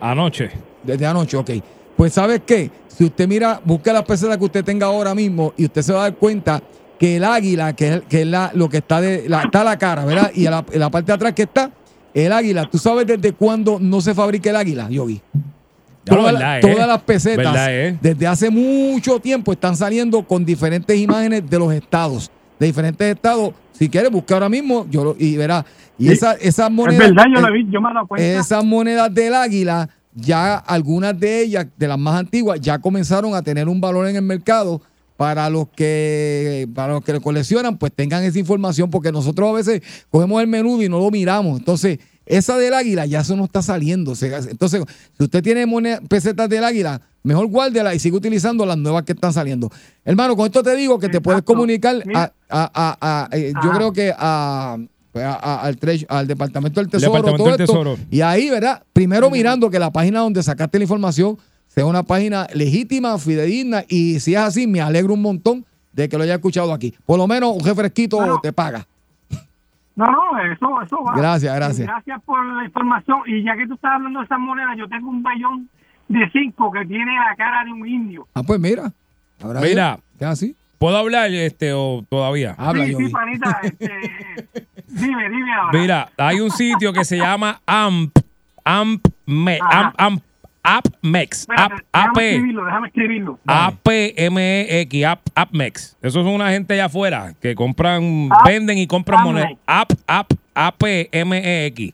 Anoche. 0.01 0.49
Desde 0.83 1.05
anoche, 1.05 1.37
ok. 1.37 1.51
Pues 1.95 2.11
¿sabes 2.13 2.41
qué? 2.45 2.69
Si 2.87 3.05
usted 3.05 3.27
mira, 3.27 3.61
busca 3.63 3.93
las 3.93 4.03
pesetas 4.03 4.37
que 4.37 4.45
usted 4.45 4.65
tenga 4.65 4.87
ahora 4.87 5.13
mismo 5.15 5.53
y 5.55 5.65
usted 5.65 5.81
se 5.81 5.93
va 5.93 5.99
a 5.99 6.03
dar 6.09 6.15
cuenta 6.15 6.61
que 7.01 7.15
el 7.15 7.23
águila, 7.23 7.73
que 7.75 7.95
es, 7.95 8.01
que 8.07 8.21
es 8.21 8.27
la, 8.27 8.51
lo 8.53 8.69
que 8.69 8.77
está 8.77 9.01
de 9.01 9.27
la, 9.27 9.41
está 9.41 9.63
la 9.63 9.75
cara, 9.79 10.05
¿verdad? 10.05 10.31
Y 10.35 10.45
a 10.45 10.51
la, 10.51 10.65
en 10.71 10.79
la 10.79 10.91
parte 10.91 11.07
de 11.07 11.13
atrás 11.13 11.33
que 11.33 11.41
está, 11.41 11.71
el 12.13 12.31
águila. 12.31 12.69
¿Tú 12.69 12.77
sabes 12.77 13.07
desde 13.07 13.33
cuándo 13.33 13.79
no 13.81 14.01
se 14.01 14.13
fabrica 14.13 14.51
el 14.51 14.55
águila, 14.55 14.87
Yogi? 14.87 15.19
Verdad, 16.05 16.31
la- 16.33 16.57
eh. 16.59 16.61
todas 16.61 16.87
las 16.87 17.01
pesetas 17.01 17.37
Verdad, 17.37 17.67
eh. 17.87 17.97
desde 17.99 18.27
hace 18.27 18.51
mucho 18.51 19.19
tiempo 19.19 19.51
están 19.51 19.75
saliendo 19.75 20.21
con 20.21 20.45
diferentes 20.45 20.95
imágenes 20.95 21.49
de 21.49 21.57
los 21.57 21.73
estados, 21.73 22.29
de 22.59 22.67
diferentes 22.67 23.15
estados. 23.15 23.51
Si 23.71 23.89
quieres, 23.89 24.11
busca 24.11 24.35
ahora 24.35 24.49
mismo 24.49 24.85
yo 24.91 25.03
lo- 25.03 25.15
y 25.17 25.37
verá. 25.37 25.65
Y 25.97 26.05
Sí. 26.05 26.13
esa, 26.13 26.33
esas 26.33 26.67
Es 26.69 26.71
monedas. 26.75 26.99
verdad, 26.99 27.23
yo 27.33 27.41
lo 27.41 27.51
vi, 27.51 27.65
yo 27.71 27.81
me 27.81 27.89
he 27.89 27.93
dado 27.95 28.05
cuenta. 28.05 28.27
esas 28.39 28.63
monedas 28.63 29.11
del 29.11 29.33
águila, 29.33 29.89
ya 30.13 30.55
algunas 30.57 31.19
de 31.19 31.41
ellas, 31.41 31.65
de 31.75 31.87
las 31.87 31.97
más 31.97 32.19
antiguas, 32.19 32.61
ya 32.61 32.77
comenzaron 32.77 33.33
a 33.33 33.41
tener 33.41 33.67
un 33.67 33.81
valor 33.81 34.07
en 34.07 34.17
el 34.17 34.21
mercado 34.21 34.83
para 35.21 35.51
los 35.51 35.67
que 35.69 36.67
para 36.73 36.93
los 36.93 37.03
que 37.03 37.13
lo 37.13 37.21
coleccionan, 37.21 37.77
pues 37.77 37.91
tengan 37.95 38.23
esa 38.23 38.39
información, 38.39 38.89
porque 38.89 39.11
nosotros 39.11 39.47
a 39.49 39.53
veces 39.53 39.83
cogemos 40.09 40.41
el 40.41 40.47
menudo 40.47 40.81
y 40.81 40.89
no 40.89 40.97
lo 40.97 41.11
miramos. 41.11 41.59
Entonces, 41.59 41.99
esa 42.25 42.57
del 42.57 42.73
águila 42.73 43.05
ya 43.05 43.19
eso 43.21 43.35
no 43.35 43.45
está 43.45 43.61
saliendo. 43.61 44.13
Entonces, 44.19 44.81
si 45.15 45.23
usted 45.23 45.43
tiene 45.43 45.67
moneda- 45.67 46.01
pesetas 46.09 46.49
del 46.49 46.63
águila, 46.63 47.01
mejor 47.21 47.45
guárdela 47.45 47.93
y 47.93 47.99
sigue 47.99 48.17
utilizando 48.17 48.65
las 48.65 48.79
nuevas 48.79 49.03
que 49.03 49.11
están 49.11 49.31
saliendo. 49.31 49.69
Hermano, 50.03 50.35
con 50.35 50.47
esto 50.47 50.63
te 50.63 50.75
digo 50.75 50.97
que 50.97 51.07
te 51.07 51.21
puedes 51.21 51.43
comunicar 51.43 52.01
a, 52.15 52.31
a- 52.49 52.97
a- 52.99 53.29
eh, 53.37 53.53
yo 53.63 53.71
creo 53.73 53.93
que 53.93 54.11
a, 54.17 54.75
pues, 55.11 55.23
al, 55.23 55.77
al 56.07 56.27
Departamento 56.27 56.79
del 56.79 56.89
Tesoro, 56.89 57.11
Departamento 57.11 57.43
todo 57.43 57.51
del 57.57 57.61
esto. 57.61 57.73
Tesoro. 57.73 57.97
Y 58.09 58.21
ahí, 58.21 58.49
¿verdad? 58.49 58.81
Primero 58.91 59.29
mirando 59.29 59.69
que 59.69 59.77
la 59.77 59.91
página 59.91 60.21
donde 60.21 60.41
sacaste 60.41 60.79
la 60.79 60.85
información 60.85 61.37
sea 61.73 61.85
una 61.85 62.03
página 62.03 62.47
legítima, 62.53 63.17
fidedigna, 63.17 63.85
y 63.87 64.19
si 64.19 64.35
es 64.35 64.41
así, 64.41 64.67
me 64.67 64.81
alegro 64.81 65.13
un 65.13 65.21
montón 65.21 65.65
de 65.93 66.09
que 66.09 66.17
lo 66.17 66.23
haya 66.23 66.35
escuchado 66.35 66.73
aquí. 66.73 66.93
Por 67.05 67.17
lo 67.17 67.27
menos 67.27 67.55
un 67.55 67.61
jefe 67.61 67.75
fresquito 67.75 68.17
Bueno. 68.17 68.39
te 68.43 68.51
paga. 68.51 68.85
No, 69.95 70.05
no, 70.05 70.37
eso, 70.51 70.81
eso 70.81 71.01
va. 71.01 71.13
Gracias, 71.15 71.55
gracias. 71.55 71.87
Gracias 71.87 72.21
por 72.23 72.45
la 72.45 72.65
información. 72.65 73.19
Y 73.25 73.43
ya 73.43 73.55
que 73.55 73.67
tú 73.67 73.75
estás 73.75 73.93
hablando 73.93 74.19
de 74.19 74.25
esas 74.25 74.39
monedas, 74.39 74.77
yo 74.77 74.89
tengo 74.89 75.09
un 75.09 75.23
bayón 75.23 75.69
de 76.09 76.29
cinco 76.33 76.73
que 76.73 76.85
tiene 76.85 77.15
la 77.15 77.35
cara 77.37 77.63
de 77.63 77.71
un 77.71 77.87
indio. 77.87 78.27
Ah, 78.33 78.43
pues 78.43 78.59
mira. 78.59 78.91
Mira. 79.61 79.97
¿Qué 80.19 80.25
así? 80.25 80.55
¿Puedo 80.77 80.97
hablar 80.97 81.31
este 81.31 81.71
o 81.71 82.03
todavía? 82.09 82.53
Habla, 82.57 82.85
sí, 82.85 82.95
sí, 82.95 83.09
panita. 83.09 83.61
Este, 83.63 83.91
dime, 84.87 85.29
dime 85.29 85.53
ahora. 85.53 85.79
Mira, 85.79 86.09
hay 86.17 86.41
un 86.41 86.51
sitio 86.51 86.91
que 86.91 87.05
se 87.05 87.17
llama 87.17 87.61
AMP. 87.65 88.17
AMP. 88.65 89.07
Me. 89.25 89.57
AMP, 89.61 89.95
AMP 89.97 90.23
AppMex. 90.63 91.47
App, 91.49 91.71
Espérate, 91.73 91.85
AP. 91.91 92.13
déjame 92.15 92.29
escribirlo, 92.29 92.65
déjame 92.65 92.87
escribirlo. 92.87 93.39
APMEX, 93.47 95.03
App, 95.05 95.21
AppMex. 95.35 95.97
Esos 96.01 96.23
son 96.23 96.27
una 96.27 96.51
gente 96.51 96.73
allá 96.73 96.85
afuera 96.85 97.33
que 97.41 97.55
compran, 97.55 98.29
App- 98.31 98.45
venden 98.47 98.77
y 98.77 98.87
compran 98.87 99.19
AppMex. 99.21 99.33
monedas. 99.33 99.57
App, 99.65 99.91
App, 100.07 100.31
APMEX. 100.53 101.93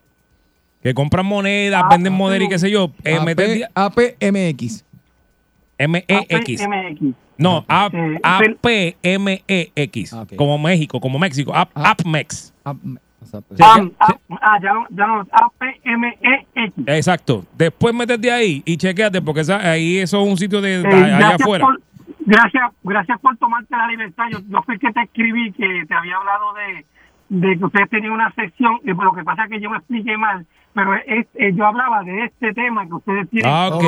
Que 0.82 0.94
compran 0.94 1.26
monedas, 1.26 1.82
venden 1.90 2.12
monedas 2.12 2.44
y 2.46 2.48
qué 2.48 2.58
sé 2.58 2.70
yo, 2.70 2.92
eh, 3.04 3.16
APMX. 3.16 3.48
MEX. 4.28 4.84
APMX. 5.78 6.62
No, 7.36 7.64
A- 7.68 7.88
Eh, 7.92 8.18
APMEX. 8.22 10.14
Como 10.36 10.58
México, 10.58 11.00
como 11.00 11.18
México. 11.18 11.52
Ap- 11.54 11.70
APMEX. 11.74 12.52
Ah, 13.60 13.80
APMEX. 15.32 16.72
Exacto. 16.86 17.44
Después 17.56 17.94
métete 17.94 18.30
ahí 18.30 18.62
y 18.64 18.76
chequeate, 18.76 19.20
porque 19.22 19.40
esa- 19.40 19.70
ahí 19.70 19.98
eso 19.98 20.22
es 20.22 20.28
un 20.30 20.36
sitio 20.36 20.60
de, 20.60 20.82
de 20.82 20.88
Eh, 20.88 20.94
allá 21.04 21.18
gracias 21.18 21.40
afuera. 21.42 21.64
Por, 21.64 21.80
gracias, 22.20 22.62
gracias 22.82 23.20
por 23.20 23.36
tomarte 23.38 23.76
la 23.76 23.86
libertad. 23.88 24.24
Yo, 24.30 24.38
yo 24.48 24.62
fui 24.62 24.74
el 24.74 24.80
que 24.80 24.92
te 24.92 25.02
escribí 25.02 25.52
que 25.52 25.84
te 25.86 25.94
había 25.94 26.16
hablado 26.16 26.54
de, 26.54 26.86
de 27.28 27.58
que 27.58 27.64
ustedes 27.64 27.90
tenían 27.90 28.12
una 28.12 28.32
sección, 28.32 28.78
y 28.84 28.88
lo 28.88 29.12
que 29.12 29.24
pasa 29.24 29.44
es 29.44 29.50
que 29.50 29.60
yo 29.60 29.70
me 29.70 29.78
expliqué 29.78 30.16
mal, 30.16 30.46
pero 30.74 30.94
es, 30.94 31.26
eh, 31.34 31.52
yo 31.54 31.66
hablaba 31.66 32.02
de 32.04 32.24
este 32.24 32.52
tema 32.54 32.86
que 32.86 32.94
ustedes 32.94 33.30
tienen. 33.30 33.50
Ah, 33.50 33.68
ok. 33.72 33.84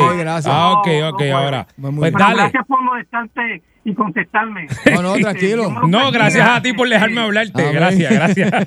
Ah, 0.46 0.72
ok, 0.72 0.88
ok, 1.12 1.22
ahora. 1.32 1.66
Pues 1.80 2.12
dale. 2.12 2.36
Gracias 2.36 2.66
por 2.66 2.82
molestarte 2.82 3.62
y 3.84 3.94
contestarme. 3.94 4.66
No, 4.94 5.02
no, 5.02 5.14
tranquilo. 5.14 5.70
No, 5.86 6.10
gracias 6.10 6.48
a 6.48 6.60
ti 6.60 6.72
por 6.72 6.88
dejarme 6.88 7.20
hablarte. 7.20 7.62
Amén. 7.62 7.74
Gracias, 7.74 8.12
gracias. 8.12 8.50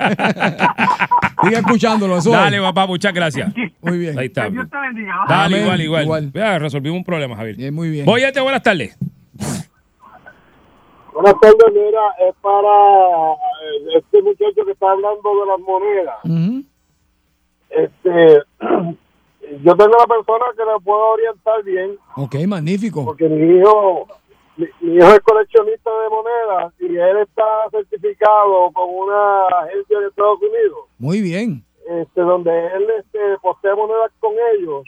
Sigue 1.44 1.56
escuchándolo, 1.58 2.18
eso. 2.18 2.32
Dale, 2.32 2.62
papá, 2.62 2.88
muchas 2.88 3.14
gracias. 3.14 3.54
Muy 3.82 3.98
bien. 3.98 4.18
Ahí 4.18 4.28
está. 4.28 4.50
Dios 4.50 4.70
te 4.70 4.78
bendiga. 4.78 5.26
Dale, 5.28 5.62
igual, 5.62 5.82
igual. 5.82 6.04
Igual. 6.04 6.32
Ya, 6.34 6.60
resolvimos 6.60 6.98
un 6.98 7.04
problema, 7.04 7.36
Javier. 7.36 7.72
muy 7.72 7.90
bien. 7.90 8.06
Boyete, 8.06 8.40
buenas 8.40 8.64
tardes. 8.64 8.98
Buenas 11.14 11.40
tardes, 11.40 11.74
mira, 11.74 12.02
es 12.28 12.36
para 12.42 13.34
eh, 13.34 13.98
este 13.98 14.22
muchacho 14.24 14.66
que 14.66 14.72
está 14.72 14.92
hablando 14.92 15.30
de 15.40 15.46
las 15.46 15.60
monedas. 15.60 16.64
Este, 17.76 18.44
yo 19.64 19.76
tengo 19.76 19.92
una 19.96 20.08
persona 20.08 20.46
que 20.56 20.64
le 20.64 20.80
puedo 20.84 21.00
orientar 21.14 21.64
bien, 21.64 21.98
Ok, 22.16 22.36
magnífico. 22.48 23.04
porque 23.06 23.28
mi 23.28 23.58
hijo, 23.60 24.08
mi, 24.58 24.68
mi 24.82 24.96
hijo 24.98 25.08
es 25.12 25.20
coleccionista 25.22 25.90
de 26.04 26.10
monedas 26.10 26.74
y 26.80 26.96
él 26.98 27.18
está 27.18 27.44
certificado 27.72 28.72
con 28.74 28.90
una 28.90 29.48
agencia 29.64 30.00
de 30.00 30.08
Estados 30.08 30.40
Unidos, 30.40 30.80
Muy 31.00 31.22
bien. 31.22 31.64
este, 31.88 32.22
donde 32.22 32.52
él 32.68 32.88
este, 33.00 33.20
postea 33.42 33.76
monedas 33.76 34.12
con 34.20 34.34
ellos. 34.56 34.84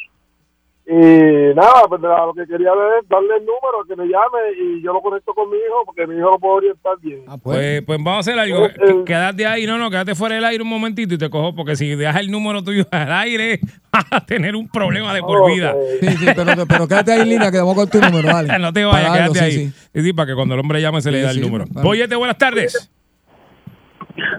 Y 0.88 1.56
nada, 1.56 1.82
pues 1.90 2.00
lo 2.00 2.32
que 2.36 2.46
quería 2.46 2.72
ver 2.76 3.00
es 3.02 3.10
darle 3.10 3.38
el 3.40 3.44
número, 3.46 3.84
que 3.88 3.96
me 3.96 4.04
llame 4.06 4.38
y 4.62 4.84
yo 4.84 4.94
lo 4.94 5.02
conecto 5.02 5.34
con 5.34 5.50
mi 5.50 5.58
hijo, 5.58 5.84
porque 5.84 6.06
mi 6.06 6.16
hijo 6.16 6.30
lo 6.30 6.38
puede 6.38 6.54
orientar 6.58 6.94
bien. 7.02 7.22
Pues, 7.42 7.82
pues 7.82 7.98
vamos 7.98 8.18
a 8.18 8.20
hacer 8.20 8.38
algo. 8.38 8.68
Qu- 8.68 9.04
Quédate 9.04 9.48
ahí, 9.48 9.66
no, 9.66 9.80
no, 9.80 9.90
quédate 9.90 10.14
fuera 10.14 10.36
del 10.36 10.46
aire 10.46 10.62
un 10.62 10.70
momentito 10.70 11.16
y 11.16 11.18
te 11.18 11.28
cojo, 11.28 11.56
porque 11.56 11.76
si 11.76 11.96
dejas 11.96 12.18
el 12.18 12.30
número 12.30 12.64
tuyo 12.64 12.86
al 12.92 13.12
aire, 13.14 13.60
vas 13.92 14.06
a 14.12 14.24
tener 14.28 14.56
un 14.56 14.70
problema 14.70 15.12
de 15.16 15.22
por 15.22 15.52
vida. 15.52 15.74
Sí, 16.02 16.08
sí, 16.18 16.26
pero, 16.36 16.68
pero 16.68 16.88
quédate 16.88 17.14
ahí, 17.14 17.26
Lina, 17.28 17.52
que 17.52 17.58
vamos 17.58 17.74
con 17.74 17.90
tu 17.90 18.00
número, 18.00 18.28
dale. 18.28 18.60
no 18.60 18.72
te 18.72 18.86
vayas, 18.86 19.12
quédate 19.12 19.40
sí, 19.40 19.44
ahí. 19.46 19.52
sí. 19.52 19.74
Y 19.96 20.02
sí, 20.04 20.14
para 20.14 20.28
que 20.28 20.36
cuando 20.36 20.54
el 20.54 20.60
hombre 20.60 20.82
llame 20.82 21.02
se 21.02 21.10
le 21.10 21.18
Sí, 21.18 21.24
da 21.26 21.32
el 21.32 21.42
número. 21.42 21.66
Boyete, 21.72 22.16
buenas 22.16 22.38
tardes. 22.38 22.92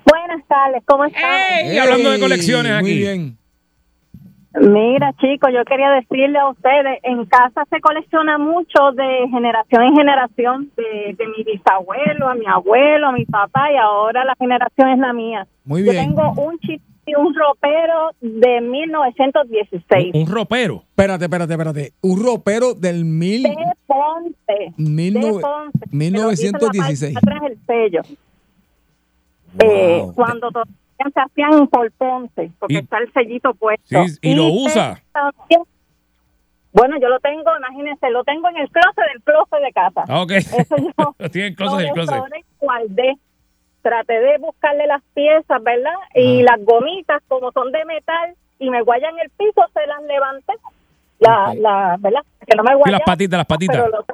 Buenas 0.09 0.47
tardes, 0.47 0.83
¿cómo 0.87 1.05
están? 1.07 1.75
Y 1.75 1.77
hablando 1.79 2.11
de 2.13 2.21
colecciones 2.21 2.81
muy 2.81 2.91
aquí. 2.93 2.99
bien. 3.01 3.39
Mira, 4.61 5.13
chicos, 5.21 5.51
yo 5.53 5.65
quería 5.65 5.91
decirle 5.91 6.39
a 6.39 6.49
ustedes, 6.49 6.99
en 7.03 7.27
casa 7.27 7.65
se 7.69 7.81
colecciona 7.81 8.39
mucho 8.39 8.93
de 8.95 9.29
generación 9.31 9.83
en 9.83 9.95
generación, 9.95 10.71
de, 10.77 11.15
de 11.17 11.27
mi 11.27 11.45
bisabuelo, 11.45 12.29
a 12.29 12.35
mi 12.35 12.47
abuelo, 12.47 13.09
a 13.09 13.13
mi 13.13 13.27
papá, 13.27 13.71
y 13.73 13.77
ahora 13.77 14.25
la 14.25 14.35
generación 14.37 14.89
es 14.91 14.99
la 14.99 15.13
mía. 15.13 15.47
Muy 15.65 15.85
Yo 15.85 15.93
bien. 15.93 16.07
tengo 16.15 16.33
un 16.37 16.59
chip 16.61 16.81
un 17.15 17.35
ropero 17.35 18.11
de 18.21 18.61
1916. 18.61 20.15
Un 20.15 20.27
ropero. 20.27 20.83
Espérate, 20.89 21.25
espérate, 21.27 21.53
espérate. 21.53 21.93
Un 22.03 22.25
ropero 22.25 22.75
del 22.75 23.05
mil, 23.05 23.45
De 23.45 23.55
Ponce. 23.87 24.73
mil 24.77 25.15
de 25.15 25.21
Ponce. 25.41 25.87
1916. 25.93 26.53
Pero 26.53 26.89
dice 26.89 27.13
la 27.13 27.21
parte 27.21 27.31
de 27.31 27.37
atrás 27.37 27.43
el 27.51 27.59
sello. 27.67 28.03
Eh, 29.59 30.05
cuando 30.15 30.51
se 31.13 31.21
hacían 31.21 31.67
por 31.69 31.91
Ponce, 31.93 32.51
porque 32.59 32.75
Y- 32.75 32.79
está 32.79 32.99
el 32.99 33.13
sellito 33.13 33.55
puesto. 33.55 34.05
Sí, 34.07 34.19
y 34.23 34.35
lo 34.35 34.47
usa. 34.49 35.01
también- 35.13 35.63
Bueno, 36.73 36.97
yo 37.01 37.09
lo 37.09 37.19
tengo, 37.21 37.43
imagínense, 37.57 38.11
lo 38.11 38.23
tengo 38.25 38.49
en 38.51 38.59
el 38.59 38.69
closet 38.71 39.05
del 39.13 39.23
closet 39.23 39.61
de 39.65 39.73
casa. 39.73 40.05
Ah, 40.09 40.21
ok. 40.23 40.31
Eso 40.33 40.77
yo 40.77 41.15
Tiene 41.33 41.49
el 41.49 41.57
closet 41.57 41.79
del 41.79 41.87
lo 41.89 41.95
closet. 41.95 42.23
guardé. 42.61 43.15
Traté 43.83 44.15
de 44.21 44.39
buscarle 44.39 44.87
las 44.87 45.03
piezas, 45.15 45.63
¿verdad? 45.63 45.95
Y 46.15 46.43
las 46.43 46.63
gomitas, 46.65 47.23
como 47.29 47.53
son 47.53 47.71
de 47.73 47.85
metal 47.85 48.35
y 48.59 48.69
me 48.69 48.83
guayan 48.83 49.17
el 49.21 49.31
piso, 49.31 49.63
se 49.73 49.87
las 49.87 50.03
levanté. 50.03 50.53
La, 51.21 51.55
la, 51.55 51.97
¿verdad? 51.99 52.21
Que 52.47 52.57
no 52.57 52.63
me 52.65 52.75
guayan. 52.75 52.93
las 52.93 53.03
patitas, 53.03 53.39
las 53.39 53.47
patitas. 53.47 53.77
lo 53.89 54.05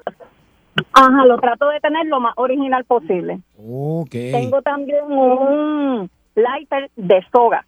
Ajá, 0.93 1.24
lo 1.26 1.39
trato 1.39 1.68
de 1.68 1.80
tener 1.80 2.07
lo 2.07 2.20
más 2.20 2.33
original 2.37 2.85
posible. 2.85 3.41
Ok. 3.59 4.11
Tengo 4.11 4.62
también 4.62 5.05
un 5.05 6.11
lighter 6.35 6.91
de 6.97 7.24
soga. 7.33 7.64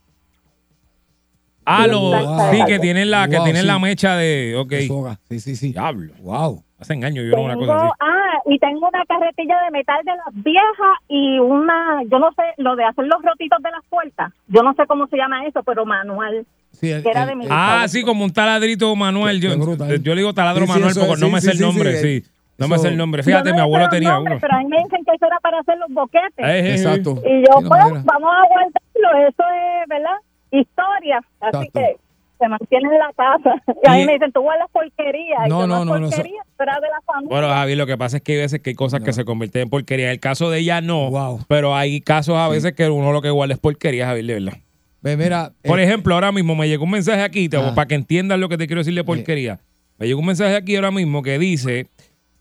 Ah, 1.67 1.87
lo, 1.87 1.99
Wow. 2.01 2.51
sí, 2.53 2.62
que 2.67 2.79
tienen 2.79 3.11
la, 3.11 3.27
que 3.29 3.37
Wow, 3.37 3.45
tienen 3.45 3.62
sí. 3.62 3.69
la 3.69 3.79
mecha 3.79 4.17
de. 4.17 4.55
Ok. 4.57 4.73
Soga. 4.87 5.19
Sí, 5.29 5.41
sí, 5.41 5.57
sí. 5.57 5.73
Diablo. 5.73 6.12
Wow. 6.21 6.62
Hace 6.79 6.93
engaño 6.93 7.23
yo 7.23 7.41
una 7.41 7.55
Tengo, 7.55 7.67
cosa 7.67 7.87
así. 7.87 7.95
ah, 8.01 8.39
y 8.47 8.59
tengo 8.59 8.87
una 8.89 9.03
carretilla 9.07 9.55
de 9.65 9.71
metal 9.71 9.97
de 10.05 10.11
las 10.11 10.45
viejas 10.45 10.97
y 11.09 11.39
una, 11.39 12.03
yo 12.11 12.19
no 12.19 12.31
sé, 12.33 12.43
lo 12.59 12.77
de 12.77 12.85
hacer 12.85 13.07
los 13.07 13.23
rotitos 13.23 13.62
de 13.62 13.71
las 13.71 13.81
puertas. 13.89 14.33
Yo 14.49 14.62
no 14.62 14.75
sé 14.75 14.87
cómo 14.87 15.07
se 15.07 15.17
llama 15.17 15.47
eso, 15.47 15.62
pero 15.62 15.87
manual. 15.87 16.45
Sí, 16.73 16.91
el- 16.91 17.03
que 17.03 17.09
era 17.11 17.23
el- 17.23 17.29
de 17.29 17.37
mi 17.37 17.47
Ah, 17.49 17.87
sí, 17.89 18.03
como 18.03 18.25
un 18.25 18.33
taladrito 18.33 18.95
manual. 18.95 19.41
Yo, 19.41 19.55
yo 19.97 20.15
le 20.15 20.21
digo 20.21 20.35
taladro 20.35 20.67
Sí, 20.67 20.73
manual 20.73 20.93
porque 20.95 21.12
es, 21.15 21.21
no 21.21 21.27
sí, 21.29 21.33
me 21.33 21.41
sí, 21.41 21.47
sé 21.47 21.53
el 21.53 21.59
sí, 21.59 21.62
nombre, 21.65 21.97
sí, 22.03 22.21
sí. 22.21 22.31
No 22.59 22.68
me 22.68 22.78
sé 22.78 22.88
el 22.88 22.96
nombre. 22.96 23.22
Fíjate, 23.22 23.50
no 23.50 23.55
mi 23.57 23.61
abuelo 23.62 23.88
tenía 23.88 24.18
uno. 24.18 24.36
Pero 24.40 24.55
a 24.55 24.59
mí 24.59 24.66
me 24.66 24.76
dicen 24.78 25.05
que 25.05 25.14
eso 25.14 25.26
era 25.26 25.38
para 25.40 25.59
hacer 25.61 25.76
los 25.78 25.88
boquetes. 25.90 26.38
Eh, 26.38 26.72
Exacto. 26.74 27.20
Y 27.26 27.40
yo, 27.44 27.61
no 27.61 27.68
pues, 27.68 27.80
manera. 27.80 28.02
vamos 28.05 28.30
a 28.30 28.48
guardarlo, 28.48 29.28
eso 29.28 29.42
es, 29.82 29.88
¿verdad? 29.88 30.16
Historia. 30.50 31.18
Así 31.40 31.57
Exacto. 31.66 31.80
que 31.80 31.96
se 32.38 32.48
mantiene 32.48 32.88
en 32.92 32.98
la 32.98 33.12
casa. 33.16 33.55
Y 33.84 33.88
a 33.90 33.96
Y- 33.96 34.00
mí 34.00 34.07
me 34.07 34.12
dicen, 34.14 34.32
tú 34.32 34.40
guardas 34.42 34.68
porquería. 34.72 35.36
Y 35.46 35.48
No, 35.48 35.61
yo, 35.61 35.66
no, 35.66 35.84
no, 35.84 35.98
no, 35.98 36.09
porquería, 36.09 36.42
pero 36.57 36.70
era 36.70 36.80
de 36.80 36.88
la 36.88 37.00
familia. 37.05 37.28
Bueno, 37.28 37.48
Javi, 37.48 37.74
lo 37.74 37.86
que 37.86 37.98
pasa 37.98 38.16
es 38.18 38.22
que 38.22 38.32
hay 38.32 38.38
veces 38.38 38.61
que 38.61 38.70
hay 38.70 38.76
cosas 38.76 39.00
que 39.00 39.12
se 39.12 39.24
convierten 39.24 39.62
en 39.62 39.70
porquería. 39.70 40.07
En 40.07 40.12
el 40.12 40.20
caso 40.20 40.50
de 40.50 40.59
ella 40.61 40.80
no, 40.80 41.11
pero 41.48 41.74
hay 41.74 42.00
casos 42.00 42.36
a 42.36 42.48
veces 42.48 42.72
que 42.74 42.88
uno 42.88 43.12
lo 43.12 43.20
que 43.22 43.30
guarda 43.30 43.55
es 43.55 43.61
porquería, 43.61 44.07
Javi, 44.07 44.22
de 44.26 44.34
verdad. 44.34 44.59
Ve, 45.02 45.16
mira, 45.18 45.52
Por 45.64 45.80
eh, 45.80 45.84
ejemplo, 45.84 46.14
ahora 46.14 46.32
mismo 46.32 46.55
me 46.55 46.66
llegó 46.68 46.84
un 46.84 46.90
mensaje 46.92 47.20
aquí, 47.22 47.48
te- 47.50 47.59
Ah. 47.59 47.72
para 47.74 47.86
que 47.86 47.94
entiendan 47.94 48.40
lo 48.40 48.48
que 48.48 48.57
te 48.57 48.66
quiero 48.66 48.80
decir 48.80 48.94
de 48.94 49.05
porquería. 49.05 49.61
Me 49.98 50.07
llegó 50.07 50.20
un 50.20 50.26
mensaje 50.26 50.57
aquí 50.57 50.76
ahora 50.76 50.90
mismo 50.90 51.22
que 51.22 51.38
dice, 51.38 51.88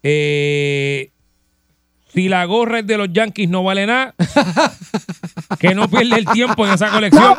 eh, 0.03 1.09
si 2.13 2.29
la 2.29 2.45
gorra 2.45 2.79
es 2.79 2.87
de 2.87 2.97
los 2.97 3.11
Yankees 3.11 3.49
no 3.49 3.63
vale 3.63 3.87
nada, 3.87 4.13
que 5.59 5.73
no 5.73 5.87
pierde 5.89 6.17
el 6.19 6.25
tiempo 6.25 6.65
en 6.67 6.73
esa 6.73 6.89
colección. 6.91 7.33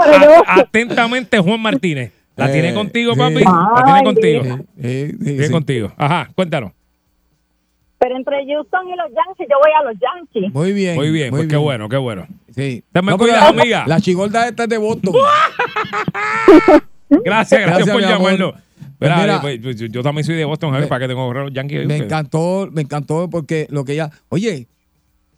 A- 0.46 0.60
atentamente, 0.60 1.38
Juan 1.38 1.60
Martínez. 1.60 2.10
¿La 2.36 2.48
Eh, 2.50 2.52
tiene 2.52 2.74
contigo, 2.74 3.12
sí. 3.12 3.18
papi? 3.20 3.34
La 3.44 3.82
tiene 3.84 3.98
Ay, 4.00 4.04
contigo. 4.04 4.44
eh, 4.44 4.58
eh, 4.82 5.12
sí, 5.16 5.24
Tiene 5.24 5.46
sí. 5.46 5.52
contigo. 5.52 5.92
Ajá, 5.96 6.28
cuéntanos. 6.34 6.72
Pero 7.98 8.16
entre 8.16 8.36
Houston 8.44 8.88
y 8.88 8.96
los 8.96 9.06
Yankees, 9.10 9.46
yo 9.48 9.56
voy 9.62 9.70
a 9.80 9.82
los 9.84 9.94
Yankees. 10.00 10.52
Muy 10.52 10.72
bien. 10.72 10.96
Muy 10.96 11.10
bien, 11.10 11.30
pues 11.30 11.46
qué 11.46 11.56
bueno, 11.56 11.88
qué 11.88 11.96
bueno. 11.96 12.26
Sí. 12.54 12.82
Te 12.92 13.00
me 13.02 13.12
No, 13.12 13.18
cuidas, 13.18 13.48
amiga. 13.48 13.84
La 13.86 14.00
chigolda 14.00 14.48
esta 14.48 14.64
es 14.64 14.68
de 14.68 14.78
Boston. 14.78 15.14
Gracias, 17.08 17.60
gracias, 17.60 17.60
Gracias, 17.86 17.90
por 17.90 18.00
llamarnos. 18.02 18.54
Pues 19.08 19.20
Mira, 19.20 19.40
pues, 19.40 19.58
pues, 19.62 19.76
yo, 19.76 19.86
yo 19.86 20.02
también 20.02 20.24
soy 20.24 20.36
de 20.36 20.44
Boston, 20.44 20.72
me- 20.72 20.86
para 20.86 21.00
que 21.00 21.08
tengo 21.08 21.32
que 21.32 21.52
Yankees. 21.52 21.86
Me 21.86 21.96
encantó, 21.96 22.68
me 22.72 22.82
encantó 22.82 23.28
porque 23.30 23.66
lo 23.70 23.84
que 23.84 23.92
ella. 23.94 24.10
Oye, 24.28 24.66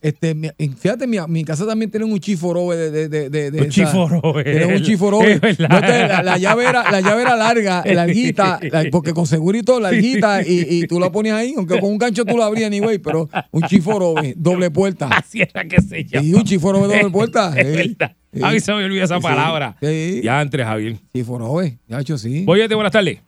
este, 0.03 0.37
fíjate, 0.79 1.07
mi, 1.07 1.17
mi 1.27 1.43
casa 1.43 1.67
también 1.67 1.91
tiene 1.91 2.05
un 2.07 2.21
chiforobe 2.21 2.77
de. 2.77 3.09
de, 3.09 3.51
de, 3.51 3.61
Un 3.63 3.69
chiforobe. 3.71 4.45
Tiene 4.45 4.77
un 4.77 4.83
chiforobe. 4.83 5.41
No 5.59 5.81
te- 5.81 6.07
la, 6.09 6.23
la 6.23 6.39
llave 6.39 6.65
era, 6.69 6.89
la 6.91 7.01
llave 7.01 7.23
era 7.23 7.35
larga, 7.35 7.83
larguita, 7.93 8.61
la- 8.71 8.85
porque 8.93 9.13
con 9.13 9.27
segurito 9.27 9.81
larguita 9.81 10.43
y, 10.47 10.67
y 10.69 10.87
tú 10.87 11.01
la 11.01 11.11
ponías 11.11 11.37
ahí, 11.39 11.55
aunque 11.57 11.81
con 11.81 11.91
un 11.91 11.99
gancho 11.99 12.25
tú 12.25 12.37
la 12.37 12.45
abrías 12.47 12.67
anyway, 12.69 12.99
pero 12.99 13.29
un 13.51 13.63
chiforobe, 13.63 14.35
doble 14.37 14.71
puerta. 14.71 15.09
Así 15.09 15.41
era 15.43 15.65
que 15.65 15.81
se 15.81 16.05
llama. 16.05 16.25
Y 16.27 16.35
un 16.35 16.45
chiforobe 16.45 16.87
doble 16.87 17.11
puerta. 17.11 17.53
Es 17.57 17.67
eh. 17.67 17.71
verdad. 17.99 18.17
Sí. 18.33 18.43
A 18.45 18.51
mí 18.51 18.61
se 18.61 18.73
me 18.75 18.85
olvida 18.85 19.05
esa 19.05 19.17
Sí. 19.17 19.23
palabra. 19.23 19.77
Sí. 19.81 20.21
Ya 20.23 20.43
entre, 20.43 20.63
Javier. 20.63 20.97
Chiforobe, 21.15 21.79
ya 21.89 22.01
hecho 22.01 22.19
sí. 22.19 22.45
Oye, 22.47 22.69
buenas 22.75 22.93
tardes. 22.93 23.19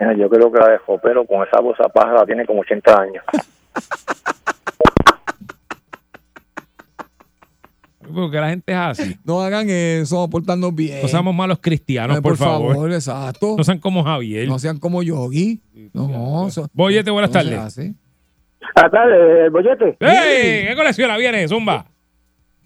Mira, 0.00 0.14
Yo 0.14 0.28
creo 0.28 0.50
que 0.52 0.58
la 0.58 0.68
de 0.70 0.78
Jopero 0.78 1.24
con 1.26 1.46
esa 1.46 1.60
bolsa 1.60 1.88
pájara 1.88 2.24
tiene 2.26 2.46
como 2.46 2.60
80 2.60 3.00
años. 3.00 3.24
Porque 8.14 8.38
la 8.40 8.48
gente 8.48 8.72
es 8.72 8.78
así. 8.78 9.16
No 9.24 9.40
hagan 9.42 9.66
eso, 9.68 10.28
portarnos 10.30 10.74
bien. 10.74 11.02
No 11.02 11.08
seamos 11.08 11.34
malos 11.34 11.58
cristianos, 11.60 12.16
Ay, 12.16 12.22
por, 12.22 12.36
favor. 12.38 12.90
exacto. 12.90 13.54
No 13.58 13.64
sean 13.64 13.78
como 13.80 14.02
Javier. 14.02 14.48
No 14.48 14.58
sean 14.58 14.78
como 14.78 15.02
Yogi. 15.02 15.60
No, 15.92 16.48
eso- 16.48 16.68
Boyete, 16.72 17.10
buenas 17.10 17.30
no 17.30 17.34
tardes. 17.40 17.58
hace. 17.58 17.92
Ah, 18.74 18.88
tarde, 18.88 19.44
el 19.44 19.50
bollete. 19.50 19.96
¡Ey! 20.00 20.68
¿Qué 20.68 20.74
colecciona? 20.76 21.16
Viene, 21.18 21.46
Zumba. 21.48 21.84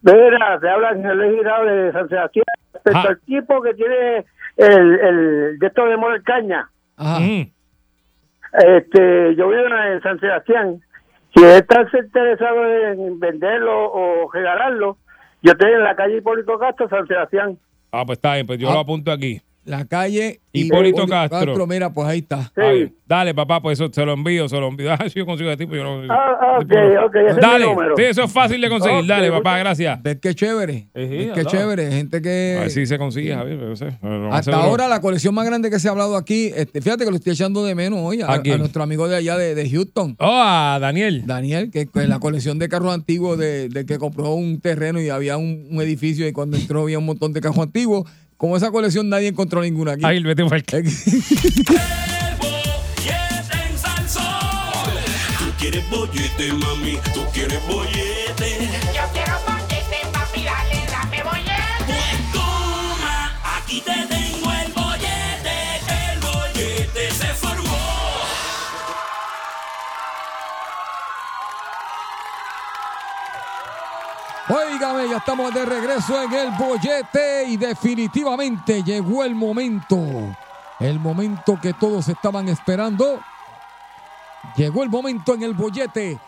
Mira, 0.02 0.58
te 0.60 0.68
habla 0.68 0.90
el 0.90 0.96
señor 0.96 1.16
legislador 1.16 1.70
de 1.70 1.92
San 1.92 2.08
Sebastián. 2.08 2.44
Respecto 2.74 2.98
Ah. 2.98 3.06
al 3.08 3.20
tipo 3.20 3.62
que 3.62 3.74
tiene 3.74 4.24
el, 4.56 4.98
el 5.00 5.58
de 5.58 5.66
esto 5.66 5.84
de 5.86 6.22
Caña. 6.24 6.68
Ajá. 7.02 7.18
Este, 8.52 9.34
yo 9.36 9.48
vivo 9.48 9.62
en 9.66 10.02
San 10.02 10.20
Sebastián. 10.20 10.80
Si 11.34 11.42
estás 11.42 11.86
interesado 11.94 12.66
en 12.66 13.18
venderlo 13.18 13.90
o 13.92 14.30
regalarlo, 14.30 14.98
yo 15.42 15.52
estoy 15.52 15.72
en 15.72 15.82
la 15.82 15.96
calle 15.96 16.18
Hipólito 16.18 16.58
Castro, 16.58 16.88
San 16.88 17.06
Sebastián. 17.06 17.58
Ah, 17.90 18.04
pues 18.06 18.18
está 18.18 18.34
bien, 18.34 18.46
pues 18.46 18.58
yo 18.58 18.68
Ah. 18.70 18.74
lo 18.74 18.80
apunto 18.80 19.10
aquí. 19.10 19.40
La 19.64 19.84
calle 19.86 20.40
Hipólito 20.52 21.06
Castro. 21.06 21.66
Mira, 21.66 21.92
pues 21.92 22.08
ahí 22.08 22.18
está. 22.18 22.52
Dale, 23.06 23.34
papá, 23.34 23.60
pues 23.60 23.78
eso 23.78 23.90
se 23.92 24.04
lo 24.04 24.14
envío, 24.14 24.48
se 24.48 24.58
lo 24.58 24.68
envío. 24.68 24.90
Ah, 24.92 25.08
si 25.08 25.18
yo 25.18 25.26
consigo 25.26 25.48
de 25.48 25.56
tipo, 25.56 25.74
yo 25.74 25.84
no 25.84 26.02
Ah, 26.12 26.36
ah, 26.40 26.58
ok, 26.58 26.72
ok, 27.06 27.14
ese 27.16 27.28
es 27.28 27.36
mi 27.36 27.40
Dale, 27.40 27.66
sí, 27.96 28.02
eso 28.02 28.24
es 28.24 28.32
fácil 28.32 28.60
de 28.60 28.68
conseguir. 28.68 29.06
Dale, 29.06 29.30
papá, 29.30 29.58
gracias. 29.58 30.02
¿Ves 30.02 30.18
qué 30.20 30.34
chévere? 30.34 30.88
¿Ves 30.94 31.32
qué 31.32 31.44
chévere? 31.46 31.90
Gente 31.90 32.20
que... 32.20 32.56
A 32.58 32.60
ver 32.62 32.70
si 32.70 32.84
se 32.84 32.98
consigue, 32.98 33.34
Javier, 33.34 33.56
pero 33.56 33.70
no 33.70 33.76
sé. 33.76 33.98
Lo 34.02 34.32
Hasta 34.32 34.56
ahora 34.56 34.88
la 34.88 35.00
colección 35.00 35.34
más 35.34 35.46
grande 35.46 35.70
que 35.70 35.78
se 35.78 35.88
ha 35.88 35.92
hablado 35.92 36.16
aquí, 36.16 36.52
este, 36.54 36.80
fíjate 36.82 37.04
que 37.04 37.10
lo 37.10 37.16
estoy 37.16 37.32
echando 37.32 37.64
de 37.64 37.74
menos 37.74 38.00
hoy 38.02 38.22
a, 38.22 38.32
¿A 38.32 38.42
quién? 38.42 38.56
a 38.56 38.58
nuestro 38.58 38.82
amigo 38.82 39.08
de 39.08 39.16
allá 39.16 39.36
de, 39.36 39.54
de 39.54 39.70
Houston. 39.70 40.16
Oh, 40.18 40.42
a 40.44 40.78
Daniel. 40.80 41.22
Daniel, 41.26 41.70
que 41.70 41.86
que 41.86 42.06
la 42.06 42.18
colección 42.20 42.58
de 42.58 42.68
carros 42.68 42.92
antiguos 42.92 43.38
de, 43.38 43.68
de 43.68 43.86
que 43.86 43.98
compró 43.98 44.34
un 44.34 44.60
terreno 44.60 45.00
y 45.00 45.08
había 45.08 45.36
un, 45.36 45.68
un 45.70 45.80
edificio 45.80 46.26
y 46.26 46.32
cuando 46.32 46.56
entró 46.56 46.82
había 46.82 46.98
un 46.98 47.06
montón 47.06 47.32
de 47.32 47.40
carros 47.40 47.58
antiguos. 47.58 48.10
Con 48.42 48.56
esa 48.56 48.72
colección 48.72 49.08
nadie 49.08 49.28
encontró 49.28 49.62
ninguna 49.62 49.92
aquí. 49.92 50.04
Ahí, 50.04 50.16
vete 50.24 50.42
en 53.68 53.78
Salsón. 53.78 54.24
Tú 55.38 55.44
quieres 55.60 55.88
bollete, 55.88 56.52
mami, 56.52 56.98
tú 57.14 57.20
quieres 57.32 57.64
bollete. 57.68 58.11
Óigame, 74.48 75.08
ya 75.08 75.18
estamos 75.18 75.54
de 75.54 75.64
regreso 75.64 76.20
en 76.20 76.32
el 76.32 76.50
bollete 76.58 77.44
y 77.46 77.56
definitivamente 77.56 78.82
llegó 78.82 79.22
el 79.22 79.36
momento. 79.36 79.96
El 80.80 80.98
momento 80.98 81.60
que 81.62 81.72
todos 81.74 82.08
estaban 82.08 82.48
esperando. 82.48 83.20
Llegó 84.56 84.82
el 84.82 84.90
momento 84.90 85.34
en 85.34 85.44
el 85.44 85.54
bollete 85.54 86.18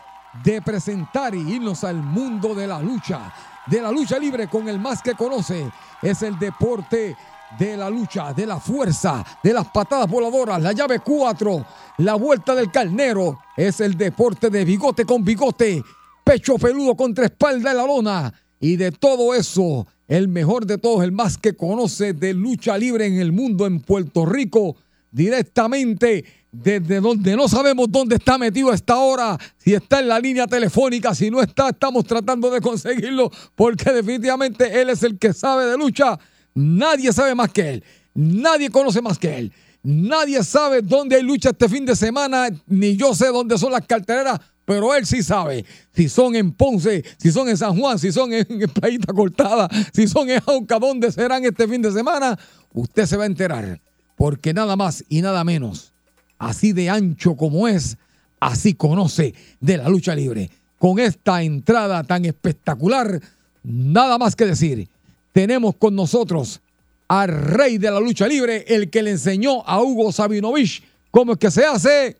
de 0.43 0.61
presentar 0.61 1.35
y 1.35 1.55
irnos 1.55 1.83
al 1.83 1.97
mundo 1.97 2.55
de 2.55 2.67
la 2.67 2.79
lucha. 2.79 3.33
De 3.65 3.81
la 3.81 3.91
lucha 3.91 4.17
libre 4.17 4.47
con 4.47 4.69
el 4.69 4.79
más 4.79 5.01
que 5.01 5.13
conoce. 5.13 5.69
Es 6.01 6.21
el 6.21 6.39
deporte 6.39 7.17
de 7.59 7.75
la 7.75 7.89
lucha, 7.89 8.31
de 8.33 8.45
la 8.45 8.61
fuerza, 8.61 9.25
de 9.43 9.51
las 9.51 9.67
patadas 9.67 10.09
voladoras, 10.09 10.61
la 10.61 10.71
llave 10.71 10.99
4, 10.99 11.65
la 11.97 12.15
vuelta 12.15 12.55
del 12.55 12.71
carnero. 12.71 13.39
Es 13.57 13.81
el 13.81 13.97
deporte 13.97 14.49
de 14.49 14.63
bigote 14.63 15.05
con 15.05 15.23
bigote 15.23 15.83
pecho 16.25 16.57
peludo 16.57 16.95
contra 16.95 17.25
espalda 17.25 17.71
en 17.71 17.77
la 17.77 17.85
lona. 17.85 18.33
Y 18.59 18.75
de 18.75 18.91
todo 18.91 19.33
eso, 19.33 19.87
el 20.07 20.27
mejor 20.27 20.65
de 20.65 20.77
todos, 20.77 21.03
el 21.03 21.11
más 21.11 21.37
que 21.37 21.55
conoce 21.55 22.13
de 22.13 22.33
lucha 22.33 22.77
libre 22.77 23.05
en 23.05 23.19
el 23.19 23.31
mundo, 23.31 23.65
en 23.65 23.79
Puerto 23.79 24.25
Rico, 24.25 24.75
directamente 25.11 26.25
desde 26.51 27.01
donde 27.01 27.35
no 27.35 27.47
sabemos 27.47 27.87
dónde 27.89 28.15
está 28.15 28.37
metido 28.37 28.71
a 28.71 28.75
esta 28.75 28.97
hora, 28.97 29.37
si 29.57 29.73
está 29.73 29.99
en 29.99 30.07
la 30.07 30.19
línea 30.19 30.47
telefónica, 30.47 31.13
si 31.13 31.29
no 31.29 31.41
está, 31.41 31.69
estamos 31.69 32.05
tratando 32.05 32.49
de 32.49 32.61
conseguirlo, 32.61 33.29
porque 33.55 33.91
definitivamente 33.91 34.81
él 34.81 34.89
es 34.89 35.03
el 35.03 35.19
que 35.19 35.33
sabe 35.33 35.65
de 35.65 35.77
lucha. 35.77 36.17
Nadie 36.53 37.11
sabe 37.11 37.35
más 37.35 37.51
que 37.51 37.69
él, 37.69 37.83
nadie 38.13 38.69
conoce 38.69 39.01
más 39.01 39.19
que 39.19 39.37
él. 39.37 39.53
Nadie 39.83 40.43
sabe 40.43 40.81
dónde 40.81 41.15
hay 41.15 41.21
lucha 41.21 41.49
este 41.49 41.69
fin 41.69 41.85
de 41.85 41.95
semana, 41.95 42.47
ni 42.65 42.95
yo 42.95 43.13
sé 43.13 43.27
dónde 43.27 43.55
son 43.55 43.71
las 43.71 43.85
carteleras, 43.85 44.39
pero 44.65 44.95
él 44.95 45.05
sí 45.05 45.21
sabe 45.21 45.63
si 45.93 46.09
son 46.09 46.35
en 46.35 46.51
Ponce, 46.51 47.03
si 47.17 47.31
son 47.31 47.47
en 47.47 47.57
San 47.57 47.79
Juan, 47.79 47.99
si 47.99 48.11
son 48.11 48.33
en, 48.33 48.45
Playita 48.73 49.13
Cortada, 49.13 49.69
si 49.93 50.07
son 50.07 50.29
en 50.29 50.41
Jauca, 50.41 50.79
dónde 50.79 51.11
serán 51.11 51.45
este 51.45 51.67
fin 51.67 51.81
de 51.81 51.91
semana. 51.91 52.37
Usted 52.73 53.05
se 53.05 53.15
va 53.15 53.23
a 53.23 53.27
enterar, 53.27 53.79
porque 54.15 54.53
nada 54.53 54.75
más 54.75 55.05
y 55.07 55.21
nada 55.21 55.43
menos, 55.43 55.93
así 56.39 56.73
de 56.73 56.89
ancho 56.89 57.35
como 57.35 57.67
es, 57.67 57.97
así 58.39 58.73
conoce 58.73 59.35
de 59.59 59.77
la 59.77 59.87
lucha 59.87 60.15
libre. 60.15 60.49
Con 60.79 60.99
esta 60.99 61.41
entrada 61.41 62.03
tan 62.03 62.25
espectacular, 62.25 63.21
nada 63.63 64.17
más 64.17 64.35
que 64.35 64.45
decir. 64.45 64.89
Tenemos 65.31 65.75
con 65.75 65.95
nosotros 65.95 66.61
al 67.07 67.27
rey 67.29 67.77
de 67.77 67.91
la 67.91 67.99
lucha 67.99 68.27
libre, 68.27 68.65
el 68.67 68.89
que 68.89 69.03
le 69.03 69.11
enseñó 69.11 69.65
a 69.67 69.81
Hugo 69.81 70.11
Sabinovich 70.11 70.83
cómo 71.11 71.33
es 71.33 71.39
que 71.39 71.51
se 71.51 71.65
hace. 71.65 72.17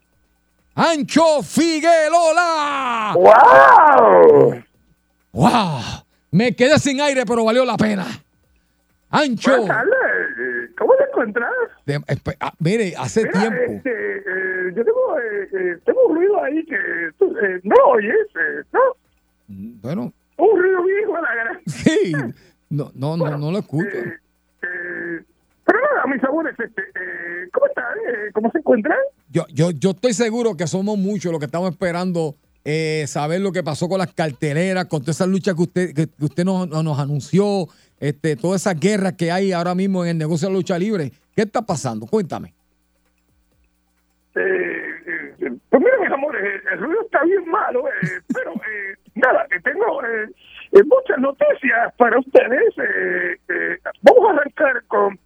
Ancho 0.75 1.41
Figueroa. 1.41 3.13
¡Wow! 3.15 4.63
¡Wow! 5.31 5.81
Me 6.31 6.53
quedé 6.55 6.77
sin 6.79 6.99
aire, 7.01 7.23
pero 7.25 7.45
valió 7.45 7.63
la 7.63 7.77
pena. 7.77 8.05
Ancho. 9.09 9.65
Tardes. 9.65 10.71
¿Cómo 10.77 10.93
te 10.97 11.03
encuentras? 11.05 11.49
de- 11.85 12.01
ah, 12.41 12.53
mire, 12.59 12.93
hace 12.97 13.21
Mira, 13.23 13.39
tiempo. 13.39 13.57
este, 13.77 14.17
eh, 14.17 14.73
yo 14.75 14.83
tengo, 14.83 15.19
eh, 15.19 15.49
eh, 15.53 15.77
tengo 15.85 16.05
un 16.07 16.15
ruido 16.17 16.43
ahí 16.43 16.65
que 16.65 16.75
tú, 17.17 17.33
eh, 17.37 17.61
no 17.63 17.75
lo 17.77 17.87
oyes, 17.91 18.13
¿no? 18.73 18.79
Bueno, 19.47 20.11
Un 20.37 20.61
ruido 20.61 20.83
viejo 20.83 21.15
a 21.15 21.21
la 21.21 21.35
gran. 21.35 21.59
sí. 21.67 22.11
No, 22.69 22.91
no, 22.95 23.15
no, 23.15 23.37
no 23.37 23.51
lo 23.51 23.59
escucho. 23.59 23.87
Pero 25.65 25.79
nada, 25.81 26.05
mis 26.07 26.21
sabores, 26.21 26.53
este, 26.59 26.81
eh, 26.81 27.47
¿cómo 27.51 27.65
están? 27.67 27.97
Eh, 28.07 28.31
¿Cómo 28.33 28.51
se 28.51 28.59
encuentran? 28.59 28.97
Yo, 29.29 29.45
yo, 29.51 29.71
yo 29.71 29.91
estoy 29.91 30.13
seguro 30.13 30.55
que 30.55 30.67
somos 30.67 30.97
muchos 30.97 31.31
los 31.31 31.39
que 31.39 31.45
estamos 31.47 31.71
esperando 31.71 32.35
eh, 32.63 33.05
saber 33.07 33.41
lo 33.41 33.51
que 33.51 33.63
pasó 33.63 33.87
con 33.89 33.97
las 33.99 34.13
carteleras, 34.13 34.85
con 34.85 35.01
todas 35.01 35.15
esas 35.17 35.27
luchas 35.27 35.55
que 35.55 35.61
usted, 35.63 35.93
que 35.95 36.07
que 36.07 36.25
usted 36.25 36.43
nos, 36.45 36.67
nos- 36.69 36.99
anunció, 36.99 37.67
este, 37.99 38.35
todas 38.35 38.61
esas 38.61 38.79
guerras 38.79 39.13
que 39.13 39.31
hay 39.31 39.51
ahora 39.51 39.73
mismo 39.75 40.03
en 40.03 40.11
el 40.11 40.17
negocio 40.19 40.47
de 40.47 40.53
la 40.53 40.57
lucha 40.59 40.77
libre. 40.77 41.11
¿Qué 41.35 41.41
está 41.43 41.61
pasando? 41.63 42.05
Cuéntame. 42.05 42.53
Eh, 44.35 45.31
eh, 45.39 45.51
pues 45.69 45.81
mira, 45.81 45.97
mis 46.01 46.11
amores, 46.11 46.61
el 46.71 46.79
ruido 46.79 47.01
está 47.03 47.23
bien 47.23 47.47
malo, 47.49 47.87
eh, 47.87 48.19
pero 48.33 48.51
eh, 48.53 48.95
nada, 49.15 49.45
que 49.49 49.59
tengo 49.61 50.03
eh, 50.03 50.27
muchas 50.85 51.17
noticias 51.19 51.93
para 51.97 52.19
ustedes. 52.19 52.73
Eh, 52.77 53.37
eh, 53.49 53.77
vamos 54.01 54.29
a 54.29 54.33
arrancar 54.33 54.83
con 54.87 55.17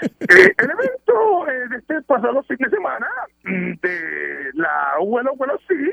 eh, 0.20 0.54
el 0.58 0.70
evento 0.70 1.48
eh, 1.48 1.68
de 1.70 1.76
este 1.78 2.02
pasado 2.02 2.42
fin 2.44 2.56
de 2.58 2.70
semana 2.70 3.06
mm, 3.44 3.72
de 3.80 4.50
la 4.54 4.94
Bueno 5.04 5.32
Bueno 5.36 5.54
Sí, 5.68 5.90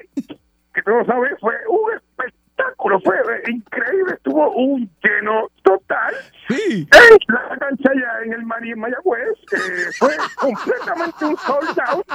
que 0.73 0.81
todos 0.81 1.05
saben, 1.05 1.37
fue 1.39 1.55
un 1.67 1.93
espectáculo, 1.93 2.99
fue 3.01 3.15
eh, 3.17 3.51
increíble, 3.51 4.13
estuvo 4.13 4.51
un 4.51 4.89
lleno 5.03 5.49
total. 5.63 6.15
Sí. 6.47 6.87
En 6.91 7.17
la 7.33 7.57
cancha 7.57 7.91
allá 7.91 8.25
en 8.25 8.33
el 8.33 8.45
Maní 8.45 8.71
en 8.71 8.79
Mayagüez, 8.79 9.37
eh, 9.51 9.91
fue 9.97 10.15
completamente 10.35 11.25
un 11.25 11.37
sold 11.37 11.79
out. 11.87 12.05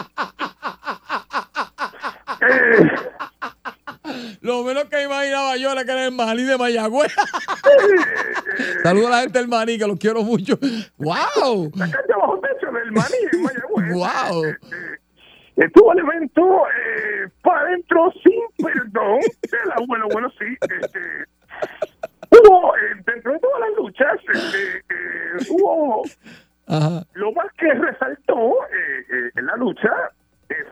Lo 4.40 4.62
menos 4.62 4.84
que 4.84 5.02
imaginaba 5.02 5.56
yo 5.56 5.72
era 5.72 5.84
que 5.84 5.92
era 5.92 6.04
el 6.06 6.12
maní 6.12 6.42
de 6.42 6.56
Mayagüez. 6.56 7.14
Saludos 8.82 9.08
a 9.08 9.10
la 9.10 9.20
gente 9.22 9.38
del 9.38 9.48
maní, 9.48 9.78
que 9.78 9.86
los 9.86 9.98
quiero 9.98 10.22
mucho. 10.22 10.58
¡Wow! 10.98 11.70
La 11.76 11.90
cancha 11.90 12.16
bajo 12.18 12.40
techo 12.40 12.72
del 12.72 12.92
Maní 12.92 13.16
en 13.32 13.42
Mayagüez. 13.42 13.94
¡Wow! 13.94 14.44
Estuvo 15.56 15.92
el 15.92 15.98
evento 15.98 16.62
eh, 16.68 17.28
para 17.42 17.60
adentro 17.62 18.12
sin 18.22 18.66
perdón 18.66 19.18
la 19.66 19.74
bueno, 19.86 20.06
bueno, 20.12 20.30
sí. 20.38 20.46
Este, 20.80 21.00
hubo, 22.30 22.76
eh, 22.76 23.02
dentro 23.06 23.32
de 23.32 23.38
todas 23.40 23.60
las 23.60 23.76
luchas, 23.76 24.20
este, 24.32 24.76
eh, 24.78 25.46
hubo 25.50 26.04
Ajá. 26.68 27.02
lo 27.14 27.32
más 27.32 27.52
que 27.54 27.72
resaltó 27.72 28.64
eh, 28.66 29.04
eh, 29.10 29.30
en 29.36 29.46
la 29.46 29.56
lucha 29.56 29.90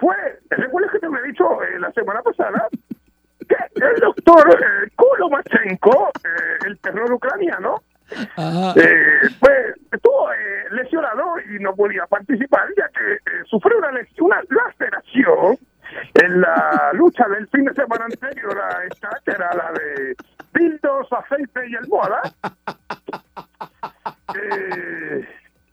fue, 0.01 0.15
recuerdas 0.51 0.93
que 0.93 0.99
te 1.01 1.07
había 1.07 1.23
dicho 1.23 1.63
eh, 1.63 1.79
la 1.79 1.91
semana 1.93 2.23
pasada 2.23 2.69
el 3.49 4.01
doctor 4.01 4.59
eh, 4.61 4.91
Kulomachenko, 4.97 6.11
eh, 6.25 6.67
el 6.67 6.79
terror 6.79 7.13
ucraniano, 7.13 7.83
Ajá. 8.37 8.73
eh, 8.77 9.29
pues, 9.41 9.75
estuvo 9.93 10.29
lesionado 10.71 11.39
y 11.51 11.59
no 11.61 11.75
podía 11.75 12.07
participar 12.07 12.69
ya 12.77 12.89
que 12.89 13.19
sufrió 13.47 13.79
una, 13.79 13.91
una 14.21 14.43
laceración 14.49 15.59
en 16.15 16.41
la 16.41 16.91
lucha 16.95 17.27
del 17.29 17.47
fin 17.49 17.65
de 17.65 17.75
semana 17.75 18.05
anterior 18.07 18.59
a 18.61 18.85
esta, 18.85 19.11
que 19.25 19.31
era 19.31 19.53
la 19.55 19.73
de 19.73 20.17
dildos, 20.55 21.13
aceite 21.13 21.69
y 21.69 21.77
almohada. 21.77 22.23
Eh, 24.35 25.27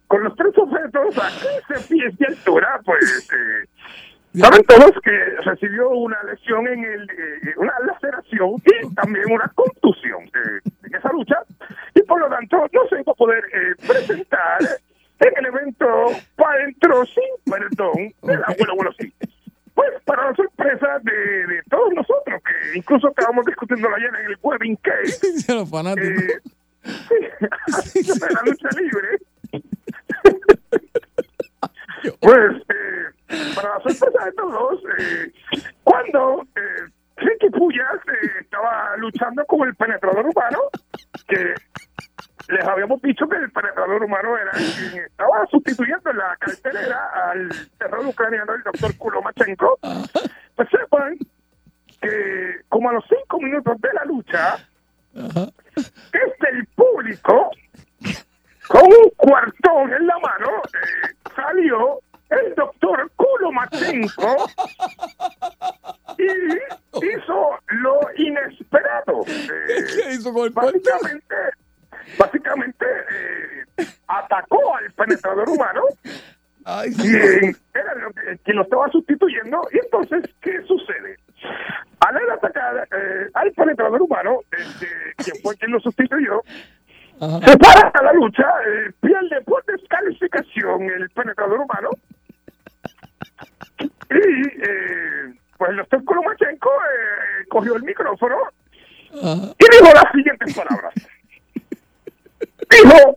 con 0.08 0.24
los 0.24 0.36
tres 0.36 0.58
objetos 0.58 1.18
a 1.18 1.30
15 1.68 1.88
pies 1.90 2.18
de 2.18 2.26
altura, 2.28 2.80
pues 2.86 3.30
eh, 3.34 3.68
Saben 4.36 4.64
todos 4.64 4.92
que 5.04 5.12
recibió 5.46 5.90
una 5.90 6.18
lesión 6.24 6.68
en 6.68 6.84
el, 6.84 7.04
eh, 7.04 7.40
eh 7.44 7.54
una 7.58 7.74
laceración 7.86 8.56
y 8.66 8.96
también 8.96 9.32
una 9.32 9.48
contusión 9.54 10.24
eh, 10.24 10.70
en 10.86 10.96
esa 10.96 11.12
lucha 11.12 11.36
y 11.94 12.02
por 12.02 12.20
lo 12.20 12.28
tanto 12.30 12.68
no 12.72 12.88
se 12.90 13.02
iba 13.02 13.12
a 13.12 13.16
poder 13.16 13.44
eh, 13.54 13.76
presentar 13.88 14.60
en 15.20 15.38
el 15.38 15.46
evento 15.46 15.88
para 16.36 16.66
dentro 16.66 17.06
sin 17.06 17.52
perdón 17.54 18.14
del 18.24 18.44
abuelo 18.44 18.76
bueno 18.76 18.92
sí. 19.00 19.14
Pues 19.76 19.90
para 20.06 20.30
la 20.30 20.36
sorpresa 20.36 21.00
de, 21.02 21.62
todos 21.70 21.94
nosotros, 21.94 22.42
que 22.44 22.78
incluso 22.78 23.10
estábamos 23.10 23.44
discutiendo 23.46 23.88
ayer 23.96 24.12
en 24.20 24.32
el 24.32 24.38
wedding 24.44 24.76
case. 24.78 25.54
los 25.54 25.70
fanáticos. 25.70 26.24
Eh, 26.24 26.42
sí, 27.84 28.02
de 28.20 28.34
la 28.34 28.42
lucha 28.46 28.70
libre. 28.78 29.18
pues... 32.20 32.52
Eh, 32.70 33.23
para 33.56 33.70
la 33.70 33.80
sorpresa 33.82 34.26
de 34.26 34.32
todos, 34.34 34.80
eh, 35.00 35.32
cuando 35.84 36.44
eh, 36.56 36.92
Ricky 37.18 37.50
Puyas 37.50 37.96
eh, 38.08 38.42
estaba 38.42 38.96
luchando 38.98 39.46
con 39.46 39.68
el 39.68 39.76
penetrador 39.76 40.26
humano, 40.26 40.60
que 41.28 41.54
les 42.50 42.66
habíamos 42.66 43.02
dicho 43.02 43.28
que 43.28 43.38
el 43.38 43.52
penetrador 43.52 44.04
humano 44.04 44.38
era 44.38 44.52
quien 44.52 45.04
estaba 45.06 45.46
sustituyendo 45.50 46.12
en 46.12 46.18
la 46.18 46.36
cartelera 46.38 47.10
al 47.32 47.50
terror 47.78 48.06
ucraniano, 48.06 48.54
el 48.54 48.64
doctor 48.64 48.98
Kulomachenko, 48.98 49.80
pues 50.56 50.70
sepan 50.70 51.18
que 52.02 52.62
como 52.70 52.90
a 52.90 52.94
los 52.94 53.06
cinco 53.08 53.40
minutos 53.40 53.80
de 53.80 53.94
la 53.94 54.06
lucha, 54.06 54.58
desde 55.14 56.50
el 56.52 56.66
público, 56.76 57.52
con 58.68 58.86
un 58.86 59.10
cuartón 59.16 59.94
en 59.94 60.08
la 60.08 60.18
mano, 60.20 60.50
eh, 60.66 61.32
salió 61.36 62.00
el 62.42 62.56
doctor 62.56 63.12
Kulomachenko 63.16 64.46
y 66.18 67.06
hizo 67.08 67.60
lo 67.68 68.00
inesperado. 68.18 69.22
Eh, 69.28 69.84
¿Qué 70.06 70.14
hizo 70.14 70.34
con 70.34 70.46
el 70.46 70.52
básicamente, 70.52 71.36
básicamente 72.18 72.86
eh, 72.86 73.86
atacó 74.08 74.76
al 74.76 74.92
penetrador 74.94 75.50
humano 75.50 75.82
quien 76.96 77.56
era 77.74 77.96
lo 77.96 78.12
que- 78.12 78.38
quien 78.44 78.56
lo 78.58 78.64
estaba 78.64 78.88
sustituyendo 78.90 79.62
y 79.74 79.80
entonces 79.80 80.24
¿qué 80.42 80.62
sucede? 80.64 81.18
Al 82.00 82.16
él 82.18 82.30
atacar 82.32 82.88
eh, 82.92 83.28
al 83.34 83.52
penetrador 83.52 84.02
humano 84.02 84.40
este, 84.52 84.88
quien 85.18 85.36
fue 85.42 85.56
quien 85.58 85.72
lo 85.72 85.80
sustituyó 85.80 86.42
se 87.20 87.58
para 87.58 87.90
a 87.90 88.04
la 88.04 88.14
lucha 88.14 88.44
eh, 88.68 88.92
pierde 89.02 89.42
por 89.46 89.64
descalificación 89.66 90.84
el 90.84 91.10
penetrador 91.10 91.60
humano 91.60 91.90
y 93.80 93.86
eh, 94.16 95.34
pues 95.58 95.72
el 95.72 95.78
doctor 95.78 96.04
Kolomachenko 96.04 96.70
eh, 96.70 97.46
cogió 97.50 97.76
el 97.76 97.84
micrófono 97.84 98.38
y 99.12 99.66
dijo 99.72 99.94
las 99.94 100.12
siguientes 100.12 100.56
palabras. 100.56 100.94
Dijo, 102.70 103.16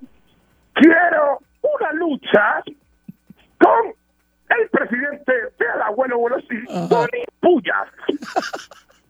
quiero 0.74 1.40
una 1.62 1.92
lucha 1.92 2.62
con 3.58 3.94
el 4.50 4.68
presidente 4.68 5.32
del 5.58 5.82
abuelo 5.82 6.18
Bolosí, 6.18 6.64
Tony 6.88 7.24
Puyas. 7.40 7.88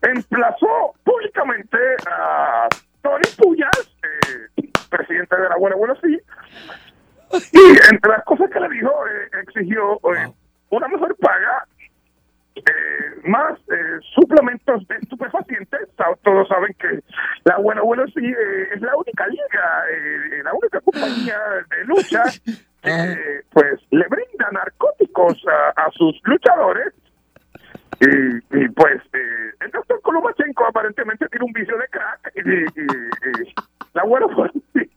Emplazó 0.02 0.94
públicamente 1.04 1.78
a 2.08 2.68
Tony 3.02 3.28
Puyas, 3.36 3.96
eh, 4.02 4.68
presidente 4.88 5.36
del 5.36 5.52
abuelo 5.52 5.78
Bolosí, 5.78 6.20
y 7.52 7.92
entre 7.92 8.10
las 8.12 8.24
cosas 8.24 8.48
que 8.50 8.60
le 8.60 8.68
dijo, 8.68 8.90
eh, 9.06 9.40
exigió 9.42 9.94
eh, 10.14 10.32
una 10.76 10.88
mejor 10.88 11.16
paga, 11.16 11.64
eh, 12.54 12.62
más 13.24 13.58
eh, 13.70 13.98
suplementos 14.14 14.86
de 14.88 14.96
estupefacientes. 14.96 15.88
Todos 16.22 16.48
saben 16.48 16.74
que 16.78 17.00
la 17.44 17.58
Buena 17.58 17.80
Abuelo 17.82 18.06
sí 18.08 18.24
eh, 18.24 18.68
es 18.74 18.80
la 18.80 18.96
única 18.96 19.26
liga, 19.26 19.84
eh, 19.92 20.42
la 20.42 20.54
única 20.54 20.80
compañía 20.80 21.38
de 21.70 21.84
lucha 21.84 22.22
que 22.82 23.42
pues 23.50 23.80
le 23.90 24.06
brinda 24.08 24.48
narcóticos 24.52 25.42
a, 25.48 25.82
a 25.86 25.90
sus 25.92 26.18
luchadores. 26.24 26.92
Y, 27.98 28.36
y, 28.64 28.68
pues 28.70 29.00
eh, 29.14 29.50
el 29.60 29.70
doctor 29.70 30.00
Kolomachenko 30.02 30.66
aparentemente 30.66 31.26
tiene 31.28 31.46
un 31.46 31.52
vicio 31.52 31.76
de 31.78 31.88
crack 31.88 32.30
y, 32.36 32.40
y- 32.50 33.42
y 33.44 33.54
la 33.94 34.04
Buena 34.04 34.26
sí 34.74 34.90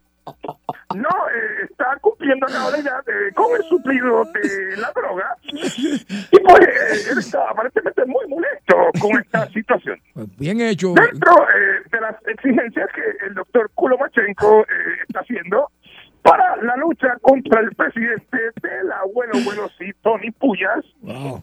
no 0.96 1.10
eh, 1.10 1.68
está 1.70 1.98
cumpliendo 2.02 2.48
a 2.48 2.50
cabalidad 2.50 3.00
eh, 3.08 3.32
con 3.36 3.56
el 3.56 3.64
suplido 3.64 4.26
de 4.26 4.78
la 4.78 4.92
droga 4.92 5.36
y 5.44 6.40
pues 6.40 6.68
eh, 6.68 7.12
él 7.12 7.20
está 7.20 7.50
aparentemente 7.50 8.06
muy 8.06 8.28
molesto 8.28 8.76
con 9.00 9.20
esta 9.22 9.48
situación. 9.50 10.00
Pues 10.14 10.38
bien 10.38 10.62
hecho. 10.62 10.94
Dentro 10.94 11.32
eh, 11.32 11.82
de 11.92 12.02
las 12.02 12.16
exigencias 12.28 12.90
que 12.94 13.26
el 13.28 13.36
doctor 13.36 13.70
Kulomachenko 13.76 14.62
eh, 14.62 14.66
está 15.08 15.20
haciendo 15.20 15.70
para 16.24 16.56
la 16.58 16.76
lucha 16.78 17.16
contra 17.22 17.62
el 17.62 17.74
presidente 17.76 18.38
del 18.62 18.92
abuelo, 18.92 19.34
bueno, 19.46 19.70
sí, 19.78 19.92
Tony 20.02 20.32
Puyas, 20.32 20.84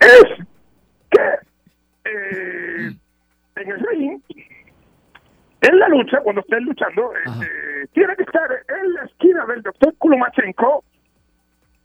es 0.00 0.46
que 1.10 1.46
eh, 2.04 2.90
en 3.56 3.70
el 3.70 3.80
ring, 3.80 4.20
en 5.66 5.78
la 5.78 5.88
lucha, 5.88 6.20
cuando 6.20 6.40
estés 6.40 6.62
luchando, 6.62 7.12
este, 7.24 7.88
tiene 7.92 8.16
que 8.16 8.22
estar 8.22 8.48
en 8.68 8.94
la 8.94 9.04
esquina 9.04 9.46
del 9.46 9.62
doctor 9.62 9.94
Kulomachenko 9.98 10.84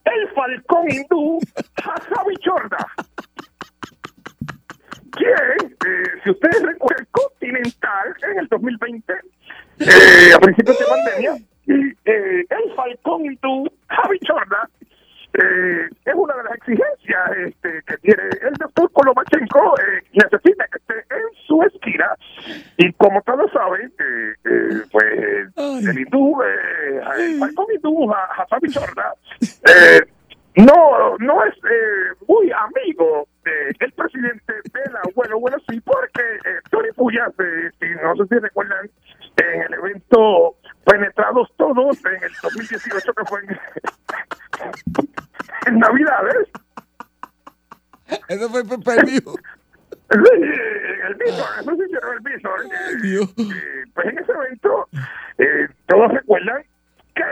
el 0.05 0.29
falcón 0.29 0.89
hindú 0.89 1.39
Hasabi 1.75 2.35
Chorda. 2.37 2.87
Quien, 5.11 5.71
eh, 5.71 6.03
si 6.23 6.31
ustedes 6.31 6.61
recuerdan, 6.63 7.07
Continental 7.11 8.15
en 8.31 8.39
el 8.39 8.47
2020, 8.47 9.13
eh, 9.79 10.33
a 10.33 10.39
principios 10.39 10.79
de 10.79 10.85
pandemia, 10.85 11.35
eh, 11.67 12.45
el 12.49 12.75
falcón 12.75 13.25
hindú 13.25 13.67
Javi 13.87 14.19
Chorda 14.19 14.69
eh, 15.33 15.87
es 16.05 16.13
una 16.15 16.35
de 16.35 16.43
las 16.43 16.53
exigencias 16.55 17.31
este, 17.47 17.81
que 17.87 17.97
tiene 17.97 18.23
el 18.41 18.53
doctor 18.55 18.91
Kolomachenko. 18.91 19.75
Eh, 19.79 20.03
necesita 20.13 20.65
que 20.67 20.77
esté 20.77 20.93
en 21.15 21.23
su 21.47 21.61
esquina. 21.63 22.13
Y 22.77 22.91
como 22.93 23.21
todos 23.21 23.51
saben, 23.51 23.93
eh, 23.99 24.33
eh, 24.45 24.81
pues 24.91 25.87
el 25.87 25.99
hindú, 25.99 26.41
eh, 26.43 27.01
el 27.17 27.39
falcón 27.39 27.65
hindú, 27.75 28.11
Ha- 28.13 28.43
Hasabi 28.43 28.69
Chorda, 28.69 29.13
eh, 29.41 30.01
no, 30.57 31.15
no 31.19 31.45
es 31.45 31.53
eh, 31.55 32.25
muy 32.27 32.51
amigo 32.51 33.27
del 33.45 33.91
presidente 33.93 34.53
del 34.73 34.95
abuelo. 35.09 35.39
Bueno, 35.39 35.57
sí, 35.69 35.79
porque 35.81 36.21
Tony 36.69 36.91
Puyas, 36.95 37.31
eh, 37.39 37.69
si 37.79 37.85
no 38.03 38.15
sé 38.17 38.23
si 38.27 38.39
recuerdan, 38.39 38.89
en 39.37 39.61
el 39.61 39.73
evento 39.75 40.55
Penetrados 40.85 41.49
Todos 41.57 42.03
en 42.05 42.21
el 42.23 42.31
2018, 42.43 43.13
que 43.13 43.25
fue 43.25 43.39
en, 43.41 43.57
en 45.67 45.79
Navidades. 45.79 46.47
Eso 48.27 48.49
fue 48.49 48.63
perdido. 48.65 49.33
Sí, 50.11 50.17
en 50.33 51.05
el 51.07 51.15
Bison, 51.15 51.45
eso 51.61 51.75
se 51.77 51.85
hicieron 51.85 52.13
el 52.13 52.19
Bison. 52.19 52.61
eh, 52.71 53.23
eh, 53.37 53.83
pues 53.93 54.07
en 54.07 54.19
ese 54.19 54.31
evento, 54.31 54.89
eh, 55.37 55.67
todos 55.87 56.11
recuerdan 56.11 56.63
que 57.15 57.23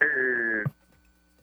eh, 0.00 0.62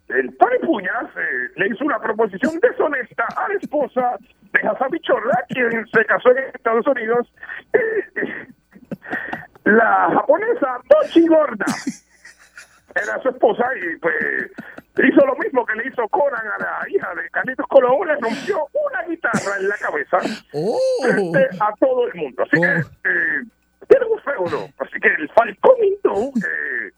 el 0.10 0.38
Tony 0.38 0.60
Puñas 0.66 1.06
eh, 1.18 1.50
le 1.58 1.68
hizo 1.68 1.84
una 1.84 2.00
proposición 2.00 2.60
deshonesta 2.62 3.26
a 3.36 3.50
la 3.50 3.56
esposa 3.56 4.18
de 4.54 4.60
Hassan 4.68 4.90
Bichorra, 4.92 5.44
quien 5.50 5.86
se 5.88 6.06
casó 6.06 6.30
en 6.32 6.44
Estados 6.56 6.88
Unidos. 6.88 7.32
La 9.66 10.10
japonesa 10.14 10.80
Mochi 10.90 11.28
Gorda 11.28 11.66
era 12.96 13.22
su 13.22 13.30
esposa 13.30 13.66
y 13.76 13.98
pues 13.98 14.16
hizo 15.08 15.26
lo 15.26 15.36
mismo 15.36 15.66
que 15.66 15.76
le 15.76 15.88
hizo 15.88 16.08
Conan 16.10 16.46
a 16.46 16.58
la 16.58 16.90
hija 16.90 17.14
de 17.16 17.30
Carlitos 17.30 17.66
Colón, 17.68 18.08
le 18.08 18.16
rompió 18.16 18.68
una 18.74 19.04
guitarra 19.08 19.58
en 19.60 19.70
la 19.70 19.78
cabeza 19.78 20.20
frente 20.20 21.50
a 21.60 21.74
todo 21.80 22.08
el 22.08 22.16
mundo. 22.16 22.44
Así 22.44 22.60
que 22.60 22.68
eh, 22.68 23.44
tiene 23.88 24.06
un 24.06 24.20
feudo. 24.20 24.70
Así 24.80 25.00
que 25.02 25.08
el 25.08 25.30
Falcón 25.30 25.76
hindú, 25.84 26.34
eh, 26.38 26.92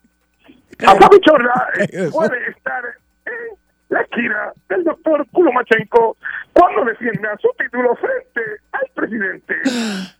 Chorra, 1.22 1.68
eh, 1.78 2.10
puede 2.12 2.50
estar 2.50 2.84
en 3.26 3.58
la 3.90 4.02
esquina 4.02 4.54
del 4.70 4.84
doctor 4.84 5.28
Kulomachenko 5.32 6.18
cuando 6.54 6.86
defienda 6.86 7.38
su 7.42 7.50
título 7.58 7.96
frente 7.96 8.42
al 8.72 8.90
presidente 8.96 9.56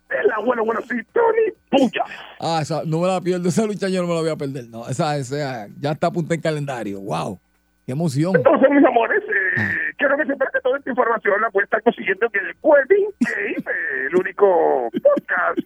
del 0.10 0.32
abuelo, 0.32 0.66
bueno, 0.66 0.82
sí, 0.82 0.96
Tony 1.14 1.52
Puya. 1.70 2.04
Ah, 2.40 2.60
esa, 2.62 2.84
no 2.86 3.00
me 3.00 3.08
la 3.08 3.22
pierdo. 3.22 3.48
Esa 3.50 3.66
lucha 3.66 3.88
yo 3.88 4.02
no 4.02 4.08
me 4.08 4.14
la 4.14 4.22
voy 4.22 4.30
a 4.30 4.36
perder. 4.36 4.68
No, 4.68 4.88
esa, 4.88 5.18
esa 5.18 5.68
ya 5.80 5.92
está 5.92 6.08
apuntada 6.08 6.36
en 6.36 6.42
calendario. 6.42 7.00
Wow. 7.00 7.40
Qué 7.86 7.92
emoción. 7.94 8.36
Entonces, 8.36 8.70
mis 8.70 8.86
amores, 8.86 9.22
eh, 9.24 9.94
quiero 9.98 10.16
que 10.18 10.26
sepan 10.26 10.48
que 10.54 10.60
toda 10.62 10.78
esta 10.78 10.90
información 10.90 11.42
la 11.42 11.50
puede 11.50 11.66
estar 11.66 11.82
consiguiendo 11.82 12.28
en 12.34 12.46
el 12.46 12.56
Wedding 12.62 13.08
Game, 13.20 13.66
el 14.08 14.16
único 14.16 14.90
podcast 15.04 15.60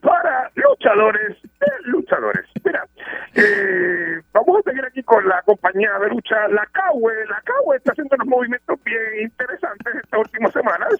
para 0.00 0.50
luchadores 0.54 1.36
de 1.42 1.66
luchadores. 1.84 2.44
Mira, 2.64 2.84
eh, 3.34 4.20
vamos 4.32 4.58
a 4.58 4.70
seguir 4.70 4.84
aquí 4.84 5.02
con 5.02 5.26
la 5.26 5.40
compañía 5.42 5.90
de 6.00 6.08
lucha 6.10 6.48
La 6.48 6.66
Cahue. 6.72 7.12
La 7.30 7.40
Cahue 7.42 7.76
está 7.76 7.92
haciendo 7.92 8.14
unos 8.16 8.28
movimientos 8.28 8.78
bien 8.84 9.22
interesantes 9.22 9.94
estas 10.02 10.20
últimas 10.20 10.52
semanas. 10.52 10.94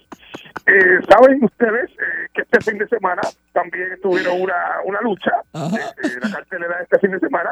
Eh, 0.67 1.01
Saben 1.09 1.45
ustedes 1.45 1.91
eh, 1.91 2.29
que 2.33 2.43
este 2.43 2.61
fin 2.71 2.79
de 2.79 2.89
semana 2.89 3.21
también 3.53 4.01
tuvieron 4.01 4.41
una, 4.41 4.81
una 4.85 5.01
lucha, 5.03 5.33
eh, 5.53 5.59
eh, 6.05 6.09
la 6.23 6.31
cartelera 6.37 6.79
de 6.79 6.85
este 6.85 6.99
fin 7.01 7.11
de 7.11 7.19
semana. 7.21 7.51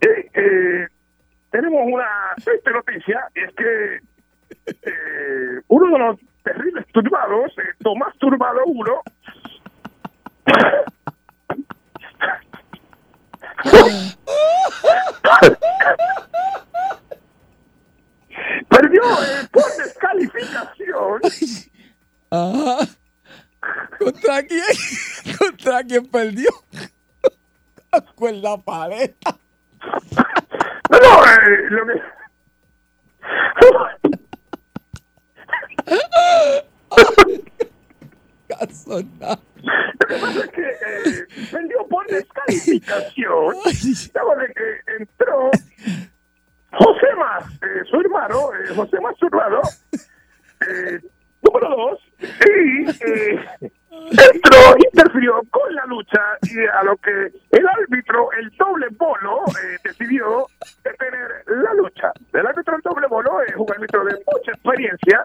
Eh, 0.00 0.30
eh, 0.32 0.86
tenemos 1.50 1.80
una 1.86 2.06
triste 2.44 2.70
noticia, 2.70 3.28
es 3.34 3.54
que 3.54 4.00
eh, 4.66 5.60
uno 5.68 5.92
de 5.92 5.98
los 5.98 6.20
terribles 6.42 6.86
turbados, 6.92 7.52
eh, 7.58 7.74
Tomás 7.82 8.16
Turbado 8.18 8.60
1, 8.66 9.02
Perdió 18.68 19.02
por 19.50 19.64
descalificación. 19.76 21.20
¿Contra 23.98 24.42
quién? 24.44 24.62
¿Contra 25.38 25.82
quién 25.82 26.06
perdió? 26.06 26.50
Con 28.14 28.40
la 28.40 28.56
paleta. 28.58 29.36
No, 30.90 30.98
no, 30.98 31.24
eh, 31.24 31.70
lo 31.70 31.86
que... 31.86 32.02
Caso 38.48 39.02
nada. 39.20 39.38
Lo 39.62 40.06
que 40.06 40.14
pasa 40.14 40.40
es 40.40 40.50
que 40.50 40.62
eh, 40.62 41.26
perdió 41.52 41.86
por 41.88 42.06
descalificación. 42.06 43.56
Luego 44.14 44.36
de 44.36 44.54
que 44.54 44.80
entró 44.98 45.50
José 46.72 47.14
Más, 47.18 47.44
eh, 47.62 47.84
su 47.90 48.00
hermano, 48.00 48.50
eh, 48.54 48.74
José 48.74 49.00
Más, 49.00 49.14
su 49.18 49.26
hermano, 49.26 49.60
eh, 49.92 51.00
número 51.42 51.68
dos, 51.68 52.00
y 52.20 52.88
eh, 52.88 53.44
entró, 53.90 54.76
interfirió 54.78 55.42
con 55.50 55.74
la 55.74 55.84
lucha 55.86 56.20
y 56.42 56.66
a 56.66 56.82
lo 56.84 56.96
que 56.96 57.32
el 57.50 57.68
árbitro, 57.68 58.30
el 58.32 58.50
doble 58.56 58.88
bolo, 58.92 59.44
eh, 59.48 59.78
decidió 59.84 60.46
la 61.46 61.74
lucha. 61.74 62.12
El 62.32 62.46
árbitro 62.46 62.74
del 62.74 62.82
doble 62.82 63.06
bolo 63.08 63.42
es 63.42 63.54
un 63.56 63.66
árbitro 63.70 64.04
de 64.04 64.14
mucha 64.26 64.52
experiencia. 64.52 65.24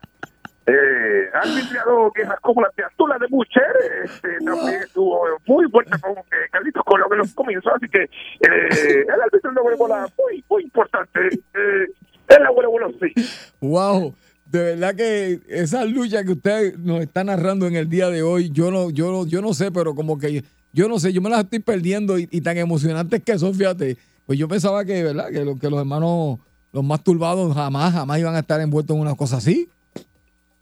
Eh, 0.65 1.29
ha 1.33 1.39
arbitrado 1.39 2.11
quejas 2.13 2.39
como 2.39 2.61
la 2.61 2.69
de 2.77 2.85
Antula 2.85 3.17
de 3.19 3.27
Bucher, 3.27 3.63
este, 4.05 4.37
también 4.45 4.81
estuvo 4.81 5.21
muy 5.45 5.69
fuerte 5.69 5.91
con 5.99 6.13
eh, 6.13 6.47
Carlitos 6.53 6.83
Colón 6.85 7.09
en 7.11 7.17
los 7.17 7.33
comienzos, 7.33 7.73
así 7.75 7.89
que 7.89 8.03
eh, 8.03 9.05
el 9.05 9.21
árbitro 9.21 9.49
del 9.49 9.55
doble 9.55 9.75
bola 9.75 10.07
muy, 10.17 10.43
muy 10.49 10.63
importante. 10.63 11.19
Eh, 11.27 11.87
el 12.29 12.45
abuelo 12.45 12.71
bueno 12.71 12.91
sí. 13.01 13.13
Wow. 13.59 14.15
De 14.45 14.63
verdad 14.63 14.95
que 14.95 15.41
esa 15.49 15.83
lucha 15.83 16.23
que 16.23 16.31
usted 16.31 16.75
nos 16.77 17.01
está 17.01 17.25
narrando 17.25 17.67
en 17.67 17.75
el 17.75 17.89
día 17.89 18.09
de 18.09 18.23
hoy, 18.23 18.49
yo 18.49 18.71
no, 18.71 18.89
yo 18.89 19.11
no, 19.11 19.25
yo 19.25 19.41
no 19.41 19.53
sé, 19.53 19.69
pero 19.69 19.93
como 19.93 20.17
que 20.17 20.45
yo 20.71 20.87
no 20.87 20.97
sé, 20.97 21.11
yo 21.11 21.21
me 21.21 21.29
las 21.29 21.43
estoy 21.43 21.59
perdiendo 21.59 22.17
y, 22.17 22.29
y 22.31 22.39
tan 22.39 22.57
emocionantes 22.57 23.21
que 23.21 23.37
son, 23.37 23.53
fíjate. 23.53 23.97
Pues 24.25 24.39
yo 24.39 24.47
pensaba 24.47 24.85
que, 24.85 25.03
¿verdad? 25.03 25.29
Que, 25.31 25.43
lo- 25.43 25.57
que 25.59 25.69
los 25.69 25.79
hermanos, 25.79 26.39
los 26.71 26.83
más 26.83 27.03
turbados, 27.03 27.53
jamás, 27.53 27.93
jamás 27.93 28.19
iban 28.19 28.35
a 28.35 28.39
estar 28.39 28.59
envueltos 28.61 28.95
en 28.95 29.01
una 29.01 29.15
cosa 29.15 29.37
así. 29.37 29.69